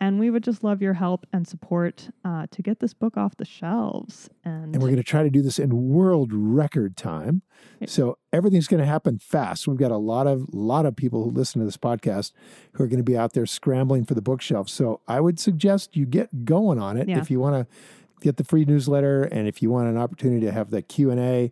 and 0.00 0.18
we 0.18 0.30
would 0.30 0.42
just 0.42 0.64
love 0.64 0.80
your 0.80 0.94
help 0.94 1.26
and 1.32 1.46
support 1.46 2.08
uh, 2.24 2.46
to 2.50 2.62
get 2.62 2.80
this 2.80 2.94
book 2.94 3.16
off 3.16 3.36
the 3.36 3.44
shelves. 3.44 4.30
And, 4.44 4.74
and 4.74 4.82
we're 4.82 4.88
going 4.88 4.96
to 4.96 5.02
try 5.02 5.22
to 5.22 5.30
do 5.30 5.42
this 5.42 5.58
in 5.58 5.90
world 5.90 6.30
record 6.32 6.96
time. 6.96 7.42
So 7.86 8.18
everything's 8.32 8.66
going 8.66 8.80
to 8.80 8.86
happen 8.86 9.18
fast. 9.18 9.68
We've 9.68 9.76
got 9.76 9.90
a 9.90 9.96
lot 9.96 10.26
of 10.26 10.46
lot 10.52 10.86
of 10.86 10.96
people 10.96 11.24
who 11.24 11.30
listen 11.30 11.60
to 11.60 11.64
this 11.64 11.76
podcast 11.76 12.32
who 12.72 12.84
are 12.84 12.86
going 12.86 12.98
to 12.98 13.04
be 13.04 13.16
out 13.16 13.34
there 13.34 13.46
scrambling 13.46 14.04
for 14.04 14.14
the 14.14 14.22
bookshelf. 14.22 14.68
So 14.68 15.00
I 15.06 15.20
would 15.20 15.38
suggest 15.38 15.96
you 15.96 16.06
get 16.06 16.44
going 16.44 16.78
on 16.78 16.96
it 16.96 17.08
yeah. 17.08 17.18
if 17.18 17.30
you 17.30 17.40
want 17.40 17.54
to 17.54 17.74
get 18.20 18.36
the 18.36 18.44
free 18.44 18.64
newsletter 18.64 19.22
and 19.24 19.48
if 19.48 19.62
you 19.62 19.70
want 19.70 19.88
an 19.88 19.96
opportunity 19.96 20.44
to 20.46 20.52
have 20.52 20.70
the 20.70 20.82
Q 20.82 21.10
and 21.10 21.20
A 21.20 21.50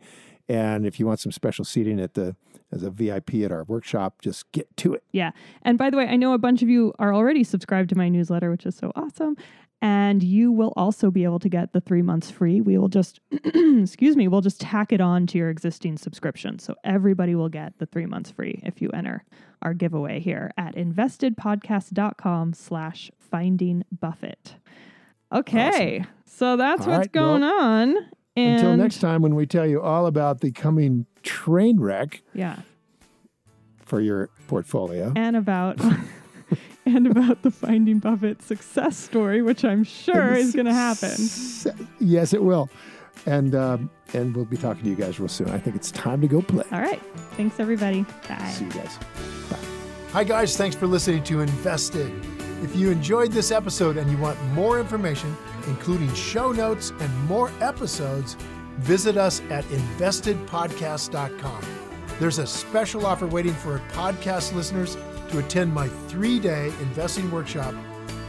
and 0.49 0.87
if 0.87 0.99
you 0.99 1.07
want 1.07 1.21
some 1.21 1.33
special 1.33 1.65
seating 1.65 2.01
at 2.01 2.15
the 2.15 2.37
as 2.73 2.83
a 2.83 2.91
VIP 2.91 3.35
at 3.37 3.53
our 3.53 3.65
workshop, 3.65 4.21
just 4.21 4.51
get 4.53 4.75
to 4.79 4.95
it. 4.95 5.05
Yeah. 5.13 5.31
And 5.63 5.79
by 5.79 5.91
the 5.91 5.97
way, 5.97 6.07
I 6.07 6.17
know 6.17 6.33
a 6.33 6.39
bunch 6.39 6.63
of 6.63 6.69
you 6.69 6.93
are 6.99 7.15
already 7.15 7.45
subscribed 7.45 7.89
to 7.91 7.97
my 7.97 8.09
newsletter, 8.09 8.51
which 8.51 8.67
is 8.67 8.77
so 8.77 8.93
awesome. 8.95 9.37
And 9.81 10.25
you 10.25 10.51
will 10.51 10.73
also 10.77 11.11
be 11.11 11.23
able 11.23 11.39
to 11.39 11.49
get 11.49 11.73
the 11.73 11.81
three 11.81 12.03
months 12.03 12.31
free. 12.31 12.61
We 12.61 12.79
will 12.79 12.89
just, 12.89 13.21
excuse 13.31 14.17
me, 14.17 14.27
we'll 14.27 14.41
just 14.41 14.61
tack 14.61 14.93
it 14.93 15.01
on 15.01 15.27
to 15.29 15.39
your 15.39 15.51
existing 15.51 15.99
subscription. 15.99 16.59
So 16.59 16.75
everybody 16.83 17.37
will 17.37 17.49
get 17.49 17.79
the 17.79 17.87
three 17.87 18.07
months 18.07 18.31
free 18.31 18.61
if 18.65 18.83
you 18.83 18.91
enter 18.91 19.25
our 19.63 19.75
giveaway 19.75 20.19
here 20.19 20.51
at 20.59 20.75
investedpodcast.com 20.75 22.55
slash 22.55 23.11
finding 23.19 23.85
Buffett. 23.93 24.57
Okay. 25.33 26.01
Awesome. 26.01 26.13
So 26.27 26.57
that's 26.57 26.83
all 26.83 26.89
what's 26.89 26.99
right, 26.99 27.13
going 27.13 27.43
well, 27.43 27.61
on. 27.61 27.97
And 28.37 28.55
until 28.55 28.77
next 28.77 29.01
time, 29.01 29.23
when 29.23 29.35
we 29.35 29.47
tell 29.47 29.67
you 29.67 29.81
all 29.81 30.07
about 30.07 30.41
the 30.41 30.53
coming 30.53 31.07
train 31.29 31.79
wreck. 31.79 32.23
Yeah. 32.35 32.61
For 33.85 34.01
your 34.01 34.31
portfolio. 34.49 35.13
And 35.15 35.37
about. 35.37 35.79
and 36.87 37.07
about 37.07 37.43
the 37.43 37.51
Finding 37.51 37.99
Buffett 37.99 38.43
success 38.43 38.97
story, 38.97 39.43
which 39.43 39.65
I'm 39.65 39.85
sure 39.85 40.33
is 40.35 40.55
going 40.55 40.67
to 40.67 40.75
happen. 40.75 41.17
Yes, 42.01 42.33
it 42.33 42.43
will. 42.43 42.71
And 43.27 43.55
um, 43.55 43.91
and 44.15 44.35
we'll 44.35 44.45
be 44.45 44.57
talking 44.57 44.85
to 44.85 44.89
you 44.89 44.97
guys 44.97 45.19
real 45.19 45.29
soon. 45.29 45.51
I 45.51 45.59
think 45.59 45.77
it's 45.77 45.91
time 45.91 46.21
to 46.21 46.29
go 46.29 46.41
play. 46.41 46.65
All 46.73 46.81
right. 46.81 47.03
Thanks, 47.33 47.61
everybody. 47.61 48.07
Bye. 48.29 48.49
See 48.51 48.65
you 48.65 48.71
guys. 48.71 48.97
Bye. 49.51 49.59
Hi, 50.13 50.25
guys. 50.25 50.57
Thanks 50.57 50.77
for 50.77 50.87
listening 50.87 51.25
to 51.25 51.41
Invested. 51.41 52.13
If 52.63 52.75
you 52.75 52.91
enjoyed 52.91 53.33
this 53.33 53.51
episode 53.51 53.97
and 53.97 54.11
you 54.11 54.17
want 54.17 54.41
more 54.53 54.81
information, 54.81 55.37
including 55.67 56.13
show 56.15 56.53
notes 56.53 56.93
and 57.01 57.25
more 57.25 57.51
episodes, 57.61 58.37
visit 58.79 59.17
us 59.17 59.41
at 59.51 59.65
investedpodcast.com. 59.65 61.63
There's 62.19 62.39
a 62.39 62.47
special 62.47 63.07
offer 63.07 63.27
waiting 63.27 63.55
for 63.55 63.79
podcast 63.93 64.55
listeners 64.55 64.97
to 65.31 65.39
attend 65.39 65.73
my 65.73 65.89
three 66.09 66.39
day 66.39 66.73
investing 66.81 67.31
workshop 67.31 67.75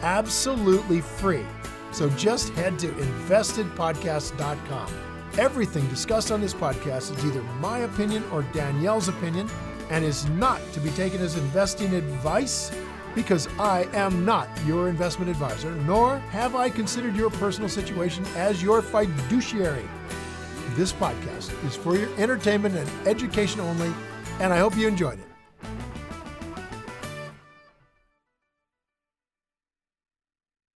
absolutely 0.01 1.01
free. 1.01 1.45
So 1.91 2.09
just 2.11 2.53
head 2.53 2.79
to 2.79 2.87
investedpodcast.com. 2.87 4.93
Everything 5.37 5.87
discussed 5.87 6.31
on 6.31 6.41
this 6.41 6.53
podcast 6.53 7.15
is 7.15 7.25
either 7.25 7.41
my 7.59 7.79
opinion 7.79 8.23
or 8.31 8.43
Danielle's 8.53 9.07
opinion 9.07 9.49
and 9.89 10.05
is 10.05 10.27
not 10.29 10.61
to 10.73 10.79
be 10.79 10.89
taken 10.91 11.21
as 11.21 11.37
investing 11.37 11.93
advice 11.93 12.71
because 13.15 13.47
I 13.59 13.87
am 13.93 14.23
not 14.23 14.47
your 14.65 14.87
investment 14.87 15.31
advisor, 15.31 15.71
nor 15.71 16.19
have 16.31 16.55
I 16.55 16.69
considered 16.69 17.15
your 17.15 17.31
personal 17.31 17.69
situation 17.69 18.25
as 18.35 18.61
your 18.61 18.81
fiduciary. 18.81 19.85
This 20.75 20.93
podcast 20.93 21.51
is 21.65 21.75
for 21.75 21.97
your 21.97 22.09
entertainment 22.17 22.75
and 22.75 23.07
education 23.07 23.59
only, 23.59 23.91
and 24.39 24.53
I 24.53 24.59
hope 24.59 24.77
you 24.77 24.87
enjoyed 24.87 25.19
it. 25.19 25.28